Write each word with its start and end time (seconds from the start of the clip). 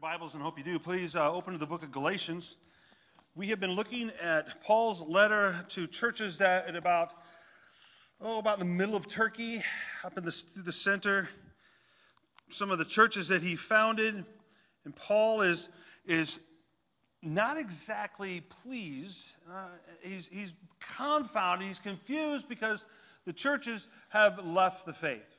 Bibles 0.00 0.32
and 0.32 0.42
hope 0.42 0.56
you 0.56 0.64
do. 0.64 0.78
Please 0.78 1.14
uh, 1.14 1.30
open 1.30 1.52
to 1.52 1.58
the 1.58 1.66
book 1.66 1.82
of 1.82 1.92
Galatians. 1.92 2.56
We 3.34 3.48
have 3.48 3.60
been 3.60 3.72
looking 3.72 4.10
at 4.22 4.62
Paul's 4.64 5.02
letter 5.02 5.66
to 5.70 5.86
churches 5.86 6.38
that 6.38 6.66
at 6.68 6.74
about 6.74 7.12
oh 8.18 8.38
about 8.38 8.58
the 8.60 8.64
middle 8.64 8.96
of 8.96 9.06
Turkey, 9.06 9.62
up 10.02 10.16
in 10.16 10.24
the 10.24 10.32
through 10.32 10.62
the 10.62 10.72
center. 10.72 11.28
Some 12.48 12.70
of 12.70 12.78
the 12.78 12.86
churches 12.86 13.28
that 13.28 13.42
he 13.42 13.56
founded, 13.56 14.24
and 14.86 14.96
Paul 14.96 15.42
is 15.42 15.68
is 16.06 16.38
not 17.20 17.58
exactly 17.58 18.40
pleased. 18.62 19.36
Uh, 19.52 19.66
he's 20.00 20.30
he's 20.32 20.54
confounded. 20.96 21.68
He's 21.68 21.78
confused 21.78 22.48
because 22.48 22.86
the 23.26 23.34
churches 23.34 23.86
have 24.08 24.38
left 24.46 24.86
the 24.86 24.94
faith. 24.94 25.36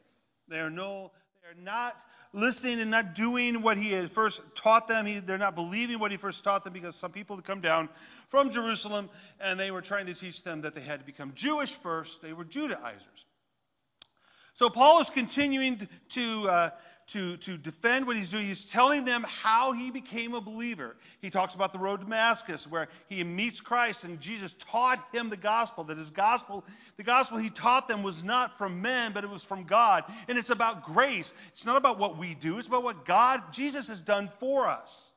They 0.50 0.60
are 0.60 0.70
no 0.70 1.10
they 1.42 1.50
are 1.50 1.64
not 1.64 1.98
listening 2.34 2.80
and 2.80 2.92
not 2.92 3.16
doing 3.16 3.62
what 3.62 3.78
he 3.78 3.92
had 3.92 4.12
first 4.12 4.42
taught 4.56 4.88
them. 4.88 5.06
He, 5.06 5.20
they're 5.20 5.38
not 5.38 5.56
believing 5.56 6.00
what 6.00 6.12
he 6.12 6.18
first 6.18 6.44
taught 6.44 6.64
them 6.64 6.74
because 6.74 6.96
some 6.96 7.12
people 7.12 7.36
had 7.36 7.46
come 7.46 7.62
down 7.62 7.90
from 8.30 8.52
Jerusalem 8.52 9.10
and 9.40 9.60
they 9.60 9.72
were 9.72 9.82
trying 9.82 10.06
to 10.06 10.14
teach 10.14 10.44
them 10.44 10.62
that 10.62 10.76
they 10.76 10.82
had 10.82 11.00
to 11.00 11.06
become 11.06 11.34
Jewish 11.36 11.72
first. 11.72 12.22
They 12.22 12.34
were 12.34 12.46
Judaizers. 12.46 13.26
So 14.54 14.70
Paul 14.70 15.02
is 15.02 15.10
continuing 15.10 15.88
to, 16.10 16.50
uh, 16.50 16.70
to, 17.08 17.38
to 17.38 17.58
defend 17.58 18.08
what 18.08 18.16
he's 18.16 18.32
doing. 18.32 18.46
He's 18.46 18.66
telling 18.66 19.06
them 19.06 19.26
how 19.28 19.74
he 19.74 19.92
became 19.92 20.34
a 20.34 20.42
believer. 20.42 20.96
He 21.22 21.30
talks 21.30 21.56
about 21.56 21.74
the 21.74 21.80
road 21.80 21.98
to 21.98 22.04
Damascus, 22.06 22.66
where 22.66 22.88
he 23.08 23.24
meets 23.24 23.60
Christ, 23.60 24.04
and 24.04 24.20
Jesus 24.20 24.56
taught 24.60 25.06
him 25.14 25.30
the 25.30 25.38
gospel. 25.38 25.84
That 25.84 25.98
his 25.98 26.10
gospel, 26.10 26.64
the 26.98 27.04
gospel 27.04 27.38
he 27.38 27.50
taught 27.50 27.88
them 27.88 28.04
was 28.04 28.24
not 28.24 28.58
from 28.58 28.82
men, 28.82 29.12
but 29.14 29.24
it 29.24 29.30
was 29.30 29.44
from 29.44 29.66
God. 29.66 30.04
And 30.28 30.38
it's 30.38 30.50
about 30.50 30.86
grace. 30.86 31.34
It's 31.52 31.66
not 31.66 31.78
about 31.78 32.00
what 32.00 32.18
we 32.18 32.36
do, 32.36 32.60
it's 32.60 32.68
about 32.68 32.84
what 32.84 33.06
God, 33.06 33.52
Jesus, 33.52 33.88
has 33.88 34.02
done 34.02 34.30
for 34.40 34.68
us. 34.68 35.11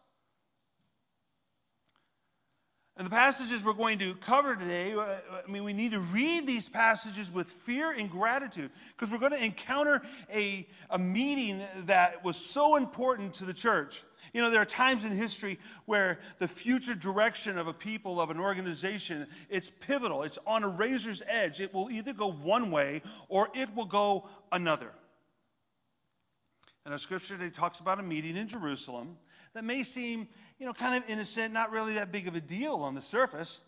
And 2.96 3.06
the 3.06 3.10
passages 3.10 3.64
we're 3.64 3.72
going 3.72 3.98
to 3.98 4.14
cover 4.14 4.54
today, 4.54 4.92
uh, 4.92 5.02
I 5.02 5.50
mean, 5.50 5.64
we 5.64 5.72
need 5.72 5.92
to 5.92 6.00
read 6.00 6.46
these 6.46 6.68
passages 6.68 7.28
with 7.30 7.48
fear 7.48 7.90
and 7.90 8.08
gratitude 8.08 8.70
because 8.96 9.10
we're 9.10 9.18
going 9.18 9.32
to 9.32 9.44
encounter 9.44 10.00
a, 10.32 10.64
a 10.90 10.98
meeting 10.98 11.60
that 11.86 12.24
was 12.24 12.36
so 12.36 12.76
important 12.76 13.34
to 13.34 13.46
the 13.46 13.52
church. 13.52 14.04
You 14.32 14.42
know, 14.42 14.50
there 14.50 14.60
are 14.60 14.66
times 14.66 15.04
in 15.04 15.10
history 15.10 15.58
where 15.86 16.20
the 16.38 16.46
future 16.46 16.94
direction 16.94 17.58
of 17.58 17.66
a 17.66 17.72
people, 17.72 18.20
of 18.20 18.30
an 18.30 18.38
organization, 18.38 19.26
it's 19.50 19.70
pivotal. 19.70 20.22
It's 20.22 20.38
on 20.46 20.62
a 20.62 20.68
razor's 20.68 21.20
edge. 21.26 21.60
It 21.60 21.74
will 21.74 21.90
either 21.90 22.12
go 22.12 22.30
one 22.30 22.70
way 22.70 23.02
or 23.28 23.48
it 23.54 23.74
will 23.74 23.86
go 23.86 24.28
another. 24.52 24.92
And 26.84 26.92
our 26.92 26.98
scripture 26.98 27.36
today 27.36 27.50
talks 27.50 27.80
about 27.80 27.98
a 27.98 28.02
meeting 28.04 28.36
in 28.36 28.46
Jerusalem 28.46 29.16
that 29.54 29.64
may 29.64 29.82
seem 29.84 30.28
you 30.58 30.66
know, 30.66 30.72
kind 30.72 31.02
of 31.02 31.08
innocent, 31.10 31.52
not 31.52 31.70
really 31.70 31.94
that 31.94 32.12
big 32.12 32.28
of 32.28 32.34
a 32.34 32.40
deal 32.40 32.76
on 32.76 32.94
the 32.94 33.02
surface. 33.02 33.60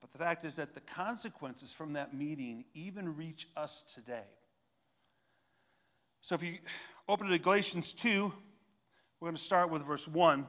But 0.00 0.12
the 0.12 0.18
fact 0.18 0.44
is 0.44 0.56
that 0.56 0.74
the 0.74 0.80
consequences 0.80 1.72
from 1.72 1.94
that 1.94 2.14
meeting 2.14 2.64
even 2.74 3.16
reach 3.16 3.48
us 3.56 3.82
today. 3.94 4.26
So 6.20 6.34
if 6.34 6.42
you 6.42 6.58
open 7.08 7.28
to 7.28 7.38
Galatians 7.38 7.94
2, 7.94 8.32
we're 9.20 9.26
going 9.26 9.36
to 9.36 9.42
start 9.42 9.70
with 9.70 9.84
verse 9.84 10.06
1. 10.06 10.46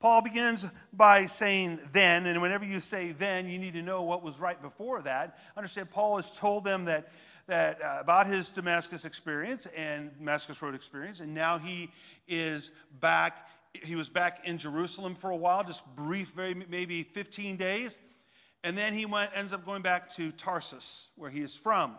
Paul 0.00 0.22
begins 0.22 0.64
by 0.92 1.26
saying 1.26 1.80
then, 1.90 2.26
and 2.26 2.40
whenever 2.40 2.64
you 2.64 2.78
say 2.78 3.10
then, 3.10 3.48
you 3.48 3.58
need 3.58 3.72
to 3.72 3.82
know 3.82 4.02
what 4.02 4.22
was 4.22 4.38
right 4.38 4.60
before 4.60 5.02
that. 5.02 5.36
Understand, 5.56 5.90
Paul 5.90 6.16
has 6.16 6.36
told 6.36 6.62
them 6.62 6.84
that 6.84 7.10
that 7.48 7.82
uh, 7.82 7.98
about 8.00 8.26
his 8.26 8.50
Damascus 8.50 9.04
experience 9.04 9.66
and 9.76 10.16
Damascus 10.18 10.62
Road 10.62 10.74
experience, 10.74 11.20
and 11.20 11.34
now 11.34 11.58
he 11.58 11.90
is 12.28 12.70
back. 13.00 13.48
He 13.72 13.96
was 13.96 14.08
back 14.08 14.46
in 14.46 14.58
Jerusalem 14.58 15.14
for 15.14 15.30
a 15.30 15.36
while, 15.36 15.64
just 15.64 15.82
brief, 15.96 16.32
very 16.32 16.54
maybe 16.54 17.02
15 17.02 17.56
days, 17.56 17.98
and 18.62 18.76
then 18.76 18.94
he 18.94 19.06
went, 19.06 19.30
ends 19.34 19.52
up 19.52 19.64
going 19.64 19.82
back 19.82 20.14
to 20.16 20.30
Tarsus, 20.32 21.08
where 21.16 21.30
he 21.30 21.40
is 21.40 21.54
from. 21.54 21.96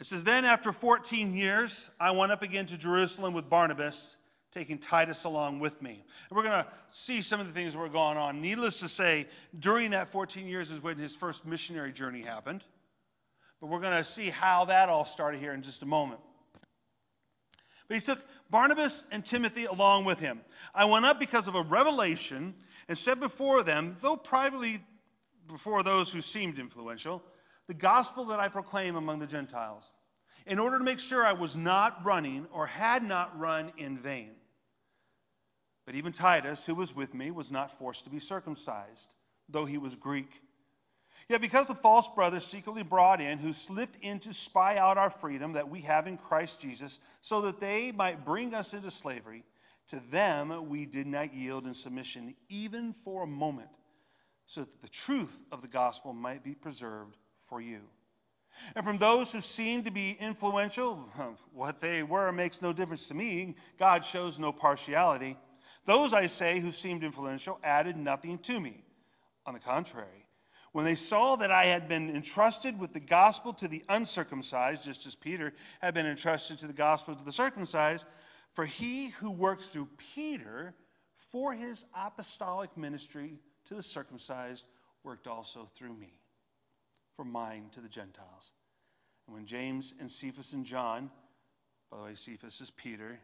It 0.00 0.06
says, 0.06 0.24
Then 0.24 0.44
after 0.44 0.72
14 0.72 1.34
years, 1.34 1.88
I 2.00 2.12
went 2.12 2.32
up 2.32 2.42
again 2.42 2.66
to 2.66 2.78
Jerusalem 2.78 3.34
with 3.34 3.48
Barnabas, 3.48 4.14
taking 4.52 4.78
Titus 4.78 5.24
along 5.24 5.60
with 5.60 5.80
me. 5.82 6.04
And 6.28 6.36
we're 6.36 6.42
going 6.42 6.64
to 6.64 6.70
see 6.90 7.22
some 7.22 7.40
of 7.40 7.46
the 7.46 7.52
things 7.52 7.72
that 7.72 7.78
were 7.78 7.88
going 7.88 8.16
on. 8.16 8.40
Needless 8.40 8.80
to 8.80 8.88
say, 8.88 9.26
during 9.58 9.90
that 9.90 10.08
14 10.08 10.46
years 10.46 10.70
is 10.70 10.82
when 10.82 10.96
his 10.96 11.14
first 11.14 11.44
missionary 11.44 11.92
journey 11.92 12.22
happened. 12.22 12.62
But 13.64 13.70
we're 13.70 13.80
going 13.80 13.96
to 13.96 14.04
see 14.04 14.28
how 14.28 14.66
that 14.66 14.90
all 14.90 15.06
started 15.06 15.40
here 15.40 15.54
in 15.54 15.62
just 15.62 15.80
a 15.80 15.86
moment. 15.86 16.20
But 17.88 17.94
he 17.94 18.02
took 18.02 18.22
Barnabas 18.50 19.02
and 19.10 19.24
Timothy 19.24 19.64
along 19.64 20.04
with 20.04 20.18
him. 20.18 20.42
I 20.74 20.84
went 20.84 21.06
up 21.06 21.18
because 21.18 21.48
of 21.48 21.54
a 21.54 21.62
revelation 21.62 22.52
and 22.88 22.98
said 22.98 23.20
before 23.20 23.62
them, 23.62 23.96
though 24.02 24.18
privately 24.18 24.82
before 25.48 25.82
those 25.82 26.12
who 26.12 26.20
seemed 26.20 26.58
influential, 26.58 27.22
the 27.66 27.72
gospel 27.72 28.26
that 28.26 28.38
I 28.38 28.48
proclaim 28.48 28.96
among 28.96 29.20
the 29.20 29.26
Gentiles, 29.26 29.90
in 30.46 30.58
order 30.58 30.76
to 30.76 30.84
make 30.84 31.00
sure 31.00 31.24
I 31.24 31.32
was 31.32 31.56
not 31.56 32.04
running 32.04 32.46
or 32.52 32.66
had 32.66 33.02
not 33.02 33.40
run 33.40 33.72
in 33.78 33.96
vain. 33.96 34.32
But 35.86 35.94
even 35.94 36.12
Titus, 36.12 36.66
who 36.66 36.74
was 36.74 36.94
with 36.94 37.14
me, 37.14 37.30
was 37.30 37.50
not 37.50 37.78
forced 37.78 38.04
to 38.04 38.10
be 38.10 38.20
circumcised, 38.20 39.14
though 39.48 39.64
he 39.64 39.78
was 39.78 39.96
Greek 39.96 40.28
Yet 41.28 41.40
because 41.40 41.68
the 41.68 41.74
false 41.74 42.08
brothers 42.08 42.44
secretly 42.44 42.82
brought 42.82 43.20
in, 43.20 43.38
who 43.38 43.52
slipped 43.52 43.96
in 44.02 44.18
to 44.20 44.34
spy 44.34 44.76
out 44.76 44.98
our 44.98 45.10
freedom 45.10 45.54
that 45.54 45.70
we 45.70 45.80
have 45.82 46.06
in 46.06 46.18
Christ 46.18 46.60
Jesus, 46.60 46.98
so 47.22 47.42
that 47.42 47.60
they 47.60 47.92
might 47.92 48.24
bring 48.24 48.54
us 48.54 48.74
into 48.74 48.90
slavery, 48.90 49.44
to 49.88 50.00
them 50.10 50.68
we 50.68 50.84
did 50.84 51.06
not 51.06 51.34
yield 51.34 51.66
in 51.66 51.74
submission, 51.74 52.34
even 52.48 52.92
for 52.92 53.22
a 53.22 53.26
moment, 53.26 53.70
so 54.46 54.60
that 54.60 54.82
the 54.82 54.88
truth 54.88 55.36
of 55.50 55.62
the 55.62 55.68
gospel 55.68 56.12
might 56.12 56.44
be 56.44 56.54
preserved 56.54 57.16
for 57.48 57.60
you. 57.60 57.80
And 58.74 58.84
from 58.84 58.98
those 58.98 59.32
who 59.32 59.40
seemed 59.40 59.86
to 59.86 59.90
be 59.90 60.16
influential, 60.18 60.96
what 61.52 61.80
they 61.80 62.02
were 62.02 62.32
makes 62.32 62.62
no 62.62 62.72
difference 62.72 63.08
to 63.08 63.14
me. 63.14 63.56
God 63.78 64.04
shows 64.04 64.38
no 64.38 64.52
partiality. 64.52 65.36
Those, 65.86 66.12
I 66.12 66.26
say, 66.26 66.60
who 66.60 66.70
seemed 66.70 67.04
influential 67.04 67.58
added 67.62 67.96
nothing 67.96 68.38
to 68.40 68.58
me. 68.58 68.82
On 69.46 69.52
the 69.52 69.60
contrary, 69.60 70.23
when 70.74 70.84
they 70.84 70.96
saw 70.96 71.36
that 71.36 71.52
I 71.52 71.66
had 71.66 71.86
been 71.86 72.10
entrusted 72.10 72.80
with 72.80 72.92
the 72.92 72.98
gospel 72.98 73.52
to 73.54 73.68
the 73.68 73.84
uncircumcised, 73.88 74.82
just 74.82 75.06
as 75.06 75.14
Peter 75.14 75.54
had 75.80 75.94
been 75.94 76.04
entrusted 76.04 76.58
to 76.58 76.66
the 76.66 76.72
gospel 76.72 77.14
to 77.14 77.24
the 77.24 77.30
circumcised, 77.30 78.04
for 78.54 78.66
he 78.66 79.10
who 79.20 79.30
worked 79.30 79.62
through 79.62 79.88
Peter 80.16 80.74
for 81.30 81.54
his 81.54 81.84
apostolic 81.94 82.76
ministry 82.76 83.38
to 83.66 83.76
the 83.76 83.84
circumcised 83.84 84.66
worked 85.04 85.28
also 85.28 85.68
through 85.76 85.94
me 85.94 86.12
for 87.14 87.24
mine 87.24 87.66
to 87.74 87.80
the 87.80 87.88
Gentiles. 87.88 88.52
And 89.28 89.36
when 89.36 89.46
James 89.46 89.94
and 90.00 90.10
Cephas 90.10 90.54
and 90.54 90.66
John, 90.66 91.08
by 91.88 91.98
the 91.98 92.02
way, 92.02 92.14
Cephas 92.16 92.60
is 92.60 92.72
Peter, 92.72 93.20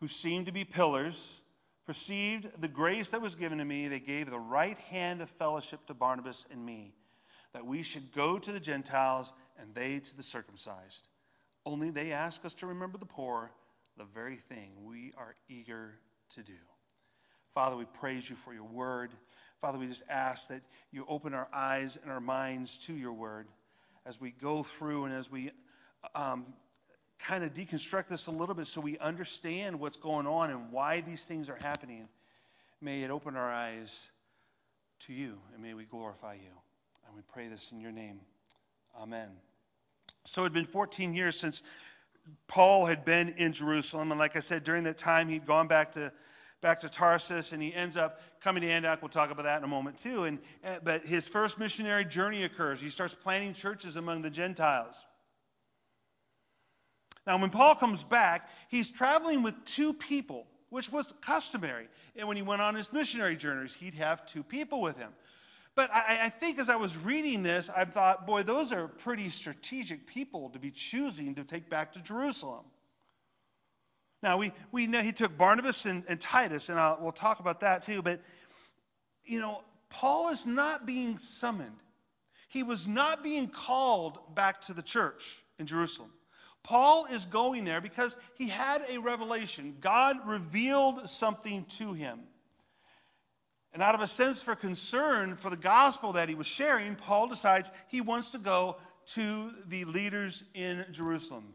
who 0.00 0.08
seemed 0.08 0.46
to 0.46 0.52
be 0.52 0.64
pillars, 0.64 1.38
perceived 1.86 2.48
the 2.60 2.68
grace 2.68 3.10
that 3.10 3.20
was 3.20 3.34
given 3.34 3.58
to 3.58 3.64
me, 3.64 3.88
they 3.88 4.00
gave 4.00 4.30
the 4.30 4.38
right 4.38 4.78
hand 4.90 5.20
of 5.20 5.30
fellowship 5.30 5.84
to 5.86 5.94
Barnabas 5.94 6.44
and 6.50 6.64
me, 6.64 6.94
that 7.52 7.66
we 7.66 7.82
should 7.82 8.12
go 8.12 8.38
to 8.38 8.52
the 8.52 8.60
Gentiles 8.60 9.32
and 9.58 9.74
they 9.74 9.98
to 9.98 10.16
the 10.16 10.22
circumcised. 10.22 11.08
Only 11.64 11.90
they 11.90 12.12
ask 12.12 12.44
us 12.44 12.54
to 12.54 12.66
remember 12.66 12.98
the 12.98 13.06
poor, 13.06 13.50
the 13.96 14.04
very 14.04 14.36
thing 14.36 14.70
we 14.84 15.12
are 15.16 15.34
eager 15.48 15.94
to 16.34 16.42
do. 16.42 16.58
Father, 17.54 17.76
we 17.76 17.84
praise 17.84 18.28
you 18.28 18.36
for 18.36 18.54
your 18.54 18.64
word. 18.64 19.12
Father, 19.60 19.78
we 19.78 19.86
just 19.86 20.02
ask 20.08 20.48
that 20.48 20.62
you 20.90 21.04
open 21.08 21.34
our 21.34 21.48
eyes 21.52 21.98
and 22.02 22.10
our 22.10 22.20
minds 22.20 22.78
to 22.86 22.94
your 22.94 23.12
word 23.12 23.46
as 24.06 24.20
we 24.20 24.30
go 24.30 24.62
through 24.62 25.04
and 25.04 25.14
as 25.14 25.30
we 25.30 25.50
um, 26.14 26.46
kind 27.18 27.44
of 27.44 27.54
deconstruct 27.54 28.08
this 28.08 28.26
a 28.26 28.30
little 28.30 28.54
bit 28.54 28.66
so 28.66 28.80
we 28.80 28.98
understand 28.98 29.78
what's 29.78 29.96
going 29.96 30.26
on 30.26 30.50
and 30.50 30.72
why 30.72 31.00
these 31.00 31.22
things 31.22 31.48
are 31.48 31.58
happening. 31.62 32.08
May 32.80 33.02
it 33.02 33.10
open 33.10 33.36
our 33.36 33.50
eyes 33.50 34.08
to 35.06 35.12
you, 35.12 35.38
and 35.54 35.62
may 35.62 35.74
we 35.74 35.84
glorify 35.84 36.34
you. 36.34 36.50
And 37.06 37.16
we 37.16 37.22
pray 37.32 37.48
this 37.48 37.68
in 37.72 37.80
your 37.80 37.92
name. 37.92 38.20
Amen. 39.00 39.28
So 40.24 40.42
it 40.42 40.46
had 40.46 40.52
been 40.52 40.64
14 40.64 41.14
years 41.14 41.38
since 41.38 41.62
Paul 42.46 42.86
had 42.86 43.04
been 43.04 43.30
in 43.30 43.52
Jerusalem, 43.52 44.12
and 44.12 44.18
like 44.18 44.36
I 44.36 44.40
said, 44.40 44.64
during 44.64 44.84
that 44.84 44.98
time 44.98 45.28
he'd 45.28 45.46
gone 45.46 45.68
back 45.68 45.92
to 45.92 46.12
back 46.60 46.80
to 46.80 46.88
Tarsus, 46.88 47.52
and 47.52 47.60
he 47.60 47.74
ends 47.74 47.96
up 47.96 48.20
coming 48.42 48.62
to 48.62 48.70
Antioch. 48.70 49.02
We'll 49.02 49.08
talk 49.08 49.32
about 49.32 49.44
that 49.44 49.58
in 49.58 49.64
a 49.64 49.68
moment 49.68 49.98
too. 49.98 50.24
And 50.24 50.38
uh, 50.64 50.76
but 50.82 51.04
his 51.04 51.26
first 51.26 51.58
missionary 51.58 52.04
journey 52.04 52.44
occurs. 52.44 52.80
He 52.80 52.90
starts 52.90 53.14
planting 53.14 53.54
churches 53.54 53.96
among 53.96 54.22
the 54.22 54.30
Gentiles. 54.30 54.94
Now, 57.26 57.38
when 57.38 57.50
Paul 57.50 57.74
comes 57.76 58.02
back, 58.02 58.48
he's 58.68 58.90
traveling 58.90 59.42
with 59.42 59.54
two 59.64 59.92
people, 59.92 60.46
which 60.70 60.90
was 60.90 61.12
customary. 61.20 61.88
And 62.16 62.26
when 62.26 62.36
he 62.36 62.42
went 62.42 62.62
on 62.62 62.74
his 62.74 62.92
missionary 62.92 63.36
journeys, 63.36 63.72
he'd 63.74 63.94
have 63.94 64.26
two 64.26 64.42
people 64.42 64.80
with 64.80 64.96
him. 64.96 65.10
But 65.74 65.90
I, 65.92 66.24
I, 66.24 66.28
think 66.28 66.58
as 66.58 66.68
I 66.68 66.76
was 66.76 66.96
reading 66.98 67.42
this, 67.42 67.70
I 67.70 67.86
thought, 67.86 68.26
boy, 68.26 68.42
those 68.42 68.72
are 68.72 68.88
pretty 68.88 69.30
strategic 69.30 70.06
people 70.06 70.50
to 70.50 70.58
be 70.58 70.70
choosing 70.70 71.36
to 71.36 71.44
take 71.44 71.70
back 71.70 71.94
to 71.94 72.02
Jerusalem. 72.02 72.64
Now, 74.22 74.36
we, 74.36 74.52
we 74.70 74.86
know 74.86 75.00
he 75.00 75.12
took 75.12 75.36
Barnabas 75.36 75.86
and, 75.86 76.04
and 76.08 76.20
Titus, 76.20 76.68
and 76.68 76.78
I'll, 76.78 76.98
we'll 77.00 77.12
talk 77.12 77.40
about 77.40 77.60
that 77.60 77.84
too, 77.84 78.02
but, 78.02 78.20
you 79.24 79.40
know, 79.40 79.62
Paul 79.88 80.30
is 80.30 80.44
not 80.44 80.86
being 80.86 81.18
summoned. 81.18 81.78
He 82.48 82.62
was 82.62 82.86
not 82.86 83.22
being 83.22 83.48
called 83.48 84.18
back 84.34 84.60
to 84.62 84.74
the 84.74 84.82
church 84.82 85.42
in 85.58 85.66
Jerusalem. 85.66 86.10
Paul 86.64 87.06
is 87.06 87.24
going 87.24 87.64
there 87.64 87.80
because 87.80 88.16
he 88.36 88.48
had 88.48 88.84
a 88.88 88.98
revelation. 88.98 89.76
God 89.80 90.16
revealed 90.26 91.08
something 91.08 91.64
to 91.78 91.92
him. 91.92 92.20
And 93.72 93.82
out 93.82 93.94
of 93.94 94.00
a 94.00 94.06
sense 94.06 94.42
for 94.42 94.54
concern 94.54 95.36
for 95.36 95.50
the 95.50 95.56
gospel 95.56 96.12
that 96.12 96.28
he 96.28 96.34
was 96.34 96.46
sharing, 96.46 96.94
Paul 96.94 97.28
decides 97.28 97.70
he 97.88 98.00
wants 98.00 98.30
to 98.30 98.38
go 98.38 98.76
to 99.14 99.50
the 99.68 99.86
leaders 99.86 100.44
in 100.54 100.84
Jerusalem. 100.92 101.54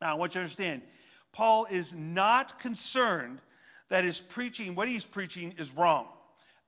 Now, 0.00 0.12
I 0.12 0.14
want 0.14 0.34
you 0.34 0.40
to 0.40 0.40
understand, 0.40 0.82
Paul 1.32 1.66
is 1.70 1.92
not 1.94 2.58
concerned 2.58 3.40
that 3.88 4.04
his 4.04 4.20
preaching, 4.20 4.74
what 4.74 4.88
he's 4.88 5.04
preaching, 5.04 5.54
is 5.58 5.72
wrong. 5.72 6.06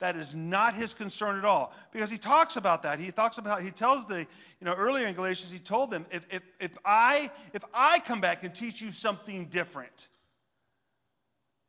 That 0.00 0.16
is 0.16 0.34
not 0.34 0.74
his 0.74 0.94
concern 0.94 1.38
at 1.38 1.44
all. 1.44 1.72
Because 1.92 2.10
he 2.10 2.18
talks 2.18 2.56
about 2.56 2.84
that. 2.84 3.00
He 3.00 3.10
talks 3.10 3.38
about 3.38 3.62
he 3.62 3.70
tells 3.70 4.06
the, 4.06 4.18
you 4.20 4.26
know, 4.62 4.74
earlier 4.74 5.06
in 5.06 5.14
Galatians, 5.14 5.50
he 5.50 5.58
told 5.58 5.90
them, 5.90 6.06
if 6.12 6.24
if 6.30 6.42
if 6.60 6.78
I 6.84 7.30
if 7.52 7.64
I 7.74 7.98
come 7.98 8.20
back 8.20 8.44
and 8.44 8.54
teach 8.54 8.80
you 8.80 8.92
something 8.92 9.46
different, 9.46 10.08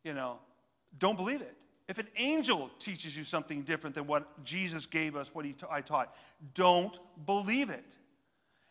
you 0.04 0.14
know, 0.14 0.38
don't 0.98 1.16
believe 1.16 1.42
it. 1.42 1.56
If 1.88 1.98
an 1.98 2.08
angel 2.18 2.70
teaches 2.78 3.18
you 3.18 3.24
something 3.24 3.64
different 3.64 3.96
than 3.96 4.06
what 4.06 4.44
Jesus 4.44 4.86
gave 4.86 5.16
us, 5.16 5.34
what 5.34 5.44
he 5.44 5.54
t- 5.54 5.66
I 5.70 5.82
taught, 5.82 6.14
don't 6.54 6.98
believe 7.26 7.72
it. 7.72 7.84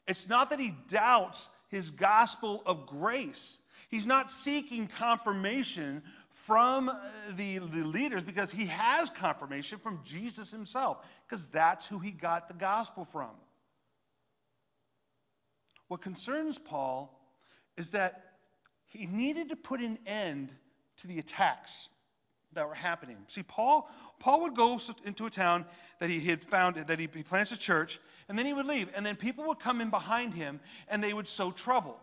It's 0.06 0.28
not 0.28 0.50
that 0.50 0.60
he 0.60 0.72
doubts 0.86 1.50
his 1.68 1.90
gospel 1.90 2.62
of 2.64 2.86
grace. 2.86 3.58
He's 3.88 4.06
not 4.06 4.30
seeking 4.30 4.86
confirmation 4.86 6.02
from 6.48 6.88
uh, 6.88 6.94
the, 7.36 7.58
the 7.58 7.84
leaders 7.84 8.22
because 8.22 8.50
he 8.50 8.64
has 8.64 9.10
confirmation 9.10 9.78
from 9.78 10.00
Jesus 10.02 10.50
himself, 10.50 10.96
because 11.28 11.48
that's 11.48 11.86
who 11.86 11.98
he 11.98 12.10
got 12.10 12.48
the 12.48 12.54
gospel 12.54 13.04
from. 13.04 13.28
What 15.88 16.00
concerns 16.00 16.56
Paul 16.56 17.14
is 17.76 17.90
that 17.90 18.24
he 18.86 19.04
needed 19.04 19.50
to 19.50 19.56
put 19.56 19.80
an 19.80 19.98
end 20.06 20.50
to 20.98 21.06
the 21.06 21.18
attacks 21.18 21.90
that 22.54 22.66
were 22.66 22.74
happening. 22.74 23.18
See, 23.26 23.42
Paul, 23.42 23.86
Paul 24.18 24.40
would 24.44 24.56
go 24.56 24.80
into 25.04 25.26
a 25.26 25.30
town 25.30 25.66
that 26.00 26.08
he 26.08 26.18
had 26.18 26.42
found, 26.44 26.76
that 26.76 26.98
he, 26.98 27.10
he 27.14 27.22
plants 27.24 27.52
a 27.52 27.58
church, 27.58 28.00
and 28.26 28.38
then 28.38 28.46
he 28.46 28.54
would 28.54 28.66
leave. 28.66 28.88
And 28.94 29.04
then 29.04 29.16
people 29.16 29.44
would 29.48 29.60
come 29.60 29.82
in 29.82 29.90
behind 29.90 30.32
him 30.32 30.60
and 30.88 31.04
they 31.04 31.12
would 31.12 31.28
sow 31.28 31.50
trouble. 31.50 32.00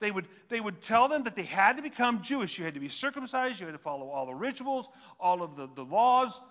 They 0.00 0.10
would, 0.10 0.26
they 0.48 0.60
would 0.60 0.82
tell 0.82 1.08
them 1.08 1.24
that 1.24 1.36
they 1.36 1.44
had 1.44 1.76
to 1.76 1.82
become 1.82 2.22
Jewish. 2.22 2.58
You 2.58 2.64
had 2.64 2.74
to 2.74 2.80
be 2.80 2.88
circumcised. 2.88 3.60
You 3.60 3.66
had 3.66 3.72
to 3.72 3.78
follow 3.78 4.08
all 4.08 4.26
the 4.26 4.34
rituals, 4.34 4.88
all 5.18 5.42
of 5.42 5.56
the, 5.56 5.68
the 5.74 5.84
laws. 5.84 6.42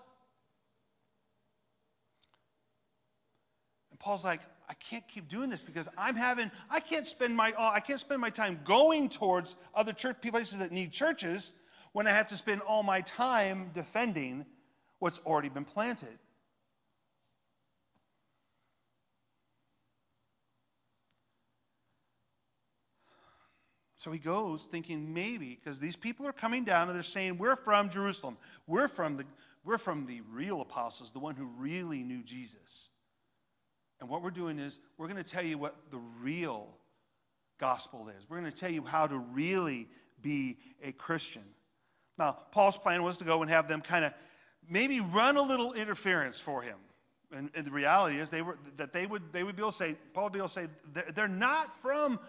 And 3.90 4.00
Paul's 4.00 4.24
like, 4.24 4.40
I 4.68 4.74
can't 4.74 5.06
keep 5.08 5.28
doing 5.28 5.50
this 5.50 5.62
because 5.62 5.88
I'm 5.98 6.16
having, 6.16 6.50
I 6.70 6.80
can't 6.80 7.06
spend 7.06 7.36
my, 7.36 7.52
uh, 7.52 7.70
I 7.72 7.80
can't 7.80 8.00
spend 8.00 8.20
my 8.20 8.30
time 8.30 8.60
going 8.64 9.10
towards 9.10 9.56
other 9.74 9.92
church 9.92 10.16
places 10.22 10.58
that 10.58 10.72
need 10.72 10.90
churches 10.92 11.52
when 11.92 12.06
I 12.06 12.10
have 12.10 12.28
to 12.28 12.36
spend 12.36 12.62
all 12.62 12.82
my 12.82 13.02
time 13.02 13.70
defending 13.74 14.46
what's 14.98 15.18
already 15.26 15.50
been 15.50 15.66
planted. 15.66 16.18
So 24.04 24.12
he 24.12 24.18
goes 24.18 24.62
thinking 24.64 25.14
maybe, 25.14 25.58
because 25.58 25.80
these 25.80 25.96
people 25.96 26.26
are 26.26 26.32
coming 26.32 26.64
down 26.64 26.88
and 26.88 26.94
they're 26.94 27.02
saying, 27.02 27.38
We're 27.38 27.56
from 27.56 27.88
Jerusalem. 27.88 28.36
We're 28.66 28.86
from 28.86 29.16
the 29.16 29.24
we're 29.64 29.78
from 29.78 30.04
the 30.04 30.20
real 30.30 30.60
apostles, 30.60 31.10
the 31.12 31.20
one 31.20 31.36
who 31.36 31.46
really 31.58 32.02
knew 32.02 32.22
Jesus. 32.22 32.90
And 34.00 34.10
what 34.10 34.22
we're 34.22 34.30
doing 34.30 34.58
is 34.58 34.78
we're 34.98 35.08
going 35.08 35.24
to 35.24 35.30
tell 35.30 35.42
you 35.42 35.56
what 35.56 35.74
the 35.90 36.00
real 36.20 36.68
gospel 37.58 38.10
is. 38.14 38.28
We're 38.28 38.40
going 38.40 38.52
to 38.52 38.56
tell 38.58 38.70
you 38.70 38.84
how 38.84 39.06
to 39.06 39.16
really 39.16 39.88
be 40.20 40.58
a 40.82 40.92
Christian. 40.92 41.44
Now, 42.18 42.36
Paul's 42.52 42.76
plan 42.76 43.04
was 43.04 43.16
to 43.18 43.24
go 43.24 43.40
and 43.40 43.50
have 43.50 43.68
them 43.68 43.80
kind 43.80 44.04
of 44.04 44.12
maybe 44.68 45.00
run 45.00 45.38
a 45.38 45.42
little 45.42 45.72
interference 45.72 46.38
for 46.38 46.60
him. 46.60 46.76
And, 47.32 47.48
and, 47.54 47.66
the 47.66 47.70
reality 47.70 48.20
is 48.20 48.28
they 48.28 48.42
were 48.42 48.58
that 48.76 48.92
they 48.92 49.06
would 49.06 49.32
they 49.32 49.42
would 49.42 49.56
be 49.56 49.62
able 49.62 49.72
to 49.72 49.78
say 49.78 49.96
Paul 50.12 50.24
would 50.24 50.34
be 50.34 50.40
able 50.40 50.48
to 50.48 50.54
say 50.54 50.66
they're, 50.92 51.10
they're 51.14 51.26
not 51.26 51.72
from 51.80 52.20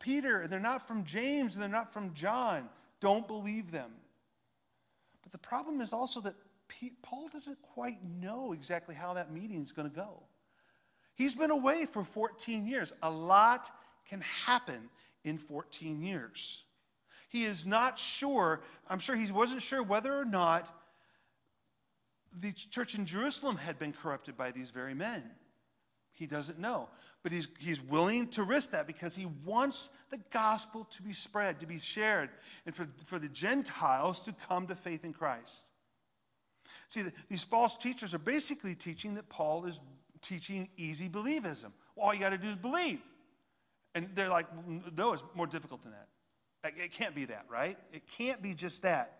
Peter, 0.00 0.40
and 0.42 0.52
they're 0.52 0.60
not 0.60 0.86
from 0.86 1.04
James, 1.04 1.54
and 1.54 1.62
they're 1.62 1.68
not 1.68 1.92
from 1.92 2.14
John. 2.14 2.68
Don't 3.00 3.26
believe 3.26 3.70
them. 3.70 3.90
But 5.22 5.32
the 5.32 5.38
problem 5.38 5.80
is 5.80 5.92
also 5.92 6.20
that 6.22 6.34
Paul 7.02 7.28
doesn't 7.28 7.60
quite 7.74 7.98
know 8.04 8.52
exactly 8.52 8.94
how 8.94 9.14
that 9.14 9.32
meeting 9.32 9.62
is 9.62 9.72
going 9.72 9.90
to 9.90 9.94
go. 9.94 10.22
He's 11.14 11.34
been 11.34 11.50
away 11.50 11.86
for 11.86 12.02
14 12.02 12.66
years. 12.66 12.92
A 13.02 13.10
lot 13.10 13.68
can 14.08 14.20
happen 14.20 14.88
in 15.24 15.38
14 15.38 16.02
years. 16.02 16.62
He 17.28 17.44
is 17.44 17.66
not 17.66 17.98
sure, 17.98 18.60
I'm 18.88 18.98
sure 18.98 19.14
he 19.14 19.30
wasn't 19.30 19.62
sure 19.62 19.82
whether 19.82 20.16
or 20.16 20.24
not 20.24 20.68
the 22.40 22.52
church 22.52 22.94
in 22.94 23.06
Jerusalem 23.06 23.56
had 23.56 23.78
been 23.78 23.92
corrupted 23.92 24.36
by 24.36 24.50
these 24.50 24.70
very 24.70 24.94
men. 24.94 25.22
He 26.12 26.26
doesn't 26.26 26.58
know. 26.58 26.88
But 27.22 27.32
he's, 27.32 27.48
he's 27.58 27.82
willing 27.82 28.28
to 28.28 28.42
risk 28.42 28.70
that 28.70 28.86
because 28.86 29.14
he 29.14 29.26
wants 29.44 29.90
the 30.10 30.18
gospel 30.32 30.88
to 30.96 31.02
be 31.02 31.12
spread, 31.12 31.60
to 31.60 31.66
be 31.66 31.78
shared, 31.78 32.30
and 32.64 32.74
for, 32.74 32.88
for 33.06 33.18
the 33.18 33.28
Gentiles 33.28 34.20
to 34.22 34.34
come 34.48 34.68
to 34.68 34.74
faith 34.74 35.04
in 35.04 35.12
Christ. 35.12 35.64
See, 36.88 37.02
these 37.28 37.44
false 37.44 37.76
teachers 37.76 38.14
are 38.14 38.18
basically 38.18 38.74
teaching 38.74 39.14
that 39.14 39.28
Paul 39.28 39.66
is 39.66 39.78
teaching 40.22 40.68
easy 40.76 41.08
believism. 41.08 41.72
Well, 41.94 42.06
all 42.06 42.14
you 42.14 42.20
got 42.20 42.30
to 42.30 42.38
do 42.38 42.48
is 42.48 42.56
believe. 42.56 43.00
And 43.94 44.08
they're 44.14 44.28
like, 44.28 44.46
no, 44.96 45.12
it's 45.12 45.22
more 45.34 45.46
difficult 45.46 45.82
than 45.82 45.92
that. 45.92 46.72
It 46.76 46.92
can't 46.92 47.14
be 47.14 47.26
that, 47.26 47.46
right? 47.50 47.78
It 47.92 48.02
can't 48.18 48.42
be 48.42 48.54
just 48.54 48.82
that. 48.82 49.16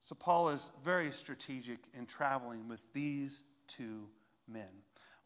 So 0.00 0.14
Paul 0.14 0.50
is 0.50 0.70
very 0.84 1.12
strategic 1.12 1.78
in 1.96 2.06
traveling 2.06 2.68
with 2.68 2.80
these 2.92 3.42
two 3.76 4.08
men. 4.48 4.68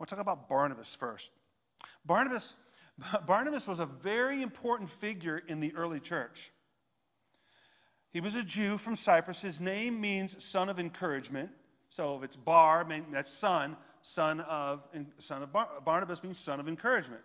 To 0.01 0.07
talk 0.07 0.19
about 0.19 0.49
Barnabas 0.49 0.95
first. 0.95 1.33
Barnabas, 2.05 2.57
Barnabas 3.27 3.67
was 3.67 3.79
a 3.79 3.87
very 3.87 4.43
important 4.43 4.91
figure 4.91 5.39
in 5.39 5.61
the 5.61 5.75
early 5.75 6.01
church. 6.01 6.51
He 8.13 8.21
was 8.21 8.35
a 8.35 8.43
Jew 8.43 8.79
from 8.79 8.97
Cyprus. 8.97 9.41
His 9.41 9.61
name 9.61 10.01
means 10.01 10.43
son 10.45 10.69
of 10.69 10.79
encouragement. 10.79 11.51
So 11.91 12.17
if 12.17 12.25
it's 12.25 12.37
Bar, 12.37 12.87
that's 13.13 13.31
son. 13.31 13.77
Son 14.03 14.41
of 14.41 14.83
son 15.19 15.43
of 15.43 15.53
Bar, 15.53 15.69
Barnabas 15.85 16.23
means 16.23 16.39
son 16.39 16.61
of 16.61 16.69
encouragement. 16.69 17.23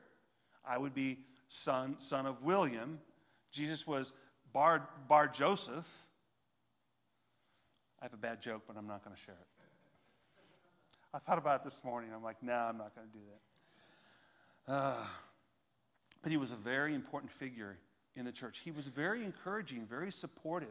I 0.65 0.77
would 0.77 0.93
be 0.93 1.19
son 1.49 1.95
son 1.99 2.25
of 2.25 2.41
William. 2.41 2.99
Jesus 3.51 3.85
was 3.85 4.11
Bar 4.53 4.87
Bar 5.07 5.27
Joseph. 5.27 5.85
I 8.01 8.05
have 8.05 8.13
a 8.13 8.17
bad 8.17 8.41
joke, 8.41 8.63
but 8.67 8.77
I'm 8.77 8.87
not 8.87 9.03
going 9.03 9.15
to 9.15 9.21
share 9.21 9.35
it. 9.35 9.60
I 11.13 11.19
thought 11.19 11.37
about 11.37 11.61
it 11.61 11.63
this 11.65 11.81
morning. 11.83 12.09
I'm 12.15 12.23
like, 12.23 12.41
no, 12.41 12.53
I'm 12.53 12.77
not 12.77 12.95
going 12.95 13.07
to 13.07 13.13
do 13.13 13.23
that. 14.67 14.73
Uh, 14.73 15.05
but 16.21 16.31
he 16.31 16.37
was 16.37 16.51
a 16.51 16.55
very 16.55 16.95
important 16.95 17.31
figure 17.31 17.77
in 18.15 18.25
the 18.25 18.31
church. 18.31 18.59
He 18.63 18.71
was 18.71 18.85
very 18.87 19.23
encouraging, 19.23 19.85
very 19.87 20.11
supportive. 20.11 20.69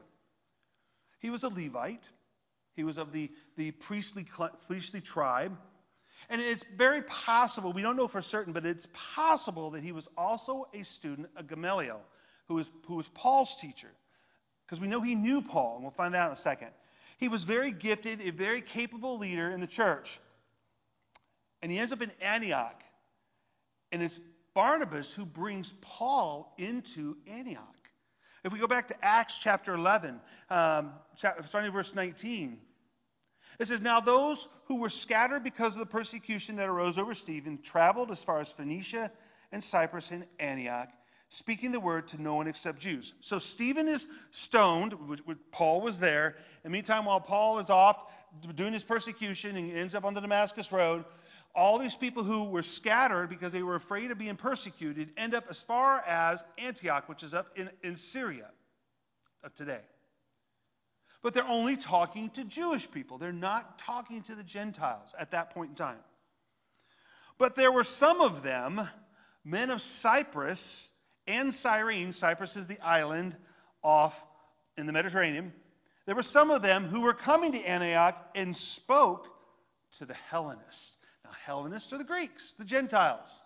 He 1.18 1.28
was 1.28 1.44
a 1.44 1.48
Levite. 1.48 2.04
He 2.74 2.84
was 2.84 2.96
of 2.96 3.12
the, 3.12 3.30
the 3.56 3.72
priestly, 3.72 4.24
priestly 4.66 5.00
tribe. 5.00 5.56
And 6.30 6.40
it's 6.40 6.64
very 6.76 7.02
possible, 7.02 7.72
we 7.72 7.82
don't 7.82 7.96
know 7.96 8.08
for 8.08 8.22
certain, 8.22 8.52
but 8.52 8.64
it's 8.64 8.86
possible 9.14 9.70
that 9.72 9.82
he 9.82 9.92
was 9.92 10.08
also 10.16 10.68
a 10.72 10.84
student 10.84 11.28
of 11.36 11.48
Gamaliel, 11.48 12.00
who 12.46 12.54
was, 12.54 12.70
who 12.86 12.96
was 12.96 13.08
Paul's 13.08 13.56
teacher. 13.56 13.90
Because 14.64 14.80
we 14.80 14.86
know 14.86 15.00
he 15.00 15.16
knew 15.16 15.42
Paul, 15.42 15.74
and 15.74 15.82
we'll 15.82 15.90
find 15.90 16.14
out 16.14 16.26
in 16.26 16.32
a 16.32 16.36
second. 16.36 16.68
He 17.18 17.28
was 17.28 17.44
very 17.44 17.72
gifted, 17.72 18.20
a 18.20 18.30
very 18.30 18.62
capable 18.62 19.18
leader 19.18 19.50
in 19.50 19.60
the 19.60 19.66
church. 19.66 20.18
And 21.62 21.70
he 21.70 21.78
ends 21.78 21.92
up 21.92 22.02
in 22.02 22.10
Antioch. 22.20 22.82
And 23.92 24.02
it's 24.02 24.18
Barnabas 24.54 25.12
who 25.12 25.24
brings 25.24 25.72
Paul 25.80 26.54
into 26.58 27.16
Antioch. 27.26 27.64
If 28.44 28.52
we 28.52 28.58
go 28.58 28.66
back 28.66 28.88
to 28.88 29.04
Acts 29.04 29.38
chapter 29.38 29.74
11, 29.74 30.20
um, 30.48 30.92
starting 31.14 31.70
verse 31.72 31.94
19, 31.94 32.58
it 33.58 33.68
says, 33.68 33.82
Now 33.82 34.00
those 34.00 34.48
who 34.64 34.80
were 34.80 34.88
scattered 34.88 35.44
because 35.44 35.74
of 35.74 35.80
the 35.80 35.86
persecution 35.86 36.56
that 36.56 36.68
arose 36.68 36.96
over 36.98 37.14
Stephen 37.14 37.58
traveled 37.62 38.10
as 38.10 38.24
far 38.24 38.40
as 38.40 38.50
Phoenicia 38.50 39.10
and 39.52 39.62
Cyprus 39.62 40.10
and 40.10 40.24
Antioch, 40.38 40.88
speaking 41.28 41.70
the 41.70 41.80
word 41.80 42.08
to 42.08 42.22
no 42.22 42.36
one 42.36 42.48
except 42.48 42.78
Jews. 42.80 43.12
So 43.20 43.38
Stephen 43.38 43.88
is 43.88 44.06
stoned, 44.30 44.94
Paul 45.52 45.82
was 45.82 46.00
there. 46.00 46.36
And 46.64 46.72
meantime, 46.72 47.04
while 47.04 47.20
Paul 47.20 47.58
is 47.58 47.68
off 47.68 48.02
doing 48.54 48.72
his 48.72 48.84
persecution 48.84 49.56
and 49.56 49.76
ends 49.76 49.94
up 49.94 50.06
on 50.06 50.14
the 50.14 50.20
Damascus 50.20 50.72
Road, 50.72 51.04
all 51.54 51.78
these 51.78 51.94
people 51.94 52.22
who 52.22 52.44
were 52.44 52.62
scattered 52.62 53.28
because 53.28 53.52
they 53.52 53.62
were 53.62 53.74
afraid 53.74 54.10
of 54.10 54.18
being 54.18 54.36
persecuted 54.36 55.10
end 55.16 55.34
up 55.34 55.46
as 55.50 55.60
far 55.60 56.00
as 56.06 56.42
Antioch, 56.58 57.08
which 57.08 57.22
is 57.22 57.34
up 57.34 57.48
in, 57.56 57.70
in 57.82 57.96
Syria 57.96 58.48
of 59.42 59.54
today. 59.54 59.80
But 61.22 61.34
they're 61.34 61.46
only 61.46 61.76
talking 61.76 62.30
to 62.30 62.44
Jewish 62.44 62.90
people. 62.90 63.18
They're 63.18 63.32
not 63.32 63.78
talking 63.78 64.22
to 64.22 64.34
the 64.34 64.42
Gentiles 64.42 65.14
at 65.18 65.32
that 65.32 65.50
point 65.50 65.70
in 65.70 65.76
time. 65.76 65.98
But 67.36 67.56
there 67.56 67.72
were 67.72 67.84
some 67.84 68.20
of 68.20 68.42
them, 68.42 68.80
men 69.44 69.70
of 69.70 69.82
Cyprus 69.82 70.90
and 71.26 71.52
Cyrene. 71.52 72.12
Cyprus 72.12 72.56
is 72.56 72.66
the 72.66 72.80
island 72.80 73.36
off 73.82 74.22
in 74.76 74.86
the 74.86 74.92
Mediterranean. 74.92 75.52
There 76.06 76.14
were 76.14 76.22
some 76.22 76.50
of 76.50 76.62
them 76.62 76.84
who 76.84 77.02
were 77.02 77.14
coming 77.14 77.52
to 77.52 77.58
Antioch 77.58 78.16
and 78.34 78.56
spoke 78.56 79.28
to 79.98 80.06
the 80.06 80.14
Hellenists. 80.30 80.96
Hellenists 81.44 81.92
are 81.92 81.98
the 81.98 82.04
Greeks, 82.04 82.54
the 82.58 82.64
Gentiles, 82.64 83.40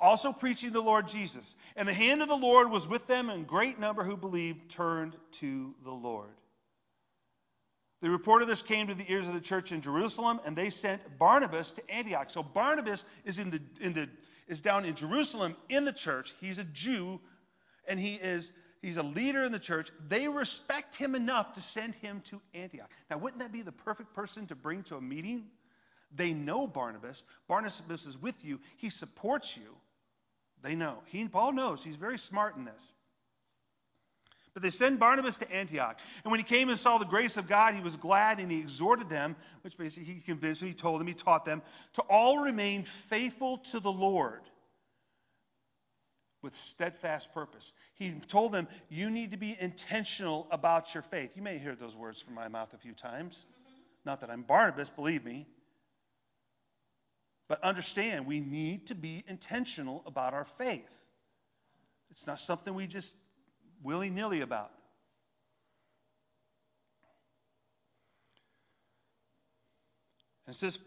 also 0.00 0.32
preaching 0.32 0.72
the 0.72 0.80
Lord 0.80 1.08
Jesus. 1.08 1.54
And 1.76 1.88
the 1.88 1.94
hand 1.94 2.22
of 2.22 2.28
the 2.28 2.36
Lord 2.36 2.70
was 2.70 2.86
with 2.86 3.06
them, 3.06 3.30
and 3.30 3.46
great 3.46 3.78
number 3.78 4.04
who 4.04 4.16
believed 4.16 4.70
turned 4.70 5.16
to 5.40 5.74
the 5.84 5.92
Lord. 5.92 6.30
The 8.02 8.10
report 8.10 8.42
of 8.42 8.48
this 8.48 8.60
came 8.60 8.88
to 8.88 8.94
the 8.94 9.10
ears 9.10 9.26
of 9.26 9.32
the 9.32 9.40
church 9.40 9.72
in 9.72 9.80
Jerusalem, 9.80 10.40
and 10.44 10.54
they 10.54 10.68
sent 10.68 11.18
Barnabas 11.18 11.72
to 11.72 11.90
Antioch. 11.90 12.30
So 12.30 12.42
Barnabas 12.42 13.02
is 13.24 13.38
in 13.38 13.50
the, 13.50 13.62
in 13.80 13.94
the 13.94 14.08
is 14.46 14.60
down 14.60 14.84
in 14.84 14.94
Jerusalem 14.94 15.56
in 15.68 15.84
the 15.84 15.92
church. 15.92 16.34
He's 16.40 16.58
a 16.58 16.64
Jew, 16.64 17.20
and 17.88 17.98
he 17.98 18.14
is 18.14 18.52
he's 18.82 18.98
a 18.98 19.02
leader 19.02 19.44
in 19.44 19.52
the 19.52 19.58
church. 19.58 19.90
They 20.06 20.28
respect 20.28 20.96
him 20.96 21.14
enough 21.14 21.54
to 21.54 21.62
send 21.62 21.94
him 21.94 22.20
to 22.26 22.40
Antioch. 22.52 22.90
Now, 23.10 23.18
wouldn't 23.18 23.40
that 23.40 23.52
be 23.52 23.62
the 23.62 23.72
perfect 23.72 24.14
person 24.14 24.46
to 24.48 24.54
bring 24.54 24.82
to 24.84 24.96
a 24.96 25.00
meeting? 25.00 25.46
They 26.16 26.32
know 26.32 26.66
Barnabas. 26.66 27.24
Barnabas 27.48 28.06
is 28.06 28.20
with 28.20 28.44
you. 28.44 28.60
He 28.76 28.90
supports 28.90 29.56
you. 29.56 29.76
They 30.62 30.74
know. 30.74 30.98
He 31.06 31.26
Paul 31.28 31.52
knows. 31.52 31.84
He's 31.84 31.96
very 31.96 32.18
smart 32.18 32.56
in 32.56 32.64
this. 32.64 32.92
But 34.54 34.62
they 34.62 34.70
send 34.70 35.00
Barnabas 35.00 35.38
to 35.38 35.50
Antioch. 35.50 35.98
And 36.22 36.30
when 36.30 36.38
he 36.38 36.44
came 36.44 36.68
and 36.68 36.78
saw 36.78 36.98
the 36.98 37.04
grace 37.04 37.36
of 37.36 37.48
God, 37.48 37.74
he 37.74 37.80
was 37.80 37.96
glad 37.96 38.38
and 38.38 38.50
he 38.50 38.60
exhorted 38.60 39.08
them, 39.08 39.34
which 39.62 39.76
basically 39.76 40.14
he 40.14 40.20
convinced 40.20 40.60
them, 40.60 40.68
he 40.68 40.74
told 40.74 41.00
them, 41.00 41.08
he 41.08 41.14
taught 41.14 41.44
them, 41.44 41.60
to 41.94 42.02
all 42.02 42.38
remain 42.38 42.84
faithful 42.84 43.58
to 43.58 43.80
the 43.80 43.90
Lord 43.90 44.40
with 46.40 46.54
steadfast 46.54 47.34
purpose. 47.34 47.72
He 47.94 48.12
told 48.28 48.52
them, 48.52 48.68
you 48.88 49.10
need 49.10 49.32
to 49.32 49.36
be 49.36 49.56
intentional 49.58 50.46
about 50.52 50.94
your 50.94 51.02
faith. 51.02 51.36
You 51.36 51.42
may 51.42 51.58
hear 51.58 51.74
those 51.74 51.96
words 51.96 52.20
from 52.20 52.34
my 52.34 52.46
mouth 52.46 52.72
a 52.74 52.78
few 52.78 52.92
times. 52.92 53.44
Not 54.04 54.20
that 54.20 54.30
I'm 54.30 54.42
Barnabas, 54.42 54.90
believe 54.90 55.24
me. 55.24 55.46
But 57.48 57.62
understand, 57.62 58.26
we 58.26 58.40
need 58.40 58.86
to 58.86 58.94
be 58.94 59.22
intentional 59.28 60.02
about 60.06 60.32
our 60.34 60.44
faith. 60.44 60.88
It's 62.10 62.26
not 62.26 62.38
something 62.38 62.74
we 62.74 62.86
just 62.86 63.14
willy 63.82 64.08
nilly 64.08 64.40
about. 64.40 64.70
And 70.46 70.54
it 70.54 70.58
says, 70.58 70.78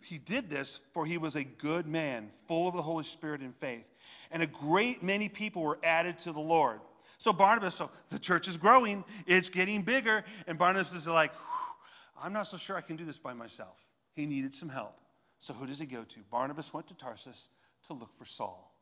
He 0.00 0.18
did 0.18 0.50
this 0.50 0.80
for 0.92 1.06
he 1.06 1.18
was 1.18 1.36
a 1.36 1.44
good 1.44 1.86
man, 1.86 2.28
full 2.46 2.68
of 2.68 2.74
the 2.74 2.82
Holy 2.82 3.04
Spirit 3.04 3.40
and 3.40 3.54
faith. 3.56 3.84
And 4.30 4.42
a 4.42 4.46
great 4.46 5.02
many 5.02 5.28
people 5.28 5.62
were 5.62 5.78
added 5.82 6.18
to 6.18 6.32
the 6.32 6.40
Lord. 6.40 6.80
So 7.18 7.32
Barnabas, 7.32 7.76
so 7.76 7.90
the 8.10 8.18
church 8.18 8.48
is 8.48 8.56
growing, 8.56 9.04
it's 9.26 9.48
getting 9.48 9.82
bigger, 9.82 10.24
and 10.46 10.58
Barnabas 10.58 10.92
is 10.92 11.06
like, 11.06 11.32
I'm 12.20 12.32
not 12.32 12.48
so 12.48 12.56
sure 12.56 12.76
I 12.76 12.80
can 12.80 12.96
do 12.96 13.04
this 13.04 13.18
by 13.18 13.32
myself. 13.32 13.76
He 14.14 14.26
needed 14.26 14.54
some 14.54 14.68
help. 14.68 14.96
So 15.42 15.52
who 15.54 15.66
does 15.66 15.80
he 15.80 15.86
go 15.86 16.04
to? 16.04 16.20
Barnabas 16.30 16.72
went 16.72 16.86
to 16.86 16.94
Tarsus 16.94 17.48
to 17.88 17.94
look 17.94 18.16
for 18.16 18.24
Saul. 18.24 18.72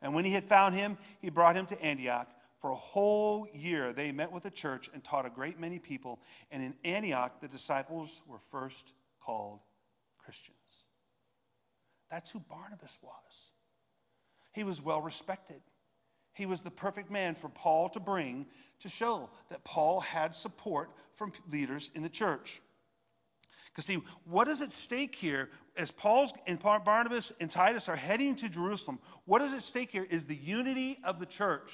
And 0.00 0.14
when 0.14 0.24
he 0.24 0.30
had 0.30 0.44
found 0.44 0.76
him, 0.76 0.96
he 1.20 1.30
brought 1.30 1.56
him 1.56 1.66
to 1.66 1.82
Antioch. 1.82 2.28
For 2.60 2.70
a 2.70 2.76
whole 2.76 3.48
year, 3.52 3.92
they 3.92 4.12
met 4.12 4.30
with 4.30 4.44
the 4.44 4.52
church 4.52 4.88
and 4.94 5.02
taught 5.02 5.26
a 5.26 5.30
great 5.30 5.58
many 5.58 5.80
people. 5.80 6.20
And 6.52 6.62
in 6.62 6.74
Antioch, 6.84 7.40
the 7.40 7.48
disciples 7.48 8.22
were 8.28 8.38
first 8.52 8.92
called 9.20 9.58
Christians. 10.16 10.56
That's 12.08 12.30
who 12.30 12.38
Barnabas 12.38 12.96
was. 13.02 13.50
He 14.52 14.62
was 14.62 14.80
well 14.80 15.02
respected. 15.02 15.60
He 16.34 16.46
was 16.46 16.62
the 16.62 16.70
perfect 16.70 17.10
man 17.10 17.34
for 17.34 17.48
Paul 17.48 17.88
to 17.88 18.00
bring 18.00 18.46
to 18.78 18.88
show 18.88 19.28
that 19.50 19.64
Paul 19.64 19.98
had 19.98 20.36
support 20.36 20.90
from 21.16 21.32
leaders 21.50 21.90
in 21.96 22.04
the 22.04 22.08
church. 22.08 22.62
Because, 23.72 23.86
see, 23.86 24.02
what 24.24 24.48
is 24.48 24.60
at 24.60 24.70
stake 24.70 25.14
here 25.14 25.48
as 25.76 25.90
Paul's 25.90 26.32
and 26.46 26.60
Barnabas 26.60 27.32
and 27.40 27.50
Titus 27.50 27.88
are 27.88 27.96
heading 27.96 28.36
to 28.36 28.48
Jerusalem? 28.48 28.98
What 29.24 29.40
is 29.40 29.54
at 29.54 29.62
stake 29.62 29.90
here 29.90 30.06
is 30.08 30.26
the 30.26 30.36
unity 30.36 30.98
of 31.04 31.18
the 31.18 31.26
church. 31.26 31.72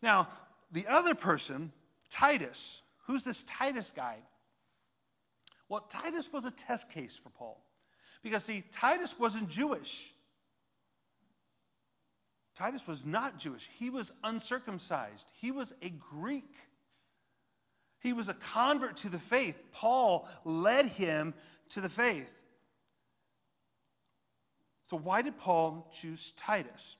Now, 0.00 0.28
the 0.72 0.86
other 0.86 1.14
person, 1.14 1.72
Titus, 2.10 2.80
who's 3.06 3.24
this 3.24 3.44
Titus 3.44 3.92
guy? 3.94 4.16
Well, 5.68 5.80
Titus 5.80 6.32
was 6.32 6.46
a 6.46 6.50
test 6.50 6.90
case 6.92 7.16
for 7.16 7.28
Paul. 7.30 7.62
Because, 8.22 8.44
see, 8.44 8.64
Titus 8.72 9.18
wasn't 9.18 9.50
Jewish. 9.50 10.10
Titus 12.56 12.86
was 12.86 13.04
not 13.04 13.38
Jewish. 13.38 13.68
He 13.78 13.90
was 13.90 14.10
uncircumcised. 14.24 15.26
He 15.40 15.52
was 15.52 15.72
a 15.82 15.90
Greek. 15.90 16.50
He 18.00 18.12
was 18.12 18.28
a 18.28 18.34
convert 18.34 18.98
to 18.98 19.08
the 19.08 19.18
faith. 19.18 19.60
Paul 19.72 20.28
led 20.44 20.86
him 20.86 21.34
to 21.70 21.80
the 21.80 21.88
faith. 21.88 22.30
So, 24.86 24.96
why 24.96 25.22
did 25.22 25.38
Paul 25.38 25.90
choose 25.92 26.32
Titus? 26.36 26.96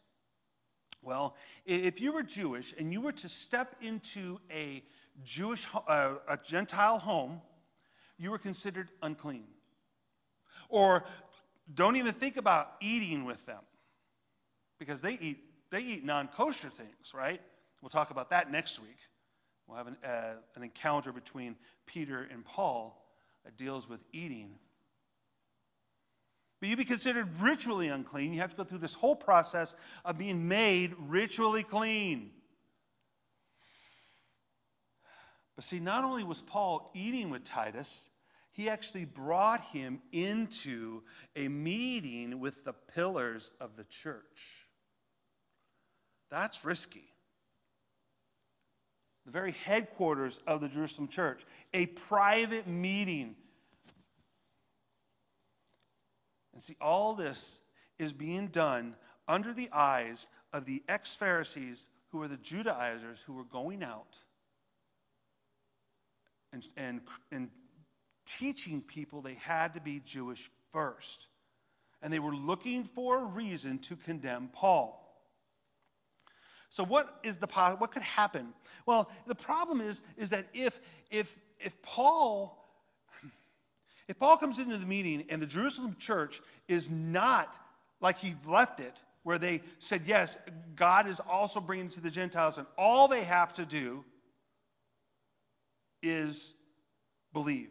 Well, 1.03 1.37
if 1.65 2.01
you 2.01 2.13
were 2.13 2.23
Jewish 2.23 2.75
and 2.77 2.93
you 2.93 3.01
were 3.01 3.13
to 3.13 3.29
step 3.29 3.77
into 3.81 4.41
a 4.51 4.83
Jewish, 5.25 5.67
uh, 5.87 6.15
a 6.29 6.37
Gentile 6.37 6.99
home, 6.99 7.41
you 8.19 8.31
were 8.31 8.39
considered 8.39 8.89
unclean. 9.03 9.47
Or 10.69 11.05
don't 11.73 11.97
even 11.97 12.13
think 12.13 12.37
about 12.37 12.73
eating 12.81 13.25
with 13.25 13.45
them 13.47 13.63
because 14.79 15.01
they 15.01 15.15
eat 15.21 15.45
they 15.71 15.81
eat 15.81 16.05
non-kosher 16.05 16.71
things, 16.71 17.13
right? 17.15 17.41
We'll 17.83 17.91
talk 17.91 18.11
about 18.11 18.31
that 18.31 18.51
next 18.51 18.81
week. 18.81 18.97
We'll 19.69 19.77
have 19.77 19.87
an, 19.87 19.97
uh, 20.05 20.35
an 20.57 20.63
encounter 20.63 21.13
between 21.13 21.55
Peter 21.87 22.27
and 22.33 22.45
Paul 22.45 23.01
that 23.45 23.57
deals 23.57 23.89
with 23.89 24.01
eating 24.13 24.55
but 26.61 26.69
you'd 26.69 26.79
be 26.79 26.85
considered 26.85 27.41
ritually 27.41 27.89
unclean, 27.89 28.33
you 28.33 28.41
have 28.41 28.51
to 28.51 28.57
go 28.57 28.65
through 28.65 28.79
this 28.79 28.95
whole 28.95 29.15
process 29.15 29.75
of 30.05 30.19
being 30.19 30.49
made 30.49 30.95
ritually 30.99 31.63
clean. 31.63 32.31
But 35.55 35.65
see, 35.65 35.79
not 35.79 36.05
only 36.05 36.25
was 36.25 36.41
Paul 36.41 36.91
eating 36.95 37.31
with 37.31 37.45
Titus, 37.45 38.09
he 38.53 38.69
actually 38.69 39.05
brought 39.05 39.61
him 39.67 40.01
into 40.11 41.03
a 41.37 41.47
meeting 41.47 42.41
with 42.41 42.65
the 42.65 42.73
pillars 42.95 43.51
of 43.61 43.77
the 43.77 43.85
church. 43.85 44.67
That's 46.31 46.65
risky. 46.65 47.05
The 49.29 49.33
very 49.33 49.53
headquarters 49.53 50.41
of 50.47 50.63
the 50.63 50.69
Jerusalem 50.69 51.09
church, 51.09 51.45
a 51.75 51.85
private 51.85 52.67
meeting 52.67 53.37
And 56.59 56.63
see, 56.65 56.77
all 56.81 57.15
this 57.15 57.61
is 58.01 58.13
being 58.13 58.49
done 58.49 58.97
under 59.29 59.53
the 59.53 59.69
eyes 59.73 60.27
of 60.53 60.65
the 60.65 60.83
ex 60.89 61.15
Pharisees 61.15 61.87
who 62.09 62.19
were 62.19 62.27
the 62.27 62.37
Judaizers 62.37 63.21
who 63.21 63.35
were 63.35 63.45
going 63.45 63.85
out 63.85 64.17
and, 66.53 66.67
and, 66.77 67.01
and 67.31 67.49
teaching 68.27 68.83
people 68.83 69.23
they 69.23 69.35
had 69.35 69.75
to 69.75 69.81
be 69.81 70.01
Jewish 70.05 70.51
first. 70.73 71.29
And 72.03 72.13
they 72.13 72.19
were 72.19 72.35
looking 72.35 72.83
for 72.83 73.19
a 73.19 73.25
reason 73.25 73.79
to 73.83 73.95
condemn 73.95 74.49
Paul. 74.53 75.08
So 76.69 76.85
what 76.85 77.19
is 77.23 77.39
the 77.39 77.47
what 77.47 77.91
could 77.91 78.03
happen? 78.03 78.53
Well, 78.87 79.11
the 79.27 79.35
problem 79.35 79.81
is 79.81 80.01
is 80.17 80.31
that 80.31 80.47
if 80.53 80.79
if 81.11 81.39
if 81.59 81.81
Paul 81.83 82.55
if 84.09 84.19
Paul 84.19 84.39
comes 84.39 84.59
into 84.59 84.79
the 84.79 84.87
meeting 84.87 85.27
and 85.29 85.41
the 85.41 85.47
Jerusalem 85.47 85.97
church 85.99 86.41
is 86.67 86.91
not 86.91 87.55
like 88.01 88.19
he 88.19 88.35
left 88.47 88.81
it, 88.81 88.97
where 89.23 89.39
they 89.39 89.61
said, 89.79 90.03
yes, 90.07 90.39
God 90.75 91.07
is 91.07 91.21
also 91.21 91.61
bringing 91.61 91.91
to 91.91 92.01
the 92.01 92.11
Gentiles, 92.11 92.57
and 92.57 92.67
all 92.79 93.09
they 93.09 93.23
have 93.23 93.53
to 93.55 93.67
do 93.67 94.05
is 96.03 96.55
believe. 97.35 97.69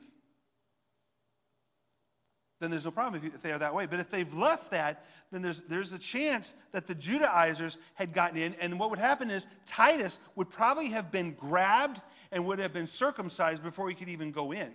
Then 2.59 2.71
there's 2.71 2.85
no 2.85 2.91
problem 2.91 3.31
if, 3.35 3.41
they 3.41 3.51
are 3.51 3.59
that 3.59 3.75
way. 3.75 3.85
But 3.85 3.99
if 3.99 4.09
they've 4.09 4.33
left 4.33 4.71
that, 4.71 5.05
then 5.31 5.43
there's, 5.43 5.61
there's 5.69 5.93
a 5.93 5.99
chance 5.99 6.53
that 6.71 6.87
the 6.87 6.95
Judaizers 6.95 7.77
had 7.93 8.13
gotten 8.13 8.37
in. 8.37 8.55
And 8.55 8.79
what 8.79 8.89
would 8.89 8.99
happen 8.99 9.29
is 9.29 9.45
Titus 9.67 10.19
would 10.35 10.49
probably 10.49 10.89
have 10.89 11.11
been 11.11 11.33
grabbed 11.33 12.01
and 12.31 12.45
would 12.45 12.59
have 12.59 12.73
been 12.73 12.87
circumcised 12.87 13.61
before 13.61 13.89
he 13.89 13.95
could 13.95 14.09
even 14.09 14.31
go 14.31 14.51
in. 14.51 14.71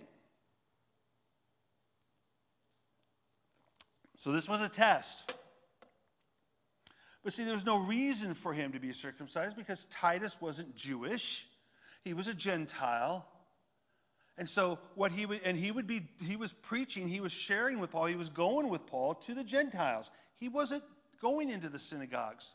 So 4.17 4.31
this 4.31 4.47
was 4.47 4.61
a 4.61 4.69
test. 4.69 5.33
But 7.23 7.33
see, 7.33 7.43
there 7.43 7.53
was 7.53 7.65
no 7.65 7.79
reason 7.79 8.33
for 8.33 8.53
him 8.53 8.71
to 8.71 8.79
be 8.79 8.93
circumcised 8.93 9.57
because 9.57 9.85
Titus 9.91 10.35
wasn't 10.39 10.75
Jewish. 10.75 11.45
He 12.05 12.13
was 12.13 12.27
a 12.27 12.33
Gentile. 12.33 13.25
And 14.37 14.49
so 14.49 14.79
what 14.95 15.11
he 15.11 15.25
would 15.25 15.41
and 15.43 15.57
he 15.57 15.71
would 15.71 15.85
be 15.85 16.07
he 16.21 16.35
was 16.35 16.51
preaching, 16.51 17.07
he 17.07 17.19
was 17.19 17.31
sharing 17.31 17.79
with 17.79 17.91
Paul, 17.91 18.07
he 18.07 18.15
was 18.15 18.29
going 18.29 18.69
with 18.69 18.87
Paul 18.87 19.15
to 19.15 19.35
the 19.35 19.43
Gentiles. 19.43 20.09
He 20.39 20.49
wasn't 20.49 20.83
going 21.21 21.49
into 21.49 21.69
the 21.69 21.79
synagogues. 21.79 22.51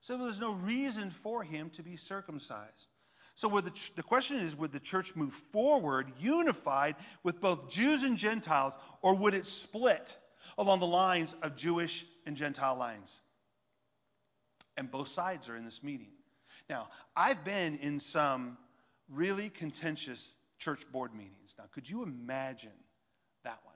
So 0.00 0.16
there 0.16 0.26
was 0.26 0.40
no 0.40 0.52
reason 0.52 1.10
for 1.10 1.42
him 1.42 1.70
to 1.70 1.82
be 1.82 1.96
circumcised. 1.96 2.88
So 3.34 3.48
the, 3.60 3.72
the 3.96 4.02
question 4.02 4.38
is 4.38 4.56
would 4.56 4.72
the 4.72 4.80
church 4.80 5.14
move 5.14 5.34
forward 5.52 6.10
unified 6.20 6.96
with 7.22 7.40
both 7.40 7.70
Jews 7.70 8.02
and 8.02 8.16
Gentiles, 8.16 8.76
or 9.02 9.14
would 9.14 9.34
it 9.34 9.46
split 9.46 10.16
along 10.56 10.80
the 10.80 10.86
lines 10.86 11.34
of 11.42 11.56
Jewish 11.56 12.04
and 12.26 12.36
Gentile 12.36 12.76
lines? 12.76 13.16
And 14.76 14.90
both 14.90 15.08
sides 15.08 15.48
are 15.48 15.56
in 15.56 15.64
this 15.64 15.82
meeting. 15.82 16.10
Now, 16.70 16.88
I've 17.16 17.44
been 17.44 17.78
in 17.78 18.00
some 18.00 18.56
really 19.08 19.50
contentious 19.50 20.32
church 20.58 20.82
board 20.92 21.14
meetings. 21.14 21.54
Now, 21.58 21.64
could 21.72 21.88
you 21.88 22.02
imagine 22.02 22.70
that 23.44 23.58
one? 23.64 23.74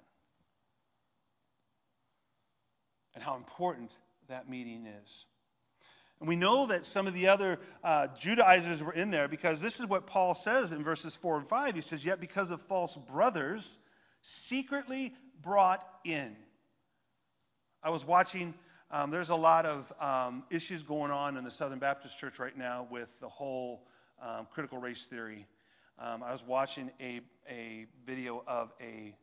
And 3.15 3.23
how 3.23 3.37
important 3.37 3.91
that 4.29 4.49
meeting 4.49 4.87
is. 5.05 5.27
And 6.21 6.29
we 6.29 6.37
know 6.37 6.67
that 6.67 6.87
some 6.87 7.09
of 7.09 7.15
the 7.15 7.29
other 7.29 7.59
uh, 7.83 8.07
Judaizers 8.19 8.81
were 8.81 8.93
in 8.93 9.11
there 9.11 9.27
because 9.27 9.61
this 9.61 9.81
is 9.81 9.87
what 9.87 10.07
Paul 10.07 10.35
says 10.35 10.71
in 10.71 10.85
verses 10.85 11.17
4 11.17 11.39
and 11.39 11.49
5. 11.49 11.75
He 11.75 11.81
says, 11.81 12.05
Yet 12.05 12.21
because 12.21 12.53
of 12.53 12.63
false 12.63 12.97
brothers, 12.97 13.77
secretly 14.21 15.15
brought 15.43 15.85
in. 16.05 16.37
I 17.83 17.91
was 17.91 18.05
watching, 18.05 18.55
um, 18.93 19.11
there's 19.11 19.31
a 19.31 19.35
lot 19.35 19.67
of 19.67 19.93
um, 20.01 20.45
issues 20.49 20.85
going 20.85 21.11
on 21.11 21.37
in 21.37 21.43
the 21.43 21.51
Southern 21.51 21.81
Baptist 21.81 22.17
Church 22.19 22.39
right 22.39 22.57
now 22.57 22.87
with 22.89 23.09
the 23.21 23.29
whole 23.29 23.83
um, 24.23 24.47
critical 24.53 24.79
race 24.79 25.07
theory. 25.07 25.47
Um, 25.99 26.23
I 26.23 26.33
was 26.33 26.43
watching 26.45 26.91
a, 27.01 27.21
a 27.49 27.87
video 28.07 28.43
of 28.47 28.73
a, 28.81 29.15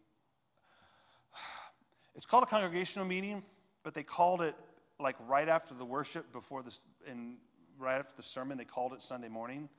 it's 2.15 2.25
called 2.25 2.43
a 2.43 2.47
congregational 2.47 3.07
meeting, 3.07 3.43
but 3.83 3.93
they 3.93 4.03
called 4.03 4.41
it 4.41 4.55
like 4.99 5.15
right 5.27 5.47
after 5.47 5.73
the 5.73 5.85
worship, 5.85 6.31
before 6.31 6.63
this, 6.63 6.79
and 7.07 7.37
right 7.77 7.99
after 7.99 8.13
the 8.17 8.23
sermon, 8.23 8.57
they 8.57 8.65
called 8.65 8.93
it 8.93 9.01
Sunday 9.01 9.29
morning, 9.29 9.69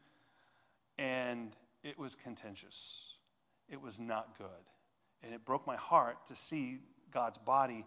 and 0.99 1.54
it 1.82 1.99
was 1.99 2.14
contentious. 2.25 3.04
It 3.68 3.80
was 3.80 3.99
not 3.99 4.37
good, 4.38 4.47
and 5.23 5.32
it 5.32 5.44
broke 5.44 5.66
my 5.66 5.76
heart 5.76 6.16
to 6.28 6.37
see 6.37 6.78
God's 7.12 7.38
body 7.38 7.87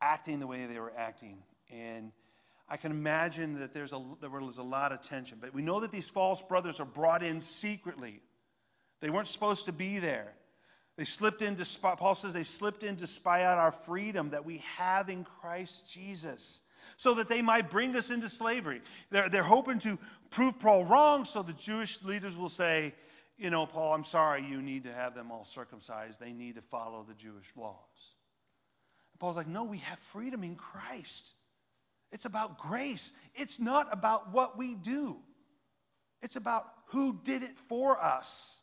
acting 0.00 0.40
the 0.40 0.46
way 0.46 0.66
they 0.66 0.78
were 0.78 0.92
acting, 0.96 1.42
and 1.70 2.12
I 2.68 2.76
can 2.76 2.90
imagine 2.90 3.60
that 3.60 3.72
there's 3.74 3.92
a, 3.92 4.02
there 4.20 4.30
was 4.30 4.58
a 4.58 4.62
lot 4.62 4.92
of 4.92 5.02
tension. 5.02 5.38
But 5.40 5.54
we 5.54 5.62
know 5.62 5.80
that 5.80 5.92
these 5.92 6.08
false 6.08 6.42
brothers 6.42 6.80
are 6.80 6.86
brought 6.86 7.22
in 7.22 7.40
secretly. 7.40 8.20
They 9.00 9.10
weren't 9.10 9.28
supposed 9.28 9.66
to 9.66 9.72
be 9.72 9.98
there. 9.98 10.32
They 10.96 11.04
slipped 11.04 11.42
in 11.42 11.56
to 11.56 11.78
Paul 11.80 12.14
says 12.14 12.32
they 12.32 12.44
slipped 12.44 12.82
in 12.82 12.96
to 12.96 13.06
spy 13.06 13.44
out 13.44 13.58
our 13.58 13.72
freedom 13.72 14.30
that 14.30 14.46
we 14.46 14.58
have 14.76 15.10
in 15.10 15.24
Christ 15.24 15.92
Jesus 15.92 16.62
so 16.96 17.14
that 17.14 17.28
they 17.28 17.42
might 17.42 17.70
bring 17.70 17.94
us 17.96 18.10
into 18.10 18.30
slavery. 18.30 18.80
They're, 19.10 19.28
they're 19.28 19.42
hoping 19.42 19.78
to 19.80 19.98
prove 20.30 20.58
Paul 20.58 20.84
wrong 20.84 21.26
so 21.26 21.42
the 21.42 21.52
Jewish 21.52 22.02
leaders 22.02 22.34
will 22.34 22.48
say, 22.48 22.94
you 23.36 23.50
know, 23.50 23.66
Paul, 23.66 23.92
I'm 23.92 24.04
sorry, 24.04 24.46
you 24.46 24.62
need 24.62 24.84
to 24.84 24.92
have 24.92 25.14
them 25.14 25.30
all 25.30 25.44
circumcised. 25.44 26.18
They 26.18 26.32
need 26.32 26.54
to 26.54 26.62
follow 26.62 27.04
the 27.06 27.14
Jewish 27.14 27.52
laws. 27.54 27.74
And 29.12 29.20
Paul's 29.20 29.36
like, 29.36 29.48
no, 29.48 29.64
we 29.64 29.78
have 29.78 29.98
freedom 29.98 30.42
in 30.42 30.56
Christ. 30.56 31.34
It's 32.12 32.24
about 32.24 32.58
grace. 32.58 33.12
It's 33.34 33.60
not 33.60 33.88
about 33.92 34.32
what 34.32 34.56
we 34.56 34.74
do. 34.74 35.18
It's 36.22 36.36
about 36.36 36.66
who 36.86 37.20
did 37.24 37.42
it 37.42 37.58
for 37.68 38.00
us. 38.02 38.55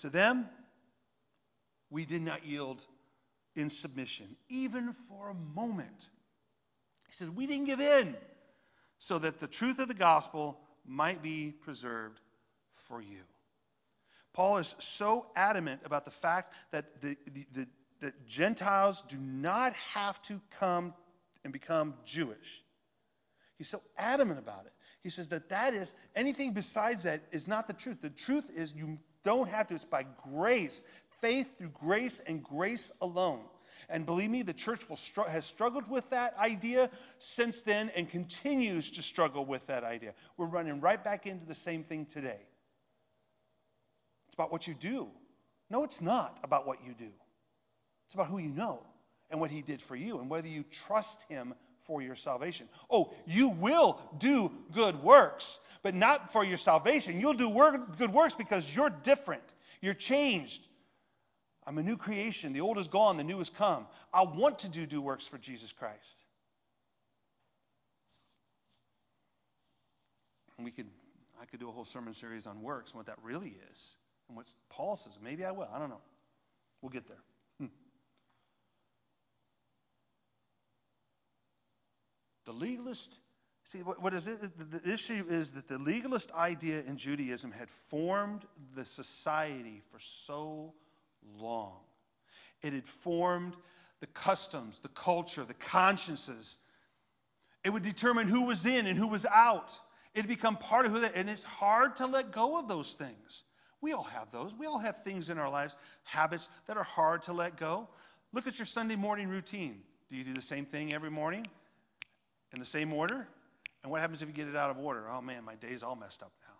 To 0.00 0.10
them, 0.10 0.48
we 1.90 2.04
did 2.04 2.22
not 2.22 2.46
yield 2.46 2.80
in 3.54 3.70
submission, 3.70 4.36
even 4.48 4.92
for 5.08 5.30
a 5.30 5.34
moment. 5.34 6.08
He 7.08 7.14
says, 7.14 7.30
We 7.30 7.46
didn't 7.46 7.66
give 7.66 7.80
in 7.80 8.16
so 8.98 9.18
that 9.18 9.38
the 9.38 9.46
truth 9.48 9.78
of 9.78 9.88
the 9.88 9.94
gospel 9.94 10.58
might 10.86 11.22
be 11.22 11.52
preserved 11.52 12.20
for 12.88 13.00
you. 13.00 13.20
Paul 14.34 14.58
is 14.58 14.74
so 14.78 15.26
adamant 15.34 15.80
about 15.84 16.04
the 16.04 16.10
fact 16.10 16.54
that 16.70 17.00
the, 17.00 17.16
the, 17.26 17.46
the 17.52 17.66
that 18.00 18.26
Gentiles 18.26 19.02
do 19.08 19.16
not 19.16 19.74
have 19.94 20.20
to 20.22 20.40
come 20.58 20.94
and 21.44 21.52
become 21.52 21.94
Jewish. 22.04 22.62
He's 23.56 23.68
so 23.68 23.82
adamant 23.96 24.38
about 24.38 24.66
it. 24.66 24.72
He 25.02 25.10
says 25.10 25.28
that 25.30 25.48
that 25.48 25.74
is 25.74 25.92
anything 26.14 26.52
besides 26.52 27.04
that 27.04 27.22
is 27.32 27.48
not 27.48 27.66
the 27.66 27.72
truth. 27.72 28.00
The 28.00 28.10
truth 28.10 28.50
is 28.54 28.72
you 28.74 28.98
don't 29.24 29.48
have 29.48 29.68
to. 29.68 29.74
It's 29.74 29.84
by 29.84 30.06
grace 30.32 30.82
faith 31.20 31.58
through 31.58 31.70
grace 31.70 32.20
and 32.26 32.42
grace 32.42 32.92
alone. 33.00 33.40
And 33.88 34.04
believe 34.04 34.30
me, 34.30 34.42
the 34.42 34.52
church 34.52 34.82
str- 34.96 35.22
has 35.22 35.46
struggled 35.46 35.88
with 35.88 36.08
that 36.10 36.36
idea 36.38 36.90
since 37.18 37.62
then 37.62 37.90
and 37.96 38.08
continues 38.08 38.90
to 38.92 39.02
struggle 39.02 39.44
with 39.44 39.66
that 39.66 39.82
idea. 39.82 40.12
We're 40.36 40.46
running 40.46 40.80
right 40.80 41.02
back 41.02 41.26
into 41.26 41.46
the 41.46 41.54
same 41.54 41.84
thing 41.84 42.04
today. 42.04 42.40
It's 44.26 44.34
about 44.34 44.52
what 44.52 44.66
you 44.66 44.74
do. 44.74 45.08
No, 45.70 45.84
it's 45.84 46.02
not 46.02 46.38
about 46.42 46.66
what 46.66 46.84
you 46.84 46.92
do. 46.92 47.10
It's 48.06 48.14
about 48.14 48.28
who 48.28 48.38
you 48.38 48.50
know 48.50 48.82
and 49.30 49.40
what 49.40 49.50
he 49.50 49.62
did 49.62 49.80
for 49.80 49.96
you 49.96 50.18
and 50.18 50.28
whether 50.28 50.48
you 50.48 50.64
trust 50.86 51.22
him 51.28 51.54
for 51.84 52.02
your 52.02 52.16
salvation. 52.16 52.68
Oh, 52.90 53.14
you 53.26 53.48
will 53.48 53.98
do 54.18 54.52
good 54.74 55.02
works, 55.02 55.60
but 55.82 55.94
not 55.94 56.32
for 56.32 56.44
your 56.44 56.58
salvation. 56.58 57.20
You'll 57.20 57.34
do 57.34 57.48
work, 57.48 57.96
good 57.98 58.12
works 58.12 58.34
because 58.34 58.74
you're 58.74 58.90
different. 58.90 59.42
You're 59.80 59.94
changed. 59.94 60.66
I'm 61.66 61.78
a 61.78 61.82
new 61.82 61.96
creation. 61.96 62.52
The 62.52 62.62
old 62.62 62.78
is 62.78 62.88
gone, 62.88 63.16
the 63.16 63.24
new 63.24 63.38
has 63.38 63.50
come. 63.50 63.86
I 64.12 64.22
want 64.22 64.60
to 64.60 64.68
do 64.68 64.86
do 64.86 65.02
works 65.02 65.26
for 65.26 65.38
Jesus 65.38 65.72
Christ. 65.72 66.22
And 70.56 70.64
we 70.64 70.70
could 70.70 70.86
I 71.40 71.44
could 71.44 71.60
do 71.60 71.68
a 71.68 71.72
whole 71.72 71.84
sermon 71.84 72.14
series 72.14 72.46
on 72.46 72.62
works 72.62 72.90
and 72.90 72.98
what 72.98 73.06
that 73.06 73.18
really 73.22 73.54
is. 73.70 73.96
And 74.28 74.36
what 74.36 74.46
Paul 74.70 74.96
says. 74.96 75.18
Maybe 75.22 75.44
I 75.44 75.50
will. 75.52 75.68
I 75.72 75.78
don't 75.78 75.88
know. 75.88 76.00
We'll 76.82 76.90
get 76.90 77.06
there. 77.06 77.22
Hmm. 77.58 77.66
The 82.46 82.52
legalist 82.52 83.18
See, 83.68 83.82
what, 83.82 84.02
what 84.02 84.14
is 84.14 84.26
it? 84.26 84.40
The, 84.40 84.78
the 84.78 84.90
issue 84.90 85.26
is 85.28 85.50
that 85.50 85.68
the 85.68 85.76
legalist 85.76 86.32
idea 86.32 86.82
in 86.86 86.96
Judaism 86.96 87.52
had 87.52 87.68
formed 87.68 88.40
the 88.74 88.86
society 88.86 89.82
for 89.92 89.98
so 89.98 90.72
long. 91.38 91.74
It 92.62 92.72
had 92.72 92.86
formed 92.86 93.54
the 94.00 94.06
customs, 94.06 94.80
the 94.80 94.88
culture, 94.88 95.44
the 95.44 95.52
consciences. 95.52 96.56
It 97.62 97.68
would 97.68 97.82
determine 97.82 98.26
who 98.26 98.46
was 98.46 98.64
in 98.64 98.86
and 98.86 98.98
who 98.98 99.06
was 99.06 99.26
out. 99.26 99.78
It 100.14 100.20
had 100.20 100.28
become 100.28 100.56
part 100.56 100.86
of 100.86 100.92
who 100.92 101.00
they, 101.00 101.10
and 101.14 101.28
it's 101.28 101.44
hard 101.44 101.96
to 101.96 102.06
let 102.06 102.32
go 102.32 102.58
of 102.58 102.68
those 102.68 102.94
things. 102.94 103.44
We 103.82 103.92
all 103.92 104.04
have 104.04 104.32
those. 104.32 104.54
We 104.54 104.64
all 104.64 104.78
have 104.78 105.04
things 105.04 105.28
in 105.28 105.36
our 105.36 105.50
lives, 105.50 105.76
habits 106.04 106.48
that 106.68 106.78
are 106.78 106.84
hard 106.84 107.24
to 107.24 107.34
let 107.34 107.58
go. 107.58 107.86
Look 108.32 108.46
at 108.46 108.58
your 108.58 108.64
Sunday 108.64 108.96
morning 108.96 109.28
routine. 109.28 109.82
Do 110.08 110.16
you 110.16 110.24
do 110.24 110.32
the 110.32 110.40
same 110.40 110.64
thing 110.64 110.94
every 110.94 111.10
morning 111.10 111.46
in 112.54 112.60
the 112.60 112.66
same 112.66 112.94
order? 112.94 113.28
And 113.82 113.92
what 113.92 114.00
happens 114.00 114.22
if 114.22 114.28
you 114.28 114.34
get 114.34 114.48
it 114.48 114.56
out 114.56 114.70
of 114.70 114.78
order? 114.78 115.08
Oh 115.08 115.20
man, 115.20 115.44
my 115.44 115.54
day's 115.54 115.82
all 115.82 115.96
messed 115.96 116.22
up 116.22 116.32
now. 116.42 116.54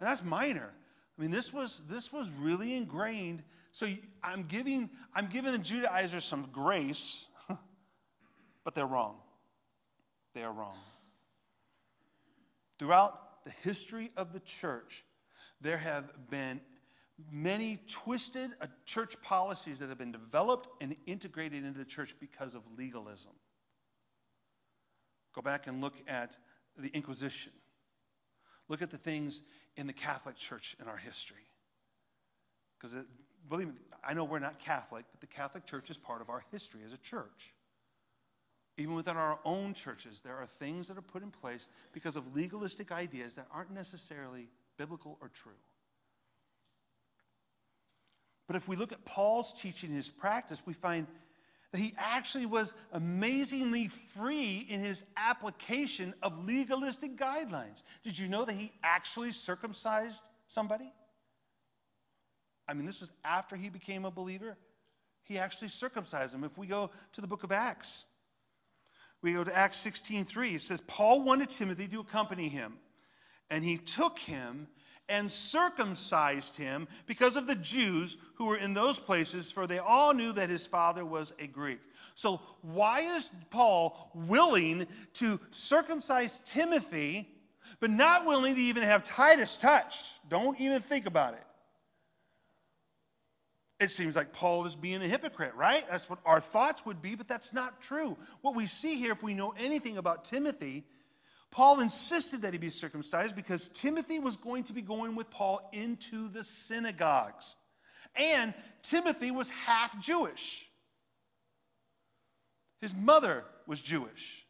And 0.00 0.08
that's 0.08 0.22
minor. 0.22 0.70
I 1.18 1.22
mean, 1.22 1.30
this 1.30 1.52
was 1.52 1.82
this 1.88 2.12
was 2.12 2.30
really 2.38 2.74
ingrained 2.74 3.42
so 3.72 3.86
I'm 4.22 4.44
giving, 4.44 4.90
I'm 5.14 5.26
giving 5.26 5.52
the 5.52 5.58
Judaizers 5.58 6.24
some 6.24 6.48
grace, 6.52 7.26
but 8.64 8.74
they're 8.74 8.86
wrong. 8.86 9.16
They 10.34 10.42
are 10.42 10.52
wrong. 10.52 10.76
Throughout 12.78 13.44
the 13.44 13.52
history 13.62 14.10
of 14.16 14.32
the 14.32 14.40
church, 14.40 15.04
there 15.60 15.78
have 15.78 16.04
been 16.30 16.60
many 17.30 17.78
twisted 17.90 18.50
uh, 18.60 18.66
church 18.86 19.14
policies 19.22 19.78
that 19.80 19.90
have 19.90 19.98
been 19.98 20.12
developed 20.12 20.68
and 20.80 20.96
integrated 21.06 21.64
into 21.64 21.78
the 21.78 21.84
church 21.84 22.14
because 22.18 22.54
of 22.54 22.62
legalism. 22.76 23.32
Go 25.34 25.42
back 25.42 25.66
and 25.66 25.80
look 25.80 25.94
at 26.08 26.36
the 26.76 26.88
Inquisition. 26.88 27.52
Look 28.68 28.82
at 28.82 28.90
the 28.90 28.98
things 28.98 29.40
in 29.76 29.86
the 29.86 29.92
Catholic 29.92 30.36
Church 30.36 30.76
in 30.80 30.88
our 30.88 30.96
history. 30.96 31.36
Because 32.78 32.94
believe 33.48 33.68
me, 33.68 33.74
I 34.02 34.14
know 34.14 34.24
we're 34.24 34.38
not 34.38 34.60
Catholic, 34.60 35.04
but 35.10 35.20
the 35.20 35.26
Catholic 35.26 35.66
Church 35.66 35.90
is 35.90 35.96
part 35.96 36.22
of 36.22 36.30
our 36.30 36.42
history 36.50 36.80
as 36.86 36.92
a 36.92 36.98
church. 36.98 37.54
Even 38.78 38.94
within 38.94 39.16
our 39.16 39.38
own 39.44 39.74
churches, 39.74 40.20
there 40.22 40.36
are 40.36 40.46
things 40.46 40.88
that 40.88 40.96
are 40.96 41.02
put 41.02 41.22
in 41.22 41.30
place 41.30 41.66
because 41.92 42.16
of 42.16 42.34
legalistic 42.34 42.92
ideas 42.92 43.34
that 43.34 43.46
aren't 43.52 43.72
necessarily 43.72 44.48
biblical 44.78 45.18
or 45.20 45.28
true. 45.28 45.52
But 48.46 48.56
if 48.56 48.66
we 48.66 48.76
look 48.76 48.92
at 48.92 49.04
Paul's 49.04 49.52
teaching, 49.52 49.90
and 49.90 49.96
his 49.96 50.08
practice, 50.08 50.62
we 50.66 50.72
find 50.72 51.06
that 51.72 51.78
he 51.78 51.94
actually 51.96 52.46
was 52.46 52.72
amazingly 52.92 53.88
free 54.16 54.66
in 54.68 54.82
his 54.82 55.02
application 55.16 56.14
of 56.22 56.46
legalistic 56.46 57.16
guidelines. 57.16 57.80
Did 58.04 58.18
you 58.18 58.28
know 58.28 58.44
that 58.44 58.54
he 58.54 58.72
actually 58.82 59.32
circumcised 59.32 60.20
somebody? 60.48 60.92
I 62.66 62.74
mean, 62.74 62.86
this 62.86 63.00
was 63.00 63.10
after 63.24 63.56
he 63.56 63.68
became 63.68 64.04
a 64.04 64.10
believer. 64.10 64.56
He 65.24 65.38
actually 65.38 65.68
circumcised 65.68 66.34
them. 66.34 66.44
If 66.44 66.58
we 66.58 66.66
go 66.66 66.90
to 67.12 67.20
the 67.20 67.26
book 67.26 67.44
of 67.44 67.52
Acts, 67.52 68.04
we 69.22 69.32
go 69.34 69.44
to 69.44 69.56
Acts 69.56 69.78
16:3. 69.84 70.54
It 70.54 70.62
says 70.62 70.80
Paul 70.80 71.22
wanted 71.22 71.50
Timothy 71.50 71.86
to 71.88 72.00
accompany 72.00 72.48
him, 72.48 72.78
and 73.48 73.64
he 73.64 73.76
took 73.76 74.18
him 74.18 74.66
and 75.10 75.30
circumcised 75.30 76.56
him 76.56 76.88
because 77.06 77.36
of 77.36 77.46
the 77.46 77.56
Jews 77.56 78.16
who 78.36 78.46
were 78.46 78.56
in 78.56 78.72
those 78.72 78.98
places, 78.98 79.50
for 79.50 79.66
they 79.66 79.78
all 79.78 80.14
knew 80.14 80.32
that 80.32 80.48
his 80.48 80.66
father 80.66 81.04
was 81.04 81.34
a 81.38 81.46
Greek. 81.46 81.80
So, 82.14 82.40
why 82.62 83.00
is 83.16 83.30
Paul 83.50 84.10
willing 84.14 84.86
to 85.14 85.40
circumcise 85.50 86.40
Timothy, 86.46 87.28
but 87.80 87.90
not 87.90 88.26
willing 88.26 88.54
to 88.54 88.60
even 88.60 88.84
have 88.84 89.04
Titus 89.04 89.56
touched? 89.56 90.06
Don't 90.28 90.58
even 90.60 90.80
think 90.80 91.06
about 91.06 91.34
it. 91.34 91.44
It 93.80 93.90
seems 93.90 94.14
like 94.14 94.32
Paul 94.34 94.66
is 94.66 94.76
being 94.76 95.02
a 95.02 95.08
hypocrite, 95.08 95.54
right? 95.54 95.84
That's 95.90 96.08
what 96.08 96.18
our 96.26 96.40
thoughts 96.40 96.84
would 96.84 97.00
be, 97.00 97.14
but 97.14 97.26
that's 97.26 97.54
not 97.54 97.80
true. 97.80 98.16
What 98.42 98.54
we 98.54 98.66
see 98.66 98.96
here, 98.96 99.12
if 99.12 99.22
we 99.22 99.32
know 99.32 99.54
anything 99.58 99.96
about 99.96 100.26
Timothy, 100.26 100.84
Paul 101.50 101.80
insisted 101.80 102.42
that 102.42 102.52
he 102.52 102.58
be 102.58 102.70
circumcised 102.70 103.34
because 103.34 103.68
Timothy 103.68 104.20
was 104.20 104.36
going 104.36 104.64
to 104.64 104.72
be 104.72 104.82
going 104.82 105.16
with 105.16 105.30
Paul 105.30 105.68
into 105.72 106.28
the 106.28 106.44
synagogues. 106.44 107.56
And 108.14 108.54
Timothy 108.84 109.30
was 109.30 109.48
half 109.50 110.00
Jewish. 110.00 110.66
His 112.80 112.94
mother 112.94 113.44
was 113.66 113.80
Jewish. 113.80 114.44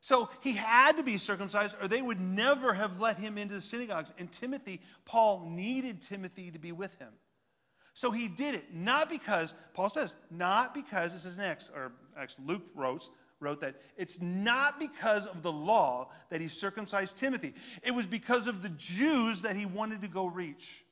So 0.00 0.28
he 0.42 0.52
had 0.52 0.98
to 0.98 1.02
be 1.02 1.16
circumcised, 1.16 1.76
or 1.80 1.88
they 1.88 2.02
would 2.02 2.20
never 2.20 2.74
have 2.74 3.00
let 3.00 3.18
him 3.18 3.38
into 3.38 3.54
the 3.54 3.60
synagogues. 3.60 4.12
And 4.18 4.30
Timothy, 4.30 4.82
Paul 5.06 5.48
needed 5.48 6.02
Timothy 6.02 6.50
to 6.50 6.58
be 6.58 6.72
with 6.72 6.94
him. 6.98 7.08
So 7.94 8.10
he 8.10 8.28
did 8.28 8.54
it, 8.54 8.74
not 8.74 9.08
because, 9.08 9.54
Paul 9.72 9.88
says, 9.88 10.12
not 10.30 10.74
because, 10.74 11.12
this 11.12 11.24
is 11.24 11.36
next, 11.36 11.70
or 11.74 11.92
actually 12.18 12.46
Luke 12.48 12.64
wrote, 12.74 13.08
wrote 13.44 13.60
that 13.60 13.76
it's 13.96 14.20
not 14.20 14.80
because 14.80 15.26
of 15.26 15.42
the 15.42 15.52
law 15.52 16.08
that 16.30 16.40
he 16.40 16.48
circumcised 16.48 17.16
Timothy. 17.18 17.54
It 17.82 17.92
was 17.92 18.06
because 18.06 18.46
of 18.46 18.62
the 18.62 18.70
Jews 18.70 19.42
that 19.42 19.54
he 19.54 19.66
wanted 19.66 20.00
to 20.02 20.08
go 20.08 20.26
reach. 20.26 20.84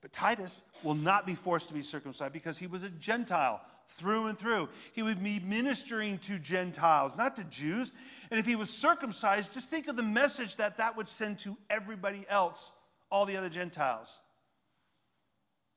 But 0.00 0.12
Titus 0.12 0.64
will 0.82 0.94
not 0.94 1.26
be 1.26 1.34
forced 1.34 1.68
to 1.68 1.74
be 1.74 1.82
circumcised 1.82 2.32
because 2.32 2.56
he 2.56 2.66
was 2.66 2.82
a 2.82 2.88
Gentile 2.88 3.60
through 3.98 4.28
and 4.28 4.38
through. 4.38 4.68
He 4.92 5.02
would 5.02 5.22
be 5.22 5.40
ministering 5.40 6.18
to 6.18 6.38
Gentiles, 6.38 7.16
not 7.16 7.36
to 7.36 7.44
Jews. 7.44 7.92
And 8.30 8.40
if 8.40 8.46
he 8.46 8.56
was 8.56 8.70
circumcised, 8.70 9.52
just 9.52 9.68
think 9.68 9.88
of 9.88 9.96
the 9.96 10.02
message 10.02 10.56
that 10.56 10.78
that 10.78 10.96
would 10.96 11.08
send 11.08 11.40
to 11.40 11.56
everybody 11.68 12.24
else, 12.28 12.72
all 13.10 13.26
the 13.26 13.36
other 13.36 13.50
Gentiles. 13.50 14.08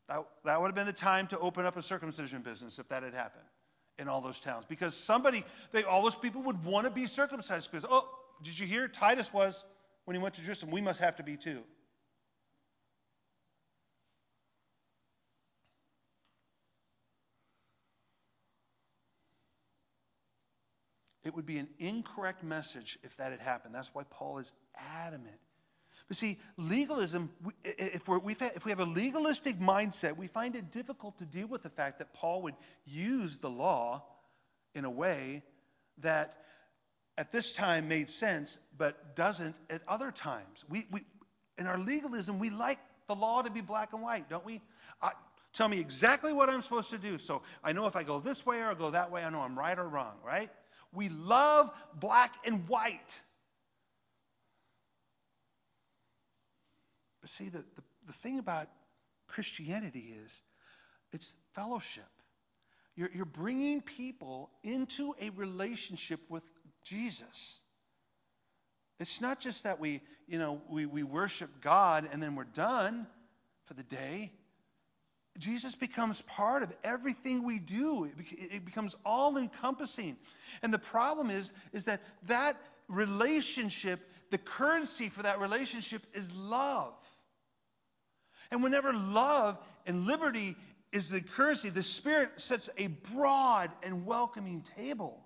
That, 0.08 0.26
that 0.46 0.62
would 0.62 0.68
have 0.68 0.76
been 0.76 0.86
the 0.86 0.94
time 0.94 1.28
to 1.28 1.40
open 1.40 1.66
up 1.66 1.76
a 1.76 1.82
circumcision 1.82 2.42
business 2.44 2.80
if 2.80 2.88
that 2.90 3.04
had 3.04 3.14
happened 3.14 3.46
in 4.00 4.08
all 4.08 4.22
those 4.22 4.40
towns. 4.40 4.66
Because 4.68 4.96
somebody, 4.96 5.44
they, 5.72 5.84
all 5.84 6.04
those 6.04 6.16
people 6.16 6.42
would 6.44 6.64
want 6.64 6.86
to 6.86 6.92
be 6.92 7.08
circumcised 7.08 7.70
because, 7.72 7.86
oh, 7.90 8.08
did 8.44 8.58
you 8.58 8.66
hear? 8.66 8.88
Titus 8.88 9.32
was 9.32 9.64
when 10.06 10.16
he 10.16 10.22
went 10.22 10.36
to 10.36 10.42
Jerusalem. 10.42 10.72
We 10.72 10.82
must 10.82 11.00
have 11.00 11.18
to 11.18 11.24
be 11.24 11.38
too. 11.38 11.62
It 21.24 21.34
would 21.34 21.46
be 21.46 21.58
an 21.58 21.70
incorrect 21.80 22.44
message 22.44 23.00
if 23.02 23.16
that 23.18 23.32
had 23.32 23.40
happened. 23.40 23.74
That's 23.74 23.94
why 23.94 24.04
Paul 24.10 24.40
is 24.40 24.52
adamant. 24.76 25.40
But 26.14 26.20
see, 26.20 26.38
legalism, 26.58 27.32
if, 27.64 28.08
we 28.08 28.36
if 28.40 28.66
we 28.66 28.70
have 28.70 28.80
a 28.80 28.86
legalistic 28.86 29.60
mindset, 29.60 30.16
we 30.16 30.28
find 30.28 30.56
it 30.56 30.72
difficult 30.72 31.18
to 31.18 31.26
deal 31.26 31.48
with 31.48 31.64
the 31.64 31.72
fact 31.72 31.98
that 31.98 32.14
Paul 32.14 32.44
would 32.44 32.54
use 32.86 33.40
the 33.40 33.50
law 33.50 34.04
in 34.76 34.86
a 34.86 34.92
way 34.92 35.42
that 36.04 36.38
at 37.18 37.32
this 37.32 37.54
time 37.54 37.88
made 37.88 38.12
sense, 38.12 38.60
but 38.78 39.16
doesn't 39.16 39.56
at 39.72 39.82
other 39.88 40.12
times. 40.12 40.64
We, 40.70 40.86
we, 40.92 41.02
in 41.58 41.66
our 41.66 41.80
legalism, 41.80 42.38
we 42.38 42.52
like 42.52 42.78
the 43.08 43.16
law 43.16 43.42
to 43.42 43.50
be 43.50 43.62
black 43.62 43.92
and 43.94 44.04
white, 44.04 44.30
don't 44.30 44.46
we? 44.46 44.62
I, 45.02 45.14
tell 45.54 45.68
me 45.68 45.80
exactly 45.80 46.32
what 46.32 46.48
I'm 46.48 46.62
supposed 46.62 46.92
to 46.92 47.00
do. 47.00 47.18
So 47.18 47.42
I 47.64 47.72
know 47.72 47.88
if 47.88 47.96
I 47.96 48.04
go 48.04 48.20
this 48.20 48.46
way 48.46 48.62
or 48.62 48.76
go 48.76 48.92
that 48.92 49.10
way, 49.10 49.24
I 49.24 49.32
know 49.32 49.40
I'm 49.40 49.58
right 49.58 49.80
or 49.80 49.88
wrong, 49.88 50.14
right? 50.24 50.52
We 50.94 51.10
love 51.10 51.72
black 52.00 52.36
and 52.46 52.70
white. 52.70 53.20
But 57.24 57.30
see, 57.30 57.46
the, 57.46 57.60
the, 57.60 57.84
the 58.08 58.14
thing 58.14 58.38
about 58.38 58.68
Christianity 59.30 60.14
is 60.26 60.44
it's 61.14 61.34
fellowship. 61.54 62.04
You're, 62.98 63.10
you're 63.16 63.24
bringing 63.24 63.82
people 63.82 64.50
into 64.62 65.16
a 65.22 65.30
relationship 65.30 66.20
with 66.28 66.44
Jesus. 66.84 67.62
It's 69.00 69.22
not 69.22 69.40
just 69.40 69.64
that 69.64 69.80
we, 69.80 70.02
you 70.28 70.38
know, 70.38 70.62
we, 70.70 70.86
we 70.86 71.04
worship 71.04 71.50
God 71.62 72.10
and 72.12 72.22
then 72.22 72.36
we're 72.36 72.44
done 72.44 73.08
for 73.68 73.74
the 73.74 73.84
day. 73.84 74.34
Jesus 75.38 75.76
becomes 75.76 76.22
part 76.24 76.62
of 76.62 76.76
everything 76.84 77.46
we 77.46 77.58
do. 77.58 78.12
It 78.32 78.66
becomes 78.66 78.98
all 79.06 79.38
encompassing. 79.38 80.18
And 80.62 80.74
the 80.74 80.78
problem 80.78 81.30
is, 81.32 81.54
is 81.72 81.86
that 81.86 82.02
that 82.28 82.58
relationship, 82.90 84.02
the 84.30 84.38
currency 84.38 85.08
for 85.08 85.24
that 85.24 85.40
relationship 85.40 86.06
is 86.14 86.30
love. 86.34 86.94
And 88.54 88.62
whenever 88.62 88.94
love 88.94 89.58
and 89.88 90.06
liberty 90.06 90.56
is 90.92 91.10
the 91.10 91.22
currency, 91.22 91.72
the 91.72 91.82
Spirit 91.82 92.40
sets 92.40 92.70
a 92.78 92.86
broad 92.86 93.72
and 93.82 94.06
welcoming 94.06 94.62
table. 94.78 95.26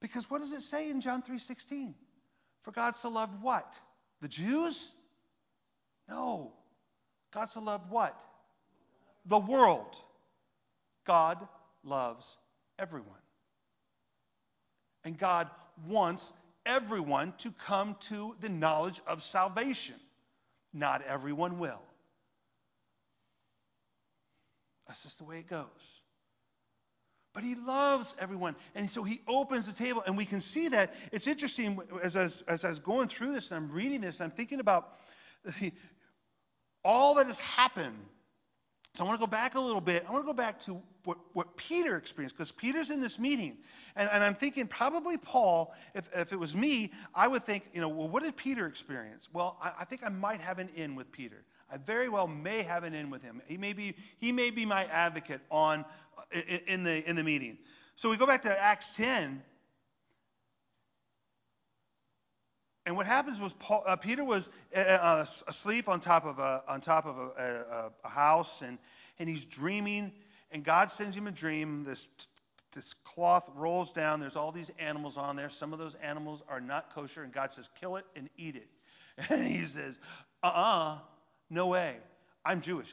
Because 0.00 0.30
what 0.30 0.42
does 0.42 0.52
it 0.52 0.60
say 0.60 0.90
in 0.90 1.00
John 1.00 1.22
3:16? 1.22 1.96
For 2.62 2.70
God 2.70 2.94
so 2.94 3.08
loved 3.08 3.42
what? 3.42 3.74
The 4.20 4.28
Jews? 4.28 4.92
No. 6.08 6.52
God 7.32 7.46
so 7.46 7.60
loved 7.60 7.90
what? 7.90 8.16
The 9.24 9.40
world. 9.40 9.96
God 11.04 11.48
loves 11.82 12.36
everyone. 12.78 13.24
And 15.02 15.18
God 15.18 15.50
wants 15.88 16.32
everyone 16.64 17.32
to 17.38 17.50
come 17.66 17.96
to 18.02 18.36
the 18.38 18.48
knowledge 18.48 19.00
of 19.08 19.20
salvation. 19.24 19.96
Not 20.74 21.02
everyone 21.02 21.58
will. 21.58 21.80
That's 24.88 25.02
just 25.04 25.18
the 25.18 25.24
way 25.24 25.38
it 25.38 25.48
goes. 25.48 26.02
But 27.32 27.42
he 27.42 27.54
loves 27.54 28.14
everyone. 28.20 28.54
And 28.74 28.90
so 28.90 29.02
he 29.02 29.20
opens 29.26 29.66
the 29.66 29.72
table, 29.72 30.02
and 30.06 30.16
we 30.16 30.24
can 30.24 30.40
see 30.40 30.68
that. 30.68 30.94
It's 31.10 31.26
interesting 31.26 31.80
as, 32.02 32.16
as, 32.16 32.42
as 32.46 32.64
I 32.64 32.68
was 32.68 32.80
going 32.80 33.08
through 33.08 33.32
this 33.32 33.50
and 33.50 33.56
I'm 33.56 33.72
reading 33.72 34.00
this, 34.00 34.20
and 34.20 34.30
I'm 34.30 34.36
thinking 34.36 34.60
about 34.60 34.92
all 36.84 37.14
that 37.14 37.26
has 37.26 37.38
happened. 37.38 37.96
So 38.94 39.04
I 39.04 39.08
want 39.08 39.20
to 39.20 39.26
go 39.26 39.30
back 39.30 39.56
a 39.56 39.60
little 39.60 39.80
bit. 39.80 40.04
I 40.08 40.12
want 40.12 40.24
to 40.24 40.26
go 40.26 40.32
back 40.32 40.60
to 40.60 40.80
what, 41.02 41.18
what 41.32 41.56
Peter 41.56 41.96
experienced, 41.96 42.36
because 42.36 42.52
Peter's 42.52 42.90
in 42.90 43.00
this 43.00 43.18
meeting. 43.18 43.56
And, 43.96 44.08
and 44.08 44.22
I'm 44.22 44.36
thinking 44.36 44.68
probably 44.68 45.16
Paul, 45.16 45.74
if, 45.94 46.08
if 46.14 46.32
it 46.32 46.38
was 46.38 46.54
me, 46.54 46.92
I 47.12 47.26
would 47.26 47.44
think, 47.44 47.68
you 47.74 47.80
know, 47.80 47.88
well, 47.88 48.08
what 48.08 48.22
did 48.22 48.36
Peter 48.36 48.66
experience? 48.66 49.28
Well, 49.32 49.58
I, 49.60 49.72
I 49.80 49.84
think 49.84 50.04
I 50.04 50.10
might 50.10 50.40
have 50.40 50.60
an 50.60 50.68
in 50.76 50.94
with 50.94 51.10
Peter. 51.10 51.44
I 51.72 51.76
very 51.76 52.08
well 52.08 52.28
may 52.28 52.62
have 52.62 52.84
an 52.84 52.94
in 52.94 53.10
with 53.10 53.22
him. 53.22 53.42
He 53.48 53.56
may 53.56 53.72
be, 53.72 53.96
he 54.18 54.30
may 54.30 54.50
be 54.50 54.64
my 54.64 54.84
advocate 54.84 55.40
on 55.50 55.84
in, 56.30 56.60
in 56.66 56.84
the 56.84 57.08
in 57.08 57.16
the 57.16 57.24
meeting. 57.24 57.58
So 57.96 58.10
we 58.10 58.16
go 58.16 58.26
back 58.26 58.42
to 58.42 58.62
Acts 58.62 58.94
10. 58.96 59.42
And 62.86 62.96
what 62.96 63.06
happens 63.06 63.40
was 63.40 63.52
Paul, 63.54 63.82
uh, 63.86 63.96
Peter 63.96 64.24
was 64.24 64.48
uh, 64.76 64.80
uh, 64.80 65.26
asleep 65.48 65.88
on 65.88 66.00
top 66.00 66.26
of 66.26 66.38
a 66.38 66.62
on 66.68 66.80
top 66.80 67.06
of 67.06 67.16
a, 67.16 67.30
a, 67.38 67.90
a 68.06 68.08
house, 68.08 68.62
and 68.62 68.78
and 69.18 69.28
he's 69.28 69.46
dreaming 69.46 70.12
and 70.54 70.62
God 70.62 70.88
sends 70.88 71.16
him 71.16 71.26
a 71.26 71.32
dream. 71.32 71.82
This, 71.82 72.08
this 72.72 72.94
cloth 73.04 73.50
rolls 73.56 73.92
down. 73.92 74.20
There's 74.20 74.36
all 74.36 74.52
these 74.52 74.70
animals 74.78 75.16
on 75.16 75.34
there. 75.34 75.50
Some 75.50 75.72
of 75.72 75.80
those 75.80 75.96
animals 75.96 76.42
are 76.48 76.60
not 76.60 76.94
kosher. 76.94 77.24
And 77.24 77.32
God 77.32 77.52
says, 77.52 77.68
kill 77.80 77.96
it 77.96 78.06
and 78.16 78.30
eat 78.38 78.56
it. 78.56 78.68
And 79.28 79.46
he 79.46 79.64
says, 79.66 79.98
uh 80.42 80.46
uh-uh, 80.46 80.94
uh 80.94 80.98
no 81.50 81.66
way. 81.68 81.96
I'm 82.44 82.60
Jewish. 82.60 82.92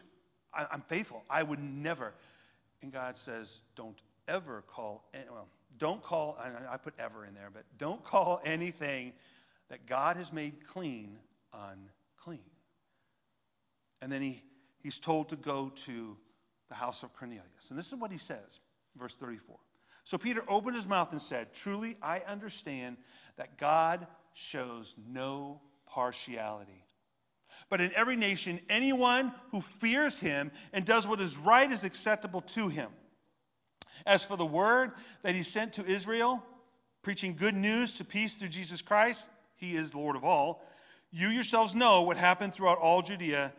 I, 0.53 0.67
am 0.71 0.81
faithful. 0.81 1.23
I 1.29 1.41
would 1.41 1.59
never. 1.59 2.13
And 2.83 2.91
God 2.91 3.17
says, 3.17 3.61
don't 3.75 3.97
ever 4.27 4.63
call, 4.67 5.03
well, 5.31 5.47
don't 5.79 6.03
call, 6.03 6.37
I, 6.39 6.73
I 6.73 6.77
put 6.77 6.93
ever 6.99 7.25
in 7.25 7.33
there, 7.33 7.49
but 7.51 7.63
don't 7.79 8.03
call 8.03 8.39
anything 8.45 9.13
that 9.71 9.87
God 9.87 10.17
has 10.17 10.31
made 10.33 10.67
clean 10.67 11.17
unclean. 11.53 12.43
And 14.01 14.11
then 14.11 14.21
he, 14.21 14.43
he's 14.83 14.99
told 14.99 15.29
to 15.29 15.37
go 15.37 15.71
to 15.85 16.17
the 16.67 16.75
house 16.75 17.03
of 17.03 17.13
Cornelius. 17.13 17.69
And 17.69 17.79
this 17.79 17.87
is 17.87 17.95
what 17.95 18.11
he 18.11 18.17
says, 18.17 18.59
verse 18.97 19.15
34. 19.15 19.55
So 20.03 20.17
Peter 20.17 20.43
opened 20.47 20.75
his 20.75 20.87
mouth 20.87 21.13
and 21.13 21.21
said, 21.21 21.53
Truly, 21.53 21.95
I 22.01 22.19
understand 22.19 22.97
that 23.37 23.57
God 23.57 24.05
shows 24.33 24.93
no 25.09 25.61
partiality. 25.87 26.83
But 27.69 27.79
in 27.79 27.93
every 27.95 28.17
nation, 28.17 28.59
anyone 28.69 29.31
who 29.51 29.61
fears 29.61 30.19
him 30.19 30.51
and 30.73 30.83
does 30.83 31.07
what 31.07 31.21
is 31.21 31.37
right 31.37 31.71
is 31.71 31.85
acceptable 31.85 32.41
to 32.41 32.67
him. 32.67 32.89
As 34.05 34.25
for 34.25 34.35
the 34.35 34.45
word 34.45 34.91
that 35.21 35.35
he 35.35 35.43
sent 35.43 35.73
to 35.73 35.85
Israel, 35.85 36.43
preaching 37.03 37.37
good 37.37 37.55
news 37.55 37.99
to 37.99 38.03
peace 38.03 38.35
through 38.35 38.49
Jesus 38.49 38.81
Christ, 38.81 39.29
he 39.61 39.75
is 39.75 39.95
Lord 39.95 40.15
of 40.15 40.25
all. 40.25 40.61
You 41.11 41.29
yourselves 41.29 41.75
know 41.75 42.01
what 42.01 42.17
happened 42.17 42.53
throughout 42.53 42.79
all 42.79 43.01
Judea, 43.03 43.53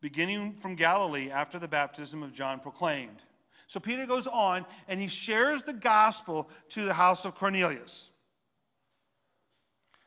beginning 0.00 0.54
from 0.60 0.76
Galilee 0.76 1.30
after 1.30 1.58
the 1.58 1.68
baptism 1.68 2.22
of 2.22 2.32
John 2.32 2.60
proclaimed. 2.60 3.20
So 3.66 3.80
Peter 3.80 4.06
goes 4.06 4.26
on 4.26 4.64
and 4.88 5.00
he 5.00 5.08
shares 5.08 5.64
the 5.64 5.72
gospel 5.72 6.48
to 6.70 6.84
the 6.84 6.94
house 6.94 7.24
of 7.24 7.34
Cornelius, 7.34 8.10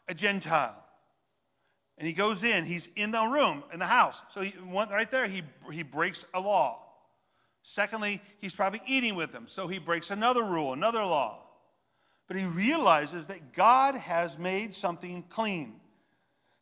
a 0.08 0.14
Gentile. 0.14 0.76
And 1.98 2.08
he 2.08 2.14
goes 2.14 2.44
in, 2.44 2.64
he's 2.64 2.88
in 2.96 3.12
the 3.12 3.24
room, 3.24 3.64
in 3.72 3.80
the 3.80 3.86
house. 3.86 4.22
So 4.30 4.42
he, 4.42 4.54
went 4.66 4.92
right 4.92 5.12
there, 5.12 5.28
he, 5.28 5.44
he 5.72 5.84
breaks 5.84 6.26
a 6.34 6.40
law. 6.40 6.80
Secondly, 7.64 8.22
he's 8.40 8.56
probably 8.56 8.82
eating 8.88 9.16
with 9.16 9.32
them, 9.32 9.46
so 9.48 9.68
he 9.68 9.78
breaks 9.78 10.10
another 10.10 10.44
rule, 10.44 10.74
another 10.74 11.04
law. 11.04 11.43
But 12.28 12.38
he 12.38 12.46
realizes 12.46 13.28
that 13.28 13.54
God 13.54 13.96
has 13.96 14.38
made 14.38 14.76
something 14.76 15.24
clean. 15.30 15.74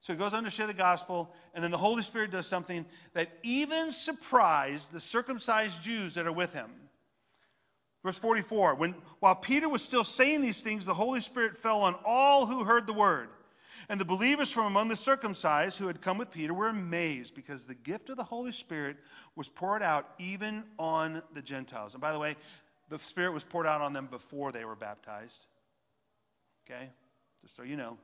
So 0.01 0.13
he 0.13 0.19
goes 0.19 0.33
on 0.33 0.45
to 0.45 0.49
share 0.49 0.65
the 0.65 0.73
gospel, 0.73 1.31
and 1.53 1.63
then 1.63 1.69
the 1.69 1.77
Holy 1.77 2.01
Spirit 2.01 2.31
does 2.31 2.47
something 2.47 2.85
that 3.13 3.29
even 3.43 3.91
surprised 3.91 4.91
the 4.91 4.99
circumcised 4.99 5.81
Jews 5.83 6.15
that 6.15 6.25
are 6.25 6.31
with 6.31 6.53
him. 6.53 6.69
Verse 8.03 8.17
44 8.17 8.75
when, 8.75 8.95
While 9.19 9.35
Peter 9.35 9.69
was 9.69 9.83
still 9.83 10.03
saying 10.03 10.41
these 10.41 10.63
things, 10.63 10.85
the 10.85 10.93
Holy 10.93 11.21
Spirit 11.21 11.57
fell 11.57 11.81
on 11.81 11.95
all 12.03 12.47
who 12.47 12.63
heard 12.63 12.87
the 12.87 12.93
word. 12.93 13.29
And 13.89 13.99
the 13.99 14.05
believers 14.05 14.49
from 14.49 14.65
among 14.65 14.87
the 14.87 14.95
circumcised 14.95 15.77
who 15.77 15.87
had 15.87 16.01
come 16.01 16.17
with 16.17 16.31
Peter 16.31 16.53
were 16.53 16.67
amazed 16.67 17.35
because 17.35 17.65
the 17.65 17.75
gift 17.75 18.09
of 18.09 18.17
the 18.17 18.23
Holy 18.23 18.51
Spirit 18.51 18.97
was 19.35 19.49
poured 19.49 19.83
out 19.83 20.09
even 20.17 20.63
on 20.79 21.21
the 21.33 21.41
Gentiles. 21.41 21.93
And 21.93 22.01
by 22.01 22.13
the 22.13 22.19
way, 22.19 22.37
the 22.91 22.99
Spirit 22.99 23.31
was 23.31 23.43
poured 23.43 23.65
out 23.65 23.79
on 23.81 23.93
them 23.93 24.07
before 24.11 24.51
they 24.51 24.65
were 24.65 24.75
baptized. 24.75 25.45
Okay? 26.65 26.89
Just 27.41 27.55
so 27.55 27.63
you 27.63 27.77
know. 27.77 27.97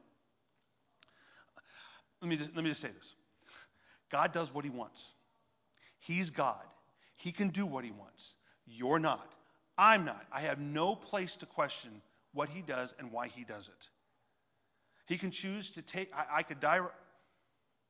Let 2.21 2.29
me 2.29 2.37
just, 2.37 2.55
let 2.55 2.63
me 2.63 2.71
just 2.71 2.81
say 2.81 2.89
this 2.97 3.13
God 4.09 4.31
does 4.31 4.53
what 4.53 4.63
he 4.63 4.71
wants. 4.71 5.11
He's 5.99 6.29
God. 6.29 6.63
He 7.17 7.31
can 7.31 7.49
do 7.49 7.65
what 7.65 7.83
he 7.83 7.91
wants. 7.91 8.35
You're 8.65 8.99
not. 8.99 9.33
I'm 9.77 10.05
not. 10.05 10.25
I 10.31 10.41
have 10.41 10.59
no 10.59 10.95
place 10.95 11.35
to 11.37 11.45
question 11.45 12.01
what 12.33 12.49
he 12.49 12.61
does 12.61 12.95
and 12.97 13.11
why 13.11 13.27
he 13.27 13.43
does 13.43 13.67
it. 13.67 13.89
He 15.05 15.17
can 15.17 15.31
choose 15.31 15.71
to 15.71 15.81
take, 15.81 16.11
I, 16.15 16.37
I 16.37 16.43
could 16.43 16.59
die, 16.59 16.79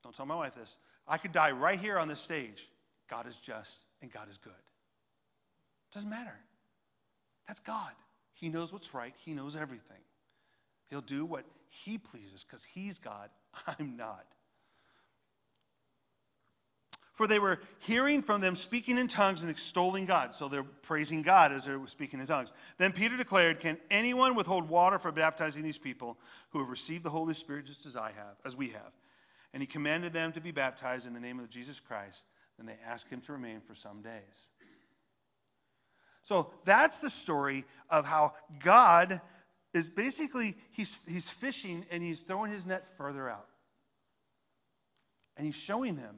don't 0.04 0.16
tell 0.16 0.26
my 0.26 0.36
wife 0.36 0.56
this, 0.56 0.78
I 1.08 1.18
could 1.18 1.32
die 1.32 1.52
right 1.52 1.80
here 1.80 1.98
on 1.98 2.08
this 2.08 2.20
stage. 2.20 2.68
God 3.10 3.28
is 3.28 3.38
just 3.38 3.86
and 4.02 4.12
God 4.12 4.30
is 4.30 4.38
good. 4.38 4.54
Doesn't 5.94 6.10
matter. 6.10 6.38
That's 7.48 7.60
God. 7.62 7.92
He 8.34 8.50
knows 8.50 8.72
what's 8.72 8.94
right, 8.94 9.14
He 9.26 9.34
knows 9.34 9.56
everything. 9.56 9.98
He'll 10.90 11.02
do 11.02 11.26
what 11.26 11.46
He 11.70 11.98
pleases 11.98 12.44
because 12.44 12.64
He's 12.64 13.00
God. 13.00 13.30
I'm 13.80 13.98
not. 13.98 14.26
For 17.18 17.26
they 17.26 17.40
were 17.40 17.60
hearing 17.80 18.22
from 18.22 18.42
them 18.42 18.54
speaking 18.54 19.00
in 19.00 19.08
tongues 19.08 19.42
and 19.42 19.50
extolling 19.50 20.06
God. 20.06 20.36
So 20.36 20.50
they're 20.50 20.64
praising 20.64 21.24
God 21.24 21.52
as 21.52 21.66
they're 21.66 21.82
speaking 21.88 22.20
in 22.20 22.28
tongues. 22.28 22.54
Then 22.78 22.92
Peter 22.92 23.18
declared, 23.18 23.60
Can 23.60 23.80
anyone 23.90 24.36
withhold 24.36 24.70
water 24.70 25.00
for 25.00 25.12
baptizing 25.12 25.64
these 25.64 25.80
people 25.80 26.16
who 26.52 26.60
have 26.60 26.70
received 26.70 27.04
the 27.04 27.10
Holy 27.10 27.34
Spirit 27.34 27.66
just 27.66 27.88
as 27.88 27.98
I 27.98 28.12
have, 28.12 28.36
as 28.46 28.56
we 28.56 28.70
have? 28.70 28.92
And 29.52 29.64
he 29.64 29.68
commanded 29.68 30.14
them 30.14 30.32
to 30.34 30.42
be 30.42 30.52
baptized 30.52 31.08
in 31.08 31.16
the 31.16 31.20
name 31.20 31.40
of 31.40 31.50
Jesus 31.50 31.80
Christ. 31.80 32.24
Then 32.58 32.68
they 32.68 32.78
asked 32.86 33.10
him 33.10 33.22
to 33.22 33.32
remain 33.32 33.62
for 33.62 33.74
some 33.74 34.04
days. 34.04 34.48
So 36.28 36.52
that's 36.66 37.00
the 37.00 37.10
story 37.10 37.64
of 37.90 38.06
how 38.06 38.34
God 38.60 39.22
is 39.74 39.90
basically 39.90 40.58
he's 40.72 41.00
he's 41.08 41.30
fishing 41.30 41.86
and 41.90 42.04
he's 42.04 42.20
throwing 42.20 42.52
his 42.52 42.66
net 42.66 42.86
further 42.98 43.30
out. 43.30 43.48
And 45.38 45.46
he's 45.46 45.56
showing 45.56 45.96
them 45.96 46.18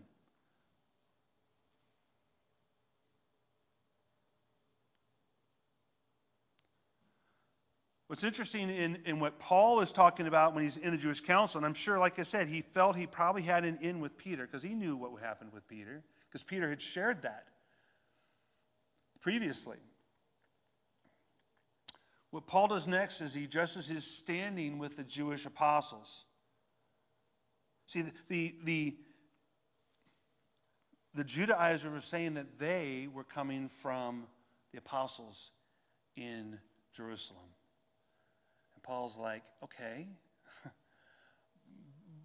What's 8.07 8.23
interesting 8.23 8.71
in, 8.71 8.97
in 9.05 9.19
what 9.19 9.37
Paul 9.37 9.81
is 9.81 9.91
talking 9.91 10.25
about 10.25 10.55
when 10.55 10.63
he's 10.63 10.77
in 10.77 10.89
the 10.89 10.97
Jewish 10.97 11.19
council, 11.19 11.59
and 11.59 11.65
I'm 11.67 11.75
sure, 11.75 11.99
like 11.99 12.17
I 12.17 12.23
said, 12.23 12.47
he 12.47 12.63
felt 12.63 12.95
he 12.95 13.05
probably 13.05 13.43
had 13.43 13.65
an 13.65 13.77
in 13.81 13.99
with 13.99 14.17
Peter 14.17 14.47
because 14.47 14.63
he 14.63 14.73
knew 14.73 14.95
what 14.95 15.11
would 15.11 15.21
happen 15.21 15.49
with 15.53 15.67
Peter 15.67 16.01
because 16.27 16.41
Peter 16.41 16.67
had 16.67 16.81
shared 16.81 17.21
that 17.21 17.43
previously. 19.21 19.77
What 22.31 22.45
Paul 22.45 22.67
does 22.67 22.87
next 22.87 23.21
is 23.21 23.33
he 23.33 23.45
addresses 23.45 23.87
his 23.87 24.05
standing 24.05 24.77
with 24.77 24.95
the 24.97 25.03
Jewish 25.03 25.45
apostles. 25.45 26.25
See, 27.87 28.03
the, 28.03 28.11
the, 28.27 28.55
the, 28.63 28.95
the 31.15 31.23
Judaizers 31.23 31.91
were 31.91 32.01
saying 32.01 32.35
that 32.35 32.59
they 32.59 33.07
were 33.11 33.23
coming 33.23 33.69
from 33.81 34.27
the 34.71 34.77
apostles 34.77 35.49
in 36.15 36.59
Jerusalem. 36.95 37.41
And 38.75 38.83
Paul's 38.83 39.17
like, 39.17 39.41
okay, 39.63 40.07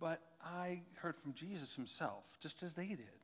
but 0.00 0.20
I 0.44 0.82
heard 0.96 1.16
from 1.16 1.32
Jesus 1.32 1.74
himself, 1.74 2.24
just 2.40 2.62
as 2.62 2.74
they 2.74 2.88
did. 2.88 3.23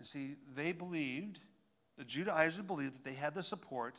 And 0.00 0.06
see, 0.06 0.36
they 0.56 0.72
believed, 0.72 1.38
the 1.98 2.04
Judaizers 2.04 2.64
believed 2.64 2.94
that 2.94 3.04
they 3.04 3.12
had 3.12 3.34
the 3.34 3.42
support 3.42 3.94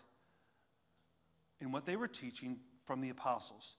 in 1.59 1.71
what 1.71 1.85
they 1.85 1.95
were 1.95 2.07
teaching 2.07 2.57
from 2.87 3.01
the 3.01 3.11
apostles. 3.11 3.75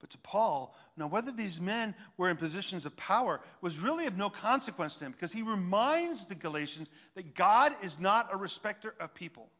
But 0.00 0.08
to 0.10 0.18
Paul, 0.18 0.74
now 0.96 1.08
whether 1.08 1.30
these 1.30 1.60
men 1.60 1.94
were 2.16 2.30
in 2.30 2.38
positions 2.38 2.86
of 2.86 2.96
power 2.96 3.42
was 3.60 3.78
really 3.78 4.06
of 4.06 4.16
no 4.16 4.30
consequence 4.30 4.96
to 4.96 5.04
him 5.04 5.12
because 5.12 5.30
he 5.30 5.42
reminds 5.42 6.24
the 6.24 6.34
Galatians 6.34 6.88
that 7.16 7.34
God 7.34 7.74
is 7.82 8.00
not 8.00 8.32
a 8.32 8.36
respecter 8.38 8.94
of 8.98 9.12
people. 9.12 9.50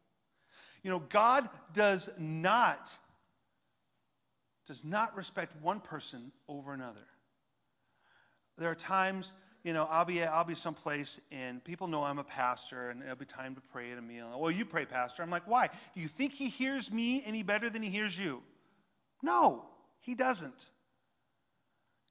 You 0.81 0.89
know, 0.89 0.99
God 0.99 1.47
does 1.73 2.09
not 2.17 2.89
does 4.65 4.83
not 4.83 5.15
respect 5.15 5.61
one 5.61 5.79
person 5.79 6.31
over 6.47 6.73
another. 6.73 7.05
There 8.57 8.71
are 8.71 8.75
times, 8.75 9.31
you 9.63 9.73
know, 9.73 9.85
I'll 9.85 10.05
be 10.05 10.23
I'll 10.23 10.45
be 10.45 10.55
someplace 10.55 11.19
and 11.31 11.63
people 11.63 11.87
know 11.87 12.03
I'm 12.03 12.19
a 12.19 12.23
pastor 12.23 12.89
and 12.89 13.03
it'll 13.03 13.15
be 13.15 13.25
time 13.25 13.55
to 13.55 13.61
pray 13.73 13.91
at 13.91 13.97
a 13.97 14.01
meal. 14.01 14.37
Well, 14.39 14.51
you 14.51 14.65
pray, 14.65 14.85
pastor. 14.85 15.21
I'm 15.23 15.29
like, 15.29 15.47
why? 15.47 15.67
Do 15.93 16.01
you 16.01 16.07
think 16.07 16.33
he 16.33 16.49
hears 16.49 16.91
me 16.91 17.23
any 17.25 17.43
better 17.43 17.69
than 17.69 17.81
he 17.81 17.89
hears 17.89 18.17
you? 18.17 18.41
No. 19.21 19.65
He 20.01 20.15
doesn't. 20.15 20.69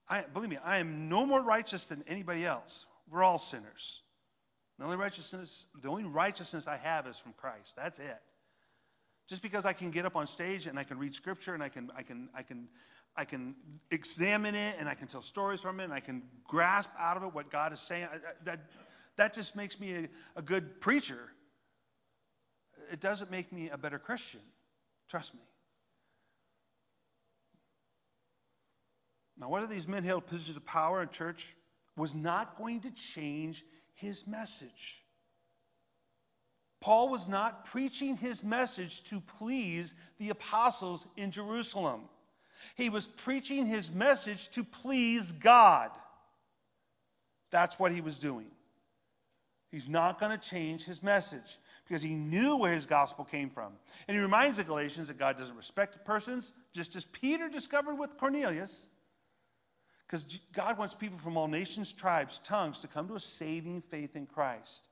I, 0.07 0.21
believe 0.21 0.49
me, 0.49 0.57
I 0.63 0.77
am 0.77 1.09
no 1.09 1.25
more 1.25 1.41
righteous 1.41 1.85
than 1.87 2.03
anybody 2.07 2.45
else. 2.45 2.85
We're 3.11 3.23
all 3.23 3.37
sinners. 3.37 4.01
The 4.77 4.85
only 4.85 4.97
righteousness, 4.97 5.65
the 5.81 5.89
only 5.89 6.03
righteousness 6.03 6.67
I 6.67 6.77
have 6.77 7.07
is 7.07 7.17
from 7.17 7.33
Christ. 7.33 7.75
That's 7.75 7.99
it. 7.99 8.17
Just 9.27 9.41
because 9.41 9.65
I 9.65 9.73
can 9.73 9.91
get 9.91 10.05
up 10.05 10.15
on 10.15 10.25
stage 10.25 10.65
and 10.65 10.79
I 10.79 10.83
can 10.83 10.97
read 10.97 11.13
scripture 11.13 11.53
and 11.53 11.61
I 11.61 11.69
can, 11.69 11.91
I 11.95 12.01
can, 12.01 12.29
I 12.33 12.41
can, 12.41 12.67
I 13.19 13.25
can 13.25 13.53
examine 13.91 14.55
it 14.55 14.77
and 14.79 14.87
I 14.87 14.93
can 14.93 15.07
tell 15.07 15.21
stories 15.21 15.59
from 15.59 15.81
it 15.81 15.83
and 15.83 15.91
I 15.91 15.99
can 15.99 16.23
grasp 16.47 16.89
out 16.97 17.17
of 17.17 17.23
it 17.23 17.33
what 17.33 17.51
God 17.51 17.73
is 17.73 17.81
saying. 17.81 18.07
That, 18.45 18.61
that 19.17 19.33
just 19.33 19.57
makes 19.57 19.77
me 19.77 19.93
a, 19.93 20.09
a 20.37 20.41
good 20.41 20.79
preacher. 20.79 21.19
It 22.93 23.01
doesn't 23.01 23.29
make 23.29 23.51
me 23.51 23.71
a 23.71 23.77
better 23.77 23.99
Christian. 23.99 24.39
Trust 25.09 25.33
me. 25.33 25.41
Now, 29.37 29.49
whether 29.49 29.67
these 29.67 29.87
men 29.87 30.05
held 30.05 30.25
positions 30.25 30.55
of 30.55 30.65
power 30.65 31.01
in 31.01 31.09
church 31.09 31.53
was 31.97 32.15
not 32.15 32.57
going 32.57 32.81
to 32.81 32.91
change 32.91 33.65
his 33.95 34.25
message. 34.25 35.03
Paul 36.79 37.09
was 37.09 37.27
not 37.27 37.65
preaching 37.65 38.15
his 38.15 38.45
message 38.45 39.03
to 39.05 39.19
please 39.39 39.93
the 40.19 40.29
apostles 40.29 41.05
in 41.17 41.31
Jerusalem. 41.31 42.03
He 42.79 42.89
was 42.89 43.05
preaching 43.05 43.65
his 43.65 43.91
message 43.91 44.47
to 44.51 44.63
please 44.63 45.33
God. 45.33 45.91
That's 47.51 47.77
what 47.77 47.91
he 47.91 47.99
was 47.99 48.19
doing. 48.19 48.47
He's 49.69 49.89
not 49.89 50.17
going 50.17 50.31
to 50.31 50.49
change 50.49 50.85
his 50.85 51.03
message 51.03 51.57
because 51.85 52.01
he 52.01 52.15
knew 52.15 52.55
where 52.55 52.71
his 52.71 52.85
gospel 52.85 53.25
came 53.25 53.49
from. 53.49 53.73
And 54.07 54.15
he 54.15 54.21
reminds 54.21 54.55
the 54.57 54.63
Galatians 54.63 55.09
that 55.09 55.19
God 55.19 55.37
doesn't 55.37 55.57
respect 55.57 56.05
persons, 56.05 56.53
just 56.73 56.95
as 56.95 57.03
Peter 57.03 57.49
discovered 57.49 57.95
with 57.95 58.17
Cornelius. 58.17 58.87
Because 60.07 60.39
God 60.53 60.77
wants 60.77 60.95
people 60.95 61.17
from 61.17 61.35
all 61.35 61.49
nations, 61.49 61.91
tribes, 61.91 62.39
tongues 62.45 62.79
to 62.79 62.87
come 62.87 63.09
to 63.09 63.15
a 63.15 63.19
saving 63.19 63.81
faith 63.81 64.15
in 64.15 64.25
Christ. 64.25 64.87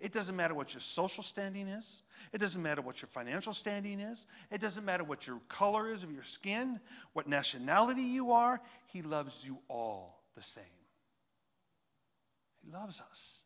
It 0.00 0.12
doesn't 0.12 0.36
matter 0.36 0.54
what 0.54 0.74
your 0.74 0.80
social 0.80 1.22
standing 1.22 1.68
is. 1.68 2.02
It 2.32 2.38
doesn't 2.38 2.62
matter 2.62 2.82
what 2.82 3.00
your 3.00 3.08
financial 3.08 3.54
standing 3.54 4.00
is. 4.00 4.26
It 4.50 4.60
doesn't 4.60 4.84
matter 4.84 5.04
what 5.04 5.26
your 5.26 5.40
color 5.48 5.92
is 5.92 6.02
of 6.02 6.12
your 6.12 6.22
skin, 6.22 6.80
what 7.12 7.26
nationality 7.26 8.02
you 8.02 8.32
are. 8.32 8.60
He 8.88 9.02
loves 9.02 9.44
you 9.44 9.58
all 9.68 10.22
the 10.34 10.42
same. 10.42 10.64
He 12.62 12.70
loves 12.70 13.00
us. 13.00 13.38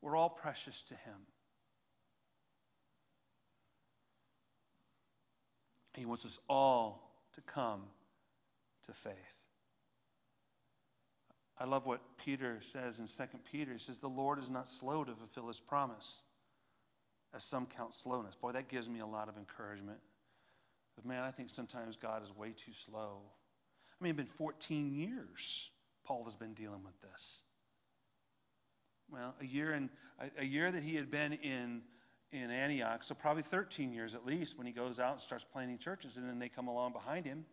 We're 0.00 0.16
all 0.16 0.30
precious 0.30 0.82
to 0.84 0.94
Him. 0.94 1.16
He 5.94 6.04
wants 6.04 6.24
us 6.24 6.38
all 6.48 7.12
to 7.34 7.40
come 7.40 7.82
to 8.86 8.92
faith. 8.92 9.37
I 11.60 11.64
love 11.64 11.86
what 11.86 12.00
Peter 12.24 12.58
says 12.62 12.98
in 12.98 13.06
2 13.06 13.38
Peter. 13.50 13.72
He 13.72 13.78
says, 13.78 13.98
The 13.98 14.08
Lord 14.08 14.38
is 14.38 14.48
not 14.48 14.68
slow 14.68 15.04
to 15.04 15.12
fulfill 15.14 15.48
his 15.48 15.60
promise, 15.60 16.22
as 17.34 17.42
some 17.42 17.66
count 17.66 17.94
slowness. 17.94 18.34
Boy, 18.36 18.52
that 18.52 18.68
gives 18.68 18.88
me 18.88 19.00
a 19.00 19.06
lot 19.06 19.28
of 19.28 19.36
encouragement. 19.36 19.98
But 20.94 21.04
man, 21.04 21.22
I 21.22 21.30
think 21.30 21.50
sometimes 21.50 21.96
God 21.96 22.22
is 22.22 22.34
way 22.36 22.48
too 22.48 22.72
slow. 22.86 23.20
I 24.00 24.04
mean, 24.04 24.10
it's 24.10 24.16
been 24.16 24.36
14 24.36 24.92
years 24.92 25.70
Paul 26.04 26.24
has 26.24 26.36
been 26.36 26.54
dealing 26.54 26.82
with 26.84 26.98
this. 27.02 27.42
Well, 29.10 29.34
a 29.40 29.44
year 29.44 29.72
and 29.72 29.90
a, 30.18 30.42
a 30.42 30.44
year 30.44 30.70
that 30.70 30.82
he 30.82 30.94
had 30.94 31.10
been 31.10 31.32
in 31.34 31.82
in 32.30 32.50
Antioch, 32.50 33.04
so 33.04 33.14
probably 33.14 33.42
13 33.42 33.92
years 33.92 34.14
at 34.14 34.26
least 34.26 34.58
when 34.58 34.66
he 34.66 34.72
goes 34.72 34.98
out 34.98 35.12
and 35.12 35.20
starts 35.20 35.46
planting 35.50 35.78
churches, 35.78 36.18
and 36.18 36.28
then 36.28 36.38
they 36.38 36.48
come 36.48 36.68
along 36.68 36.92
behind 36.92 37.24
him. 37.24 37.44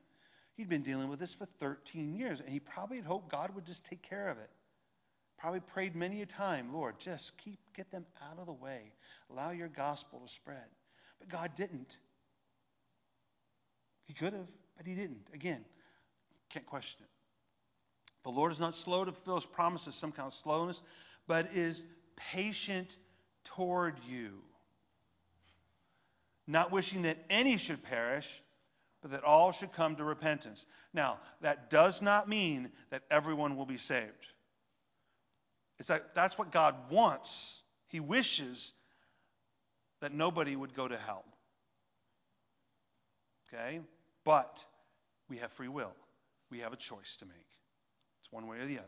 He'd 0.55 0.69
been 0.69 0.83
dealing 0.83 1.09
with 1.09 1.19
this 1.19 1.33
for 1.33 1.45
13 1.59 2.15
years, 2.15 2.39
and 2.39 2.49
he 2.49 2.59
probably 2.59 2.97
had 2.97 3.05
hoped 3.05 3.29
God 3.29 3.53
would 3.55 3.65
just 3.65 3.83
take 3.83 4.01
care 4.01 4.29
of 4.29 4.37
it. 4.37 4.49
Probably 5.37 5.59
prayed 5.59 5.95
many 5.95 6.21
a 6.21 6.25
time, 6.25 6.73
Lord, 6.73 6.97
just 6.97 7.37
keep 7.37 7.59
get 7.75 7.91
them 7.91 8.05
out 8.31 8.39
of 8.39 8.45
the 8.45 8.53
way. 8.53 8.93
Allow 9.29 9.51
your 9.51 9.67
gospel 9.67 10.21
to 10.25 10.33
spread. 10.33 10.63
But 11.19 11.29
God 11.29 11.51
didn't. 11.55 11.97
He 14.05 14.13
could 14.13 14.33
have, 14.33 14.47
but 14.77 14.85
he 14.85 14.95
didn't. 14.95 15.27
Again, 15.33 15.65
can't 16.49 16.65
question 16.65 17.01
it. 17.03 17.09
The 18.23 18.31
Lord 18.31 18.51
is 18.51 18.59
not 18.59 18.75
slow 18.75 19.03
to 19.03 19.11
fulfill 19.11 19.35
his 19.35 19.45
promises, 19.45 19.93
some 19.93 20.11
kind 20.11 20.27
of 20.27 20.33
slowness, 20.33 20.81
but 21.27 21.53
is 21.53 21.83
patient 22.15 22.95
toward 23.43 23.99
you, 24.07 24.41
not 26.47 26.71
wishing 26.71 27.03
that 27.03 27.17
any 27.29 27.57
should 27.57 27.83
perish, 27.83 28.41
but 29.05 29.11
that 29.11 29.23
all 29.23 29.51
should 29.51 29.71
come 29.73 29.95
to 29.97 30.03
repentance. 30.03 30.65
Now, 30.91 31.19
that 31.41 31.69
does 31.69 32.01
not 32.01 32.27
mean 32.27 32.71
that 32.89 33.03
everyone 33.11 33.55
will 33.55 33.67
be 33.67 33.77
saved. 33.77 34.09
It's 35.77 35.89
that 35.89 36.15
that's 36.15 36.39
what 36.39 36.51
God 36.51 36.73
wants. 36.89 37.61
He 37.89 37.99
wishes 37.99 38.73
that 40.01 40.11
nobody 40.11 40.55
would 40.55 40.73
go 40.73 40.87
to 40.87 40.97
hell. 40.97 41.23
Okay? 43.53 43.79
But 44.23 44.65
we 45.29 45.37
have 45.37 45.51
free 45.51 45.67
will. 45.67 45.93
We 46.49 46.61
have 46.61 46.73
a 46.73 46.77
choice 46.77 47.17
to 47.17 47.27
make. 47.27 47.35
It's 48.21 48.31
one 48.31 48.47
way 48.47 48.57
or 48.57 48.65
the 48.65 48.79
other. 48.79 48.87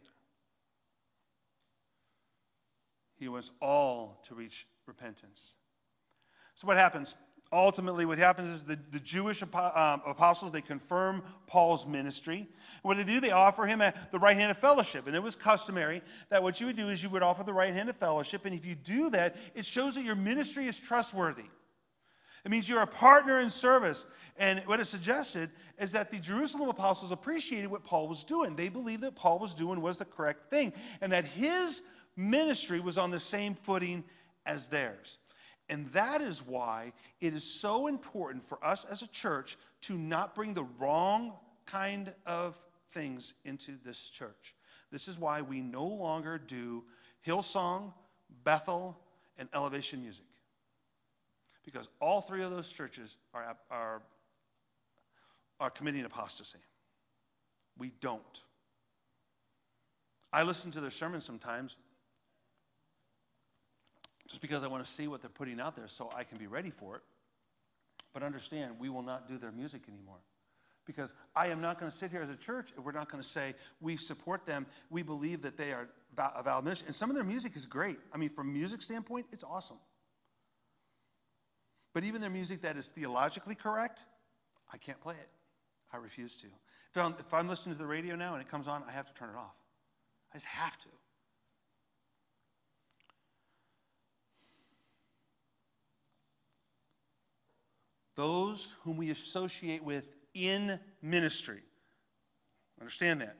He 3.19 3.27
wants 3.27 3.51
all 3.61 4.19
to 4.29 4.33
reach 4.33 4.65
repentance. 4.87 5.53
So 6.55 6.65
what 6.65 6.77
happens? 6.77 7.15
Ultimately 7.51 8.05
what 8.05 8.17
happens 8.17 8.49
is 8.49 8.63
the, 8.63 8.77
the 8.91 8.99
Jewish 8.99 9.41
um, 9.41 10.01
apostles, 10.05 10.51
they 10.51 10.61
confirm 10.61 11.23
Paul's 11.47 11.85
ministry. 11.85 12.47
What 12.81 12.97
they 12.97 13.03
do? 13.03 13.19
They 13.19 13.31
offer 13.31 13.65
him 13.65 13.79
the 14.11 14.19
right 14.19 14.37
hand 14.37 14.51
of 14.51 14.57
fellowship. 14.57 15.07
And 15.07 15.15
it 15.15 15.23
was 15.23 15.35
customary 15.35 16.01
that 16.29 16.43
what 16.43 16.59
you 16.59 16.67
would 16.67 16.75
do 16.75 16.89
is 16.89 17.01
you 17.01 17.09
would 17.09 17.23
offer 17.23 17.43
the 17.43 17.53
right 17.53 17.73
hand 17.73 17.89
of 17.89 17.97
fellowship. 17.97 18.45
And 18.45 18.55
if 18.55 18.65
you 18.65 18.75
do 18.75 19.09
that, 19.11 19.35
it 19.55 19.65
shows 19.65 19.95
that 19.95 20.03
your 20.03 20.15
ministry 20.15 20.67
is 20.67 20.79
trustworthy. 20.79 21.45
It 22.45 22.51
means 22.51 22.69
you're 22.69 22.81
a 22.81 22.87
partner 22.87 23.41
in 23.41 23.49
service. 23.49 24.05
And 24.37 24.61
what 24.65 24.79
it 24.79 24.85
suggested 24.85 25.49
is 25.79 25.93
that 25.93 26.11
the 26.11 26.19
Jerusalem 26.19 26.69
apostles 26.69 27.11
appreciated 27.11 27.67
what 27.69 27.83
Paul 27.83 28.07
was 28.07 28.23
doing. 28.23 28.55
They 28.55 28.69
believed 28.69 29.01
that 29.01 29.15
Paul 29.15 29.39
was 29.39 29.53
doing 29.53 29.81
was 29.81 29.97
the 29.97 30.05
correct 30.05 30.49
thing 30.49 30.73
and 31.01 31.11
that 31.11 31.25
his 31.25 31.81
ministry 32.15 32.79
was 32.79 32.97
on 32.97 33.11
the 33.11 33.19
same 33.19 33.55
footing 33.55 34.03
as 34.45 34.69
theirs. 34.69 35.17
And 35.69 35.87
that 35.91 36.21
is 36.21 36.41
why 36.41 36.93
it 37.19 37.33
is 37.33 37.43
so 37.43 37.87
important 37.87 38.43
for 38.43 38.63
us 38.63 38.85
as 38.85 39.01
a 39.01 39.07
church 39.07 39.57
to 39.81 39.97
not 39.97 40.33
bring 40.33 40.53
the 40.53 40.63
wrong 40.79 41.33
kind 41.65 42.13
of 42.25 42.57
things 42.93 43.33
into 43.43 43.73
this 43.85 43.99
church. 43.99 44.55
This 44.91 45.07
is 45.07 45.19
why 45.19 45.41
we 45.41 45.61
no 45.61 45.85
longer 45.85 46.37
do 46.37 46.83
Hillsong, 47.25 47.91
Bethel, 48.43 48.97
and 49.37 49.49
Elevation 49.53 50.01
Music. 50.01 50.23
Because 51.65 51.89
all 51.99 52.21
three 52.21 52.43
of 52.43 52.51
those 52.51 52.71
churches 52.71 53.17
are, 53.33 53.57
are, 53.69 54.01
are 55.59 55.69
committing 55.69 56.05
apostasy. 56.05 56.59
We 57.77 57.91
don't. 57.99 58.21
I 60.31 60.43
listen 60.43 60.71
to 60.71 60.81
their 60.81 60.91
sermons 60.91 61.25
sometimes 61.25 61.77
just 64.27 64.41
because 64.41 64.63
I 64.63 64.67
want 64.67 64.85
to 64.85 64.91
see 64.91 65.07
what 65.07 65.21
they're 65.21 65.29
putting 65.29 65.59
out 65.59 65.75
there 65.75 65.87
so 65.87 66.09
I 66.15 66.23
can 66.23 66.37
be 66.37 66.47
ready 66.47 66.69
for 66.69 66.97
it. 66.97 67.01
But 68.13 68.23
understand, 68.23 68.75
we 68.79 68.89
will 68.89 69.03
not 69.03 69.27
do 69.27 69.37
their 69.37 69.51
music 69.51 69.81
anymore. 69.87 70.19
Because 70.85 71.13
I 71.35 71.47
am 71.47 71.59
not 71.59 71.79
going 71.79 71.91
to 71.91 71.97
sit 71.97 72.11
here 72.11 72.21
as 72.21 72.29
a 72.29 72.35
church 72.35 72.69
and 72.75 72.85
we're 72.85 72.93
not 72.93 73.11
going 73.11 73.21
to 73.21 73.27
say 73.27 73.55
we 73.81 73.97
support 73.97 74.45
them. 74.45 74.65
We 74.89 75.03
believe 75.03 75.41
that 75.41 75.57
they 75.57 75.73
are 75.73 75.89
a 76.17 76.43
valid 76.43 76.65
mission. 76.65 76.87
And 76.87 76.95
some 76.95 77.09
of 77.09 77.15
their 77.15 77.25
music 77.25 77.55
is 77.55 77.65
great. 77.65 77.99
I 78.13 78.17
mean, 78.17 78.29
from 78.29 78.49
a 78.49 78.51
music 78.51 78.81
standpoint, 78.81 79.25
it's 79.33 79.43
awesome. 79.43 79.77
But 81.93 82.05
even 82.05 82.21
their 82.21 82.29
music 82.29 82.61
that 82.61 82.77
is 82.77 82.87
theologically 82.87 83.55
correct, 83.55 83.99
I 84.71 84.77
can't 84.77 84.99
play 85.01 85.15
it. 85.15 85.29
I 85.91 85.97
refuse 85.97 86.35
to. 86.37 86.47
If 86.91 86.97
I'm, 86.97 87.15
if 87.19 87.33
I'm 87.33 87.47
listening 87.49 87.75
to 87.75 87.79
the 87.79 87.87
radio 87.87 88.15
now 88.15 88.33
and 88.33 88.41
it 88.41 88.49
comes 88.49 88.67
on, 88.67 88.83
I 88.87 88.91
have 88.91 89.07
to 89.07 89.13
turn 89.13 89.29
it 89.29 89.37
off. 89.37 89.55
I 90.33 90.37
just 90.37 90.45
have 90.45 90.77
to. 90.77 90.89
Those 98.17 98.75
whom 98.83 98.97
we 98.97 99.11
associate 99.11 99.83
with 99.83 100.05
in 100.33 100.77
ministry. 101.01 101.61
Understand 102.81 103.21
that. 103.21 103.37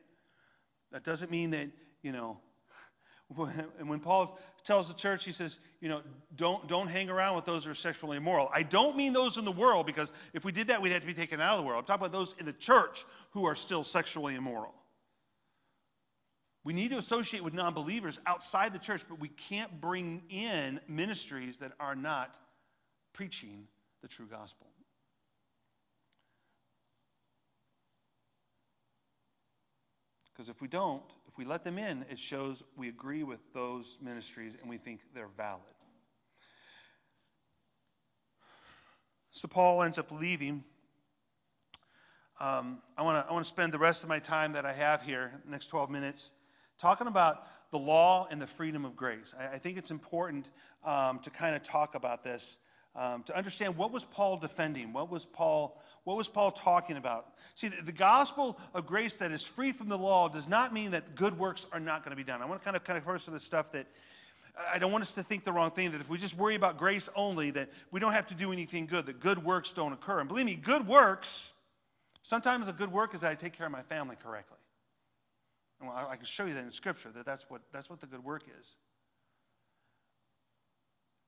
That 0.94 1.04
doesn't 1.04 1.30
mean 1.30 1.50
that, 1.50 1.68
you 2.02 2.14
know, 2.14 2.40
and 3.80 3.90
when 3.90 4.00
Paul 4.00 4.40
tells 4.64 4.88
the 4.88 4.94
church, 4.94 5.26
he 5.26 5.34
says, 5.34 5.60
you 5.82 5.90
know, 5.90 6.02
don't, 6.36 6.68
don't 6.68 6.88
hang 6.88 7.10
around 7.10 7.36
with 7.36 7.46
those 7.46 7.66
who 7.66 7.72
are 7.72 7.76
sexually 7.76 8.16
immoral. 8.18 8.50
I 8.54 8.64
don't 8.64 8.96
mean 8.96 9.12
those 9.12 9.36
in 9.36 9.44
the 9.44 9.52
world, 9.52 9.86
because 9.86 10.10
if 10.34 10.46
we 10.46 10.54
did 10.54 10.68
that, 10.68 10.82
we'd 10.82 10.94
have 10.94 11.02
to 11.02 11.08
be 11.08 11.14
taken 11.14 11.42
out 11.42 11.58
of 11.58 11.64
the 11.64 11.68
world. 11.68 11.80
I'm 11.80 11.86
talking 11.86 12.06
about 12.06 12.18
those 12.18 12.34
in 12.40 12.46
the 12.46 12.54
church 12.54 13.06
who 13.32 13.46
are 13.46 13.56
still 13.56 13.84
sexually 13.84 14.36
immoral. 14.36 14.74
We 16.64 16.74
need 16.74 16.92
to 16.92 16.98
associate 16.98 17.44
with 17.44 17.54
non 17.54 17.74
believers 17.74 18.20
outside 18.26 18.74
the 18.74 18.80
church, 18.80 19.02
but 19.08 19.20
we 19.20 19.30
can't 19.30 19.82
bring 19.82 20.22
in 20.30 20.80
ministries 20.88 21.60
that 21.60 21.72
are 21.80 21.96
not 21.96 22.36
preaching 23.14 23.68
the 24.02 24.08
true 24.08 24.28
gospel. 24.28 24.68
Because 30.32 30.50
if 30.50 30.62
we 30.62 30.68
don't, 30.68 31.02
if 31.28 31.36
we 31.38 31.46
let 31.46 31.64
them 31.64 31.80
in, 31.80 32.06
it 32.12 32.20
shows 32.20 32.62
we 32.76 32.90
agree 32.90 33.24
with 33.24 33.40
those 33.56 33.98
ministries 34.02 34.54
and 34.62 34.70
we 34.70 34.78
think 34.78 35.00
they're 35.16 35.30
valid. 35.36 35.62
So 39.32 39.48
Paul 39.48 39.82
ends 39.82 39.98
up 39.98 40.12
leaving. 40.12 40.64
Um, 42.40 42.80
I 42.96 43.02
want 43.02 43.28
to 43.30 43.44
spend 43.44 43.74
the 43.74 43.80
rest 43.80 44.04
of 44.04 44.10
my 44.10 44.20
time 44.20 44.54
that 44.54 44.66
I 44.66 44.74
have 44.74 45.02
here, 45.02 45.42
next 45.48 45.68
12 45.68 45.90
minutes, 45.90 46.32
talking 46.78 47.08
about 47.08 47.44
the 47.72 47.80
law 47.80 48.28
and 48.30 48.40
the 48.40 48.48
freedom 48.48 48.86
of 48.86 48.96
grace. 48.96 49.34
I, 49.40 49.56
I 49.56 49.58
think 49.58 49.78
it's 49.78 49.92
important 49.92 50.48
um, 50.86 51.20
to 51.20 51.32
kind 51.32 51.56
of 51.56 51.64
talk 51.64 51.96
about 51.96 52.24
this 52.24 52.58
um, 52.98 53.24
to 53.24 53.38
understand 53.38 53.78
what 53.78 53.92
was 53.92 54.04
Paul 54.04 54.38
defending, 54.38 54.92
what 54.92 55.12
was 55.12 55.24
Paul, 55.24 55.80
what 56.04 56.18
was 56.18 56.28
Paul 56.28 56.52
talking 56.52 56.98
about. 56.98 57.28
See, 57.56 57.68
the, 57.68 57.84
the, 57.84 57.92
gospel 57.92 58.60
of 58.74 58.88
grace 58.88 59.18
that 59.18 59.32
is 59.32 59.46
free 59.46 59.72
from 59.72 59.88
the 59.88 59.98
law 59.98 60.30
does 60.30 60.48
not 60.48 60.74
mean 60.74 60.92
that 60.92 61.16
good 61.16 61.38
works 61.38 61.66
are 61.72 61.80
not 61.80 62.04
going 62.04 62.12
to 62.12 62.18
be 62.18 62.24
done. 62.24 62.42
I 62.42 62.46
want 62.46 62.60
to 62.60 62.66
kind 62.66 62.76
of 62.76 62.84
kind 62.84 62.98
of 62.98 63.22
some 63.22 63.34
of 63.34 63.40
the 63.40 63.46
stuff 63.46 63.72
that 63.74 63.86
I 64.74 64.80
don't 64.80 64.92
want 64.92 65.04
us 65.04 65.14
to 65.14 65.24
think 65.24 65.44
the 65.44 65.54
wrong 65.54 65.72
thing 65.72 65.92
that 65.92 66.02
if 66.02 66.10
we 66.10 66.18
just 66.18 66.36
worry 66.36 66.56
about 66.56 66.78
grace 66.78 67.08
only, 67.16 67.52
that 67.52 67.70
we 67.92 68.00
don't 68.00 68.14
have 68.14 68.28
to 68.28 68.34
do 68.34 68.52
anything 68.52 68.88
good, 68.88 69.06
that 69.06 69.20
good 69.20 69.44
works 69.44 69.72
don't 69.74 69.94
occur. 69.94 70.20
And 70.20 70.28
believe 70.28 70.48
me, 70.48 70.56
good 70.56 70.88
works. 70.88 71.54
Sometimes 72.24 72.68
a 72.68 72.74
good 72.74 72.92
work 72.92 73.14
is 73.14 73.22
that 73.22 73.32
I 73.32 73.36
take 73.36 73.54
care 73.54 73.68
of 73.68 73.72
my 73.72 73.84
family 73.84 74.16
correctly. 74.24 74.58
And 75.80 75.90
I, 75.90 76.12
I 76.12 76.16
can 76.16 76.26
show 76.26 76.46
you 76.46 76.56
that 76.56 76.64
in 76.64 76.72
Scripture 76.72 77.10
that 77.16 77.26
that's 77.26 77.46
what 77.50 77.62
that's 77.72 77.90
what 77.90 78.02
the 78.02 78.08
good 78.08 78.24
work 78.24 78.44
is. 78.60 78.76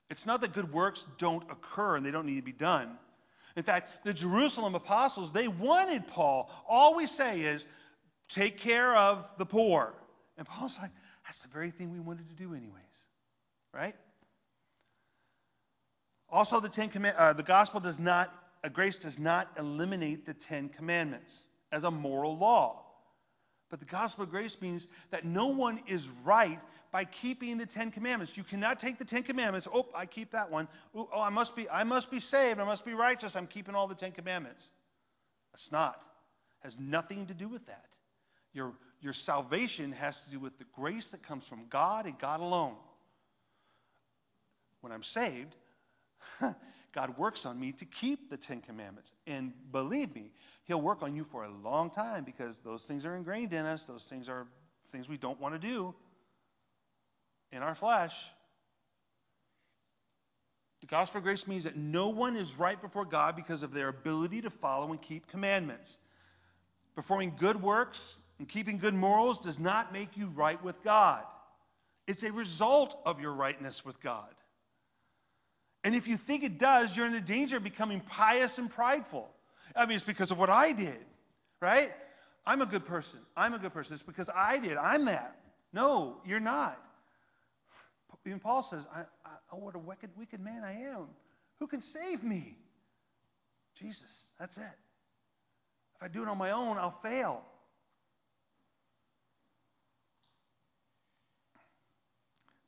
It's 0.09 0.25
not 0.25 0.41
that 0.41 0.53
good 0.53 0.71
works 0.73 1.05
don't 1.17 1.43
occur 1.51 1.95
and 1.95 2.05
they 2.05 2.11
don't 2.11 2.25
need 2.25 2.37
to 2.37 2.41
be 2.41 2.51
done. 2.51 2.97
In 3.55 3.63
fact, 3.63 4.03
the 4.03 4.13
Jerusalem 4.13 4.75
apostles, 4.75 5.31
they 5.31 5.47
wanted 5.47 6.07
Paul. 6.07 6.49
All 6.67 6.95
we 6.95 7.07
say 7.07 7.41
is, 7.41 7.65
take 8.29 8.59
care 8.59 8.95
of 8.95 9.25
the 9.37 9.45
poor. 9.45 9.93
And 10.37 10.47
Paul's 10.47 10.77
like, 10.79 10.91
that's 11.25 11.41
the 11.41 11.49
very 11.49 11.71
thing 11.71 11.91
we 11.91 11.99
wanted 11.99 12.29
to 12.29 12.35
do, 12.35 12.53
anyways. 12.53 12.73
Right? 13.73 13.95
Also, 16.29 16.59
the 16.59 16.69
Ten 16.69 16.89
Command- 16.89 17.17
uh, 17.17 17.33
the 17.33 17.43
gospel 17.43 17.79
does 17.79 17.99
not, 17.99 18.33
uh, 18.63 18.69
grace 18.69 18.97
does 18.97 19.19
not 19.19 19.47
eliminate 19.57 20.25
the 20.25 20.33
Ten 20.33 20.69
Commandments 20.69 21.47
as 21.71 21.83
a 21.83 21.91
moral 21.91 22.37
law. 22.37 22.85
But 23.69 23.79
the 23.79 23.85
gospel 23.85 24.23
of 24.23 24.31
grace 24.31 24.59
means 24.61 24.87
that 25.11 25.25
no 25.25 25.47
one 25.47 25.81
is 25.87 26.07
right 26.23 26.59
by 26.91 27.05
keeping 27.05 27.57
the 27.57 27.65
Ten 27.65 27.91
Commandments. 27.91 28.35
You 28.35 28.43
cannot 28.43 28.79
take 28.79 28.97
the 28.97 29.05
Ten 29.05 29.23
Commandments. 29.23 29.67
Oh, 29.71 29.87
I 29.95 30.05
keep 30.05 30.31
that 30.31 30.49
one. 30.49 30.67
Oh, 30.95 31.07
I 31.21 31.29
must 31.29 31.55
be, 31.55 31.69
I 31.69 31.83
must 31.83 32.09
be 32.09 32.19
saved. 32.19 32.59
I 32.59 32.65
must 32.65 32.85
be 32.85 32.93
righteous. 32.93 33.35
I'm 33.35 33.47
keeping 33.47 33.75
all 33.75 33.87
the 33.87 33.95
Ten 33.95 34.11
Commandments. 34.11 34.69
That's 35.53 35.71
not. 35.71 36.01
Has 36.61 36.79
nothing 36.79 37.27
to 37.27 37.33
do 37.33 37.47
with 37.47 37.65
that. 37.67 37.85
Your, 38.53 38.73
your 39.01 39.13
salvation 39.13 39.91
has 39.93 40.23
to 40.23 40.31
do 40.31 40.39
with 40.39 40.57
the 40.57 40.65
grace 40.75 41.11
that 41.11 41.21
comes 41.23 41.45
from 41.45 41.67
God 41.69 42.05
and 42.05 42.17
God 42.17 42.39
alone. 42.39 42.75
When 44.81 44.91
I'm 44.91 45.03
saved, 45.03 45.55
God 46.93 47.17
works 47.17 47.45
on 47.45 47.59
me 47.59 47.73
to 47.73 47.85
keep 47.85 48.31
the 48.31 48.37
Ten 48.37 48.61
Commandments. 48.61 49.13
And 49.27 49.53
believe 49.71 50.15
me, 50.15 50.31
He'll 50.63 50.81
work 50.81 51.03
on 51.03 51.15
you 51.15 51.23
for 51.23 51.43
a 51.43 51.51
long 51.63 51.91
time 51.91 52.23
because 52.23 52.59
those 52.59 52.83
things 52.83 53.05
are 53.05 53.15
ingrained 53.15 53.53
in 53.53 53.65
us. 53.65 53.85
Those 53.85 54.05
things 54.05 54.27
are 54.27 54.47
things 54.91 55.07
we 55.07 55.17
don't 55.17 55.39
want 55.39 55.53
to 55.53 55.59
do 55.59 55.93
in 57.51 57.63
our 57.63 57.75
flesh. 57.75 58.13
The 60.81 60.87
gospel 60.87 61.19
of 61.19 61.23
grace 61.23 61.47
means 61.47 61.65
that 61.65 61.75
no 61.75 62.09
one 62.09 62.35
is 62.35 62.57
right 62.57 62.81
before 62.81 63.05
God 63.05 63.35
because 63.35 63.63
of 63.63 63.73
their 63.73 63.89
ability 63.89 64.41
to 64.41 64.49
follow 64.49 64.91
and 64.91 65.01
keep 65.01 65.27
commandments. 65.27 65.97
Performing 66.95 67.33
good 67.37 67.61
works 67.61 68.17
and 68.39 68.47
keeping 68.47 68.77
good 68.77 68.93
morals 68.93 69.39
does 69.39 69.59
not 69.59 69.91
make 69.91 70.15
you 70.15 70.27
right 70.27 70.61
with 70.63 70.81
God. 70.83 71.23
It's 72.07 72.23
a 72.23 72.31
result 72.31 72.97
of 73.05 73.19
your 73.19 73.33
rightness 73.33 73.83
with 73.85 73.99
God. 74.01 74.33
And 75.83 75.95
if 75.95 76.07
you 76.07 76.17
think 76.17 76.43
it 76.43 76.57
does, 76.57 76.95
you're 76.95 77.05
in 77.05 77.13
the 77.13 77.21
danger 77.21 77.57
of 77.57 77.63
becoming 77.63 77.99
pious 78.01 78.57
and 78.57 78.69
prideful. 78.69 79.29
I 79.75 79.85
mean, 79.85 79.95
it's 79.95 80.05
because 80.05 80.31
of 80.31 80.37
what 80.37 80.49
I 80.49 80.71
did, 80.71 80.97
right? 81.61 81.91
I'm 82.45 82.61
a 82.61 82.65
good 82.65 82.85
person. 82.85 83.19
I'm 83.37 83.53
a 83.53 83.59
good 83.59 83.73
person. 83.73 83.93
It's 83.93 84.03
because 84.03 84.29
I 84.33 84.59
did. 84.59 84.77
I'm 84.77 85.05
that. 85.05 85.35
No, 85.71 86.17
you're 86.25 86.39
not. 86.39 86.81
Even 88.25 88.39
Paul 88.39 88.63
says, 88.63 88.87
I, 88.93 89.01
I, 89.25 89.31
oh, 89.51 89.57
what 89.57 89.75
a 89.75 89.79
wicked, 89.79 90.09
wicked 90.17 90.39
man 90.39 90.63
I 90.63 90.73
am. 90.83 91.07
Who 91.59 91.67
can 91.67 91.81
save 91.81 92.23
me? 92.23 92.57
Jesus. 93.75 94.27
That's 94.39 94.57
it. 94.57 94.63
If 95.95 96.03
I 96.03 96.07
do 96.07 96.21
it 96.21 96.27
on 96.27 96.37
my 96.37 96.51
own, 96.51 96.77
I'll 96.77 96.91
fail. 96.91 97.43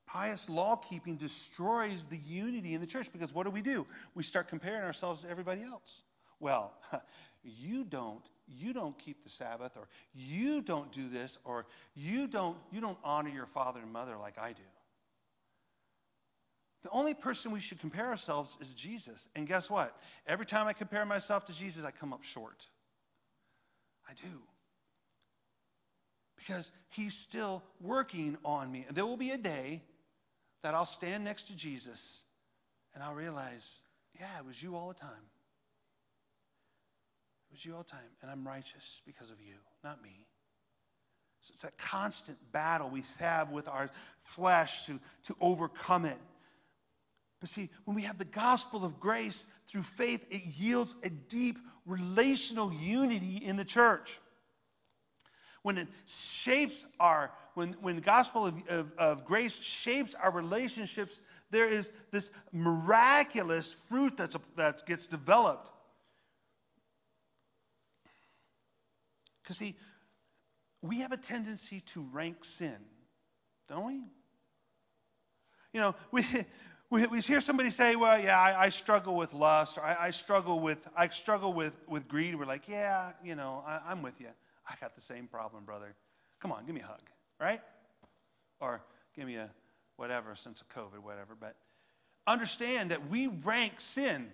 Pious 0.06 0.50
law 0.50 0.76
keeping 0.76 1.16
destroys 1.16 2.06
the 2.06 2.18
unity 2.18 2.74
in 2.74 2.82
the 2.82 2.88
church 2.88 3.12
because 3.14 3.34
what 3.34 3.46
do 3.46 3.50
we 3.50 3.62
do? 3.62 3.86
We 4.14 4.24
start 4.24 4.50
comparing 4.50 4.84
ourselves 4.84 5.22
to 5.22 5.30
everybody 5.30 5.64
else. 5.64 6.04
Well, 6.42 6.74
you 7.44 7.86
don't 7.86 8.22
you 8.48 8.74
don't 8.74 8.98
keep 9.00 9.24
the 9.24 9.30
Sabbath 9.30 9.78
or 9.78 9.88
you 10.14 10.62
don't 10.62 10.92
do 10.92 11.08
this 11.08 11.38
or 11.46 11.66
you 11.96 12.28
don't 12.28 12.58
you 12.74 12.82
don't 12.82 12.98
honor 13.06 13.30
your 13.30 13.46
father 13.46 13.80
and 13.80 13.94
mother 13.94 14.18
like 14.18 14.38
I 14.38 14.52
do. 14.52 14.64
The 16.84 16.90
only 16.90 17.14
person 17.14 17.52
we 17.52 17.60
should 17.60 17.80
compare 17.80 18.08
ourselves 18.08 18.56
is 18.60 18.74
Jesus. 18.74 19.28
And 19.36 19.48
guess 19.48 19.70
what? 19.70 19.96
Every 20.26 20.46
time 20.46 20.68
I 20.68 20.74
compare 20.74 21.06
myself 21.06 21.46
to 21.46 21.54
Jesus, 21.54 21.86
I 21.86 21.92
come 21.92 22.12
up 22.12 22.24
short. 22.24 22.66
I 24.10 24.14
do. 24.14 24.38
Because 26.38 26.72
he's 26.90 27.16
still 27.16 27.62
working 27.80 28.38
on 28.44 28.72
me. 28.72 28.86
And 28.88 28.98
there 28.98 29.06
will 29.06 29.18
be 29.18 29.30
a 29.30 29.38
day 29.38 29.84
that 30.64 30.74
I'll 30.74 30.86
stand 30.86 31.24
next 31.24 31.48
to 31.48 31.56
Jesus 31.56 32.24
and 32.94 33.04
I'll 33.04 33.14
realize, 33.14 33.80
yeah, 34.20 34.40
it 34.40 34.46
was 34.46 34.62
you 34.62 34.76
all 34.76 34.88
the 34.88 35.00
time. 35.00 35.10
It 37.50 37.54
was 37.54 37.66
you 37.66 37.76
all 37.76 37.84
the 37.84 37.92
time. 37.92 38.00
And 38.22 38.32
I'm 38.32 38.48
righteous 38.48 39.02
because 39.06 39.30
of 39.30 39.40
you, 39.40 39.54
not 39.84 40.02
me. 40.02 40.26
So 41.42 41.52
it's 41.54 41.62
that 41.64 41.78
constant 41.78 42.38
battle 42.52 42.90
we 42.90 43.04
have 43.20 43.52
with 43.52 43.68
our 43.68 43.90
flesh 44.24 44.86
to, 44.86 45.00
to 45.26 45.36
overcome 45.40 46.06
it. 46.06 46.18
But 47.42 47.50
see, 47.50 47.70
when 47.86 47.96
we 47.96 48.04
have 48.04 48.18
the 48.18 48.26
gospel 48.26 48.86
of 48.86 49.00
grace 49.00 49.46
through 49.68 49.84
faith, 49.84 50.26
it 50.30 50.46
yields 50.46 50.96
a 51.04 51.10
deep 51.10 51.58
relational 51.86 52.72
unity 52.72 53.42
in 53.44 53.58
the 53.58 53.66
church 53.66 54.20
when 55.64 55.78
it 55.78 55.88
shapes 56.08 56.86
our, 57.00 57.32
when, 57.54 57.74
when 57.82 57.96
the 57.96 58.02
gospel 58.02 58.48
of, 58.48 58.56
of, 58.68 58.92
of 58.98 59.26
grace 59.26 59.60
shapes 59.62 60.16
our 60.16 60.32
relationships, 60.32 61.20
there 61.52 61.68
is 61.68 61.92
this 62.12 62.32
miraculous 62.52 63.74
fruit 63.90 64.18
that's, 64.18 64.36
that 64.56 64.86
gets 64.86 65.08
developed. 65.08 65.70
Because, 69.44 69.58
see, 69.58 69.76
we 70.82 71.02
have 71.02 71.12
a 71.12 71.18
tendency 71.18 71.82
to 71.88 72.08
rank 72.12 72.44
sin, 72.44 72.78
don't 73.70 73.86
we? 73.86 74.02
You 75.74 75.82
know, 75.82 75.96
we, 76.12 76.26
we, 76.92 77.08
we 77.08 77.22
hear 77.22 77.40
somebody 77.40 77.70
say, 77.70 77.96
well, 77.96 78.20
yeah, 78.22 78.38
I, 78.38 78.66
I 78.66 78.70
struggle 78.70 79.16
with 79.16 79.34
lust, 79.34 79.78
or 79.78 79.84
I, 79.84 80.08
I, 80.08 80.10
struggle 80.12 80.60
with, 80.60 80.78
I 80.96 81.08
struggle 81.08 81.54
with, 81.54 81.74
with 81.88 82.08
greed. 82.10 82.36
We're 82.38 82.46
like, 82.46 82.68
yeah, 82.68 83.14
you 83.24 83.34
know, 83.34 83.64
I, 83.66 83.80
I'm 83.88 84.02
with 84.02 84.20
you. 84.20 84.28
I 84.68 84.76
got 84.82 84.96
the 84.96 85.02
same 85.02 85.28
problem, 85.28 85.64
brother. 85.64 85.96
Come 86.42 86.52
on, 86.52 86.66
give 86.66 86.76
me 86.76 86.82
a 86.82 86.86
hug, 86.86 87.00
right? 87.40 87.62
Or 88.60 88.82
give 89.16 89.26
me 89.26 89.36
a 89.36 89.50
whatever, 89.96 90.32
of 90.32 90.38
COVID, 90.38 91.00
whatever. 91.02 91.34
But 91.40 91.56
understand 92.28 92.92
that 92.92 93.10
we 93.10 93.28
rank 93.28 93.74
sin. 93.78 94.28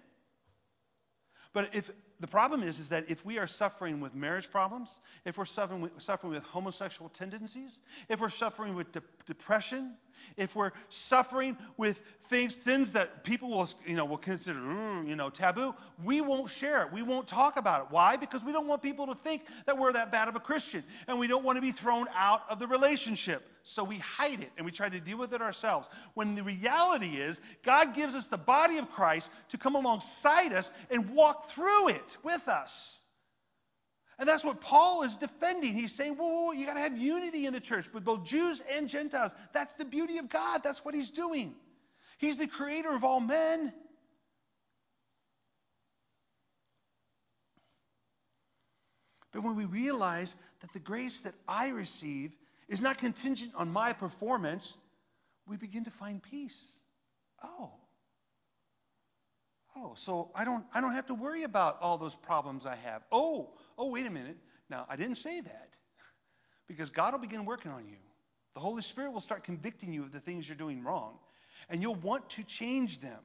But 1.53 1.75
if 1.75 1.91
the 2.19 2.27
problem 2.27 2.63
is, 2.63 2.79
is 2.79 2.89
that 2.89 3.05
if 3.09 3.23
we 3.23 3.37
are 3.37 3.47
suffering 3.47 3.99
with 3.99 4.15
marriage 4.15 4.49
problems, 4.49 4.97
if 5.25 5.37
we're 5.37 5.45
suffering 5.45 5.81
with, 5.81 5.91
suffering 5.99 6.33
with 6.33 6.43
homosexual 6.43 7.09
tendencies, 7.09 7.79
if 8.09 8.19
we're 8.19 8.29
suffering 8.29 8.73
with 8.73 8.91
de- 8.91 9.03
depression, 9.27 9.93
if 10.35 10.55
we're 10.55 10.71
suffering 10.89 11.57
with 11.77 11.99
things, 12.25 12.55
sins 12.55 12.93
that 12.93 13.23
people 13.23 13.49
will, 13.49 13.69
you 13.85 13.95
know, 13.95 14.05
will 14.05 14.17
consider, 14.17 14.59
mm, 14.59 15.07
you 15.07 15.15
know, 15.15 15.29
taboo, 15.29 15.73
we 16.03 16.21
won't 16.21 16.49
share 16.49 16.83
it. 16.83 16.91
We 16.91 17.01
won't 17.01 17.27
talk 17.27 17.57
about 17.57 17.81
it. 17.81 17.87
Why? 17.89 18.17
Because 18.17 18.43
we 18.43 18.51
don't 18.51 18.67
want 18.67 18.81
people 18.81 19.07
to 19.07 19.15
think 19.15 19.43
that 19.65 19.77
we're 19.77 19.93
that 19.93 20.11
bad 20.11 20.27
of 20.27 20.35
a 20.35 20.39
Christian, 20.39 20.83
and 21.07 21.19
we 21.19 21.27
don't 21.27 21.43
want 21.43 21.57
to 21.57 21.61
be 21.61 21.71
thrown 21.71 22.07
out 22.15 22.41
of 22.49 22.59
the 22.59 22.67
relationship. 22.67 23.47
So 23.63 23.83
we 23.83 23.97
hide 23.97 24.39
it 24.39 24.51
and 24.55 24.65
we 24.65 24.71
try 24.71 24.87
to 24.87 24.99
deal 24.99 25.17
with 25.17 25.33
it 25.33 25.41
ourselves. 25.41 25.89
When 26.13 26.35
the 26.35 26.43
reality 26.43 27.17
is, 27.17 27.37
God 27.63 27.93
gives 27.93 28.15
us 28.15 28.27
the 28.27 28.37
body 28.37 28.77
of 28.77 28.89
Christ 28.91 29.29
to 29.49 29.57
come 29.57 29.75
alongside 29.75 30.53
us 30.53 30.71
and 30.89 31.09
walk 31.09 31.49
through 31.49 31.89
it 31.89 32.17
with 32.23 32.47
us. 32.47 32.96
And 34.19 34.27
that's 34.27 34.43
what 34.43 34.61
Paul 34.61 35.03
is 35.03 35.15
defending. 35.15 35.73
He's 35.73 35.93
saying, 35.93 36.15
whoa, 36.15 36.27
whoa, 36.27 36.41
whoa 36.45 36.51
you 36.53 36.65
got 36.65 36.73
to 36.73 36.79
have 36.79 36.97
unity 36.97 37.45
in 37.45 37.53
the 37.53 37.59
church 37.59 37.85
with 37.93 38.03
both 38.03 38.23
Jews 38.23 38.61
and 38.75 38.89
Gentiles. 38.89 39.33
That's 39.53 39.75
the 39.75 39.85
beauty 39.85 40.17
of 40.17 40.27
God. 40.27 40.63
That's 40.63 40.83
what 40.83 40.95
he's 40.95 41.11
doing. 41.11 41.53
He's 42.17 42.39
the 42.39 42.47
creator 42.47 42.95
of 42.95 43.03
all 43.03 43.19
men. 43.19 43.71
But 49.31 49.43
when 49.43 49.55
we 49.55 49.65
realize 49.65 50.35
that 50.61 50.73
the 50.73 50.79
grace 50.79 51.21
that 51.21 51.35
I 51.47 51.69
receive 51.69 52.35
is 52.67 52.81
not 52.81 52.97
contingent 52.97 53.51
on 53.55 53.71
my 53.71 53.93
performance, 53.93 54.79
we 55.45 55.57
begin 55.57 55.83
to 55.83 55.91
find 55.91 56.23
peace. 56.23 56.79
Oh. 57.43 57.71
Oh, 59.79 59.93
so 59.95 60.31
I 60.33 60.43
don't 60.43 60.65
I 60.73 60.81
don't 60.81 60.93
have 60.93 61.07
to 61.07 61.13
worry 61.13 61.43
about 61.43 61.81
all 61.81 61.97
those 61.97 62.15
problems 62.15 62.65
I 62.65 62.75
have. 62.75 63.03
Oh, 63.11 63.51
oh, 63.77 63.89
wait 63.89 64.05
a 64.05 64.09
minute. 64.09 64.37
Now, 64.69 64.85
I 64.89 64.95
didn't 64.95 65.15
say 65.15 65.39
that. 65.41 65.69
Because 66.67 66.89
God 66.89 67.13
will 67.13 67.21
begin 67.21 67.45
working 67.45 67.71
on 67.71 67.87
you. 67.87 67.95
The 68.53 68.59
Holy 68.59 68.81
Spirit 68.81 69.13
will 69.13 69.21
start 69.21 69.45
convicting 69.45 69.93
you 69.93 70.03
of 70.03 70.11
the 70.11 70.19
things 70.19 70.49
you're 70.49 70.57
doing 70.57 70.83
wrong. 70.83 71.13
And 71.69 71.81
you'll 71.81 71.95
want 71.95 72.29
to 72.31 72.43
change 72.43 72.99
them. 72.99 73.19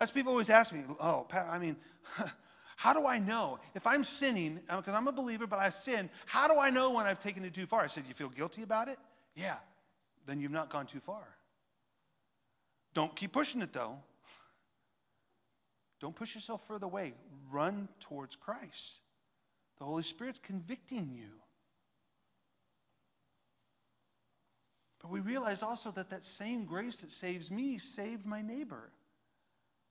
As 0.00 0.10
people 0.10 0.30
always 0.32 0.48
ask 0.48 0.72
me, 0.72 0.82
oh, 1.00 1.26
Pat, 1.28 1.48
I 1.50 1.58
mean, 1.58 1.76
how 2.76 2.94
do 2.94 3.06
I 3.06 3.18
know? 3.18 3.58
If 3.74 3.86
I'm 3.86 4.04
sinning, 4.04 4.60
because 4.66 4.94
uh, 4.94 4.96
I'm 4.96 5.06
a 5.06 5.12
believer, 5.12 5.46
but 5.46 5.58
I 5.58 5.68
sin, 5.70 6.08
how 6.26 6.48
do 6.48 6.58
I 6.58 6.70
know 6.70 6.92
when 6.92 7.06
I've 7.06 7.20
taken 7.20 7.44
it 7.44 7.54
too 7.54 7.66
far? 7.66 7.82
I 7.82 7.88
said, 7.88 8.04
you 8.08 8.14
feel 8.14 8.30
guilty 8.30 8.62
about 8.62 8.88
it? 8.88 8.98
Yeah. 9.34 9.56
Then 10.26 10.40
you've 10.40 10.52
not 10.52 10.72
gone 10.72 10.86
too 10.86 11.00
far. 11.00 11.22
Don't 12.94 13.14
keep 13.14 13.32
pushing 13.32 13.60
it, 13.62 13.72
though. 13.72 13.98
Don't 16.02 16.16
push 16.16 16.34
yourself 16.34 16.60
further 16.66 16.86
away. 16.86 17.14
Run 17.52 17.88
towards 18.00 18.34
Christ. 18.34 18.98
The 19.78 19.84
Holy 19.84 20.02
Spirit's 20.02 20.40
convicting 20.40 21.12
you. 21.14 21.30
But 25.00 25.12
we 25.12 25.20
realize 25.20 25.62
also 25.62 25.92
that 25.92 26.10
that 26.10 26.24
same 26.24 26.64
grace 26.64 27.00
that 27.00 27.12
saves 27.12 27.50
me 27.50 27.78
saved 27.78 28.26
my 28.26 28.42
neighbor. 28.42 28.90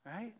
Right? 0.06 0.34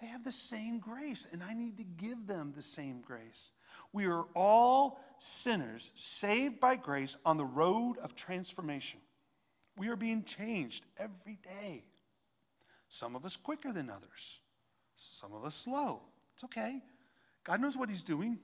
They 0.00 0.06
have 0.06 0.22
the 0.22 0.32
same 0.32 0.78
grace, 0.78 1.26
and 1.32 1.42
I 1.42 1.54
need 1.54 1.78
to 1.78 1.84
give 1.84 2.26
them 2.28 2.52
the 2.54 2.62
same 2.62 3.00
grace. 3.00 3.50
We 3.92 4.06
are 4.06 4.24
all 4.36 5.00
sinners 5.18 5.90
saved 5.94 6.60
by 6.60 6.76
grace 6.76 7.16
on 7.24 7.38
the 7.38 7.44
road 7.44 7.98
of 7.98 8.14
transformation. 8.14 9.00
We 9.76 9.88
are 9.88 9.96
being 9.96 10.22
changed 10.24 10.84
every 10.96 11.38
day. 11.42 11.82
Some 12.88 13.16
of 13.16 13.24
us 13.24 13.36
quicker 13.36 13.72
than 13.72 13.90
others, 13.90 14.40
some 14.96 15.32
of 15.32 15.44
us 15.44 15.54
slow. 15.54 16.00
It's 16.34 16.44
okay. 16.44 16.80
God 17.44 17.60
knows 17.60 17.76
what 17.76 17.88
He's 17.88 18.02
doing. 18.02 18.38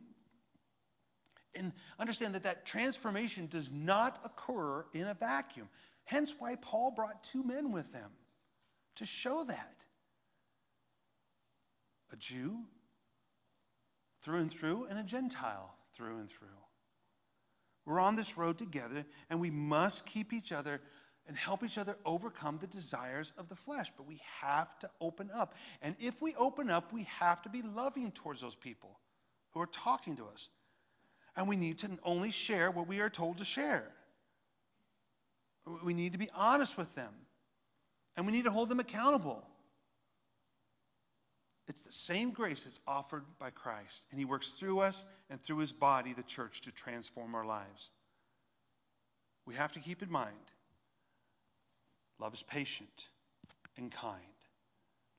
And 1.55 1.73
understand 1.99 2.35
that 2.35 2.45
that 2.45 2.65
transformation 2.65 3.47
does 3.47 3.71
not 3.71 4.19
occur 4.25 4.87
in 4.95 5.03
a 5.03 5.15
vacuum. 5.15 5.69
Hence 6.05 6.35
why 6.39 6.57
Paul 6.57 6.93
brought 6.93 7.25
two 7.25 7.43
men 7.43 7.73
with 7.73 7.93
him 7.93 8.11
to 8.97 9.05
show 9.05 9.45
that. 9.45 9.75
A 12.13 12.17
Jew 12.17 12.59
through 14.23 14.39
and 14.39 14.51
through, 14.51 14.87
and 14.89 14.99
a 14.99 15.03
Gentile 15.03 15.75
through 15.95 16.19
and 16.19 16.31
through. 16.31 16.49
We're 17.85 18.01
on 18.01 18.15
this 18.15 18.39
road 18.39 18.59
together, 18.59 19.05
and 19.29 19.41
we 19.41 19.51
must 19.51 20.07
keep 20.07 20.33
each 20.33 20.53
other 20.53 20.81
and 21.29 21.37
help 21.37 21.63
each 21.63 21.79
other 21.79 21.97
overcome 22.05 22.59
the 22.61 22.67
desires 22.67 23.33
of 23.39 23.49
the 23.49 23.55
flesh. 23.55 23.93
But 23.97 24.07
we 24.07 24.21
have 24.41 24.77
to 24.81 24.91
open 25.01 25.31
up. 25.33 25.55
And 25.81 25.95
if 26.01 26.21
we 26.21 26.35
open 26.35 26.71
up, 26.71 26.93
we 26.93 27.07
have 27.21 27.43
to 27.43 27.49
be 27.49 27.63
loving 27.63 28.11
towards 28.11 28.41
those 28.41 28.55
people 28.55 28.99
who 29.53 29.61
are 29.61 29.69
talking 29.85 30.17
to 30.17 30.27
us. 30.27 30.49
And 31.37 31.49
we 31.49 31.57
need 31.57 31.79
to 31.79 31.91
only 32.05 32.31
share 32.31 32.71
what 32.71 32.89
we 32.89 33.01
are 33.01 33.09
told 33.09 33.39
to 33.39 33.45
share. 33.45 33.85
We 35.85 35.95
need 35.95 36.13
to 36.13 36.19
be 36.19 36.29
honest 36.35 36.77
with 36.77 36.93
them. 36.95 37.13
And 38.17 38.27
we 38.27 38.33
need 38.33 38.45
to 38.45 38.51
hold 38.51 38.69
them 38.69 38.81
accountable. 38.81 39.43
It's 41.69 41.87
the 41.87 41.93
same 41.93 42.33
grace 42.33 42.65
that's 42.65 42.81
offered 42.87 43.23
by 43.39 43.51
Christ. 43.51 44.05
And 44.11 44.19
He 44.19 44.25
works 44.25 44.51
through 44.51 44.81
us 44.81 45.07
and 45.31 45.41
through 45.41 45.59
His 45.59 45.73
body, 45.73 46.13
the 46.13 46.25
church, 46.25 46.63
to 46.63 46.73
transform 46.73 47.35
our 47.35 47.47
lives. 47.47 47.91
We 49.47 49.55
have 49.55 49.73
to 49.73 49.81
keep 49.81 50.03
in 50.03 50.11
mind 50.11 50.35
love 52.23 52.33
is 52.35 52.43
patient 52.43 53.09
and 53.77 53.91
kind. 53.91 54.23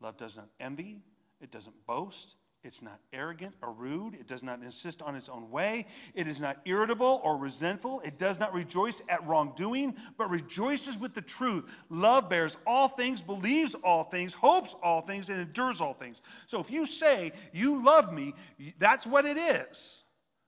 Love 0.01 0.17
does 0.17 0.37
not 0.37 0.47
envy, 0.59 1.01
it 1.41 1.51
doesn't 1.51 1.75
boast, 1.85 2.35
it's 2.63 2.81
not 2.81 2.97
arrogant 3.11 3.53
or 3.61 3.73
rude. 3.73 4.13
It 4.13 4.25
does 4.25 4.41
not 4.41 4.61
insist 4.61 5.01
on 5.01 5.15
its 5.17 5.27
own 5.27 5.51
way. 5.51 5.85
It 6.15 6.27
is 6.27 6.39
not 6.39 6.57
irritable 6.63 7.19
or 7.21 7.35
resentful. 7.35 7.99
It 8.05 8.17
does 8.17 8.39
not 8.39 8.53
rejoice 8.53 9.01
at 9.09 9.27
wrongdoing, 9.27 9.95
but 10.17 10.29
rejoices 10.29 10.97
with 10.97 11.13
the 11.13 11.21
truth. 11.21 11.69
Love 11.89 12.29
bears 12.29 12.55
all 12.65 12.87
things, 12.87 13.21
believes 13.21 13.75
all 13.75 14.05
things, 14.05 14.33
hopes 14.33 14.75
all 14.81 15.01
things, 15.01 15.27
and 15.27 15.41
endures 15.41 15.81
all 15.81 15.93
things. 15.93 16.21
So 16.47 16.61
if 16.61 16.71
you 16.71 16.85
say, 16.85 17.33
You 17.51 17.83
love 17.83 18.13
me, 18.13 18.33
that's 18.79 19.05
what 19.05 19.25
it 19.25 19.37
is. 19.37 20.03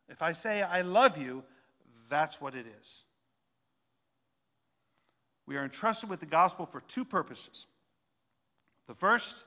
If 0.07 0.21
I 0.21 0.31
say, 0.31 0.61
I 0.61 0.81
love 0.81 1.17
you, 1.17 1.43
that's 2.09 2.39
what 2.39 2.55
it 2.55 2.65
is. 2.79 3.04
We 5.47 5.57
are 5.57 5.63
entrusted 5.63 6.09
with 6.09 6.19
the 6.19 6.25
gospel 6.25 6.65
for 6.65 6.81
two 6.81 7.05
purposes. 7.05 7.65
The 8.87 8.95
first, 8.95 9.43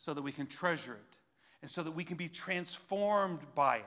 so 0.00 0.14
that 0.14 0.22
we 0.22 0.32
can 0.32 0.46
treasure 0.46 0.94
it 0.94 1.16
and 1.62 1.70
so 1.70 1.82
that 1.82 1.92
we 1.92 2.04
can 2.04 2.16
be 2.16 2.28
transformed 2.28 3.40
by 3.54 3.76
it. 3.76 3.84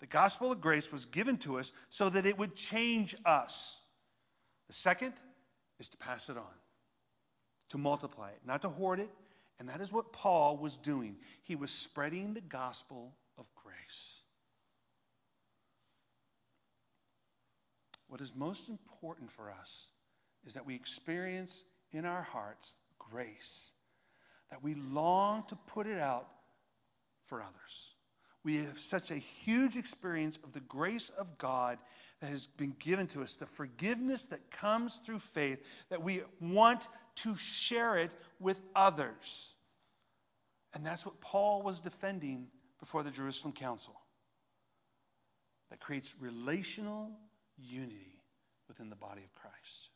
The 0.00 0.06
gospel 0.06 0.52
of 0.52 0.60
grace 0.60 0.90
was 0.90 1.04
given 1.06 1.38
to 1.38 1.58
us 1.58 1.72
so 1.88 2.10
that 2.10 2.26
it 2.26 2.36
would 2.36 2.56
change 2.56 3.14
us. 3.24 3.76
The 4.66 4.74
second 4.74 5.12
is 5.78 5.88
to 5.90 5.96
pass 5.98 6.28
it 6.28 6.36
on, 6.36 6.54
to 7.70 7.78
multiply 7.78 8.30
it, 8.30 8.40
not 8.44 8.62
to 8.62 8.68
hoard 8.68 9.00
it. 9.00 9.10
And 9.60 9.68
that 9.68 9.80
is 9.80 9.92
what 9.92 10.12
Paul 10.12 10.56
was 10.56 10.76
doing. 10.78 11.16
He 11.44 11.54
was 11.54 11.70
spreading 11.70 12.34
the 12.34 12.40
gospel 12.40 13.14
of 13.38 13.46
grace. 13.62 14.20
What 18.08 18.20
is 18.20 18.32
most 18.34 18.68
important 18.68 19.30
for 19.30 19.50
us 19.50 19.86
is 20.46 20.54
that 20.54 20.66
we 20.66 20.74
experience 20.74 21.64
in 21.92 22.04
our 22.04 22.22
hearts 22.22 22.76
grace, 22.98 23.72
that 24.50 24.62
we 24.62 24.74
long 24.74 25.44
to 25.48 25.56
put 25.68 25.86
it 25.86 25.98
out 25.98 26.28
for 27.26 27.40
others. 27.40 27.94
We 28.42 28.58
have 28.58 28.78
such 28.78 29.10
a 29.10 29.16
huge 29.16 29.76
experience 29.76 30.38
of 30.44 30.52
the 30.52 30.60
grace 30.60 31.10
of 31.18 31.38
God 31.38 31.78
that 32.20 32.30
has 32.30 32.46
been 32.46 32.74
given 32.78 33.06
to 33.08 33.22
us, 33.22 33.36
the 33.36 33.46
forgiveness 33.46 34.26
that 34.26 34.50
comes 34.50 35.00
through 35.06 35.20
faith, 35.34 35.62
that 35.88 36.02
we 36.02 36.22
want 36.40 36.86
to 37.16 37.34
share 37.36 37.98
it 37.98 38.10
with 38.38 38.60
others. 38.76 39.54
And 40.74 40.84
that's 40.84 41.06
what 41.06 41.20
Paul 41.20 41.62
was 41.62 41.80
defending 41.80 42.48
before 42.80 43.02
the 43.02 43.10
Jerusalem 43.10 43.54
Council. 43.54 43.94
That 45.70 45.80
creates 45.80 46.14
relational 46.20 47.10
unity 47.56 48.20
within 48.68 48.90
the 48.90 48.96
body 48.96 49.22
of 49.22 49.34
Christ. 49.34 49.90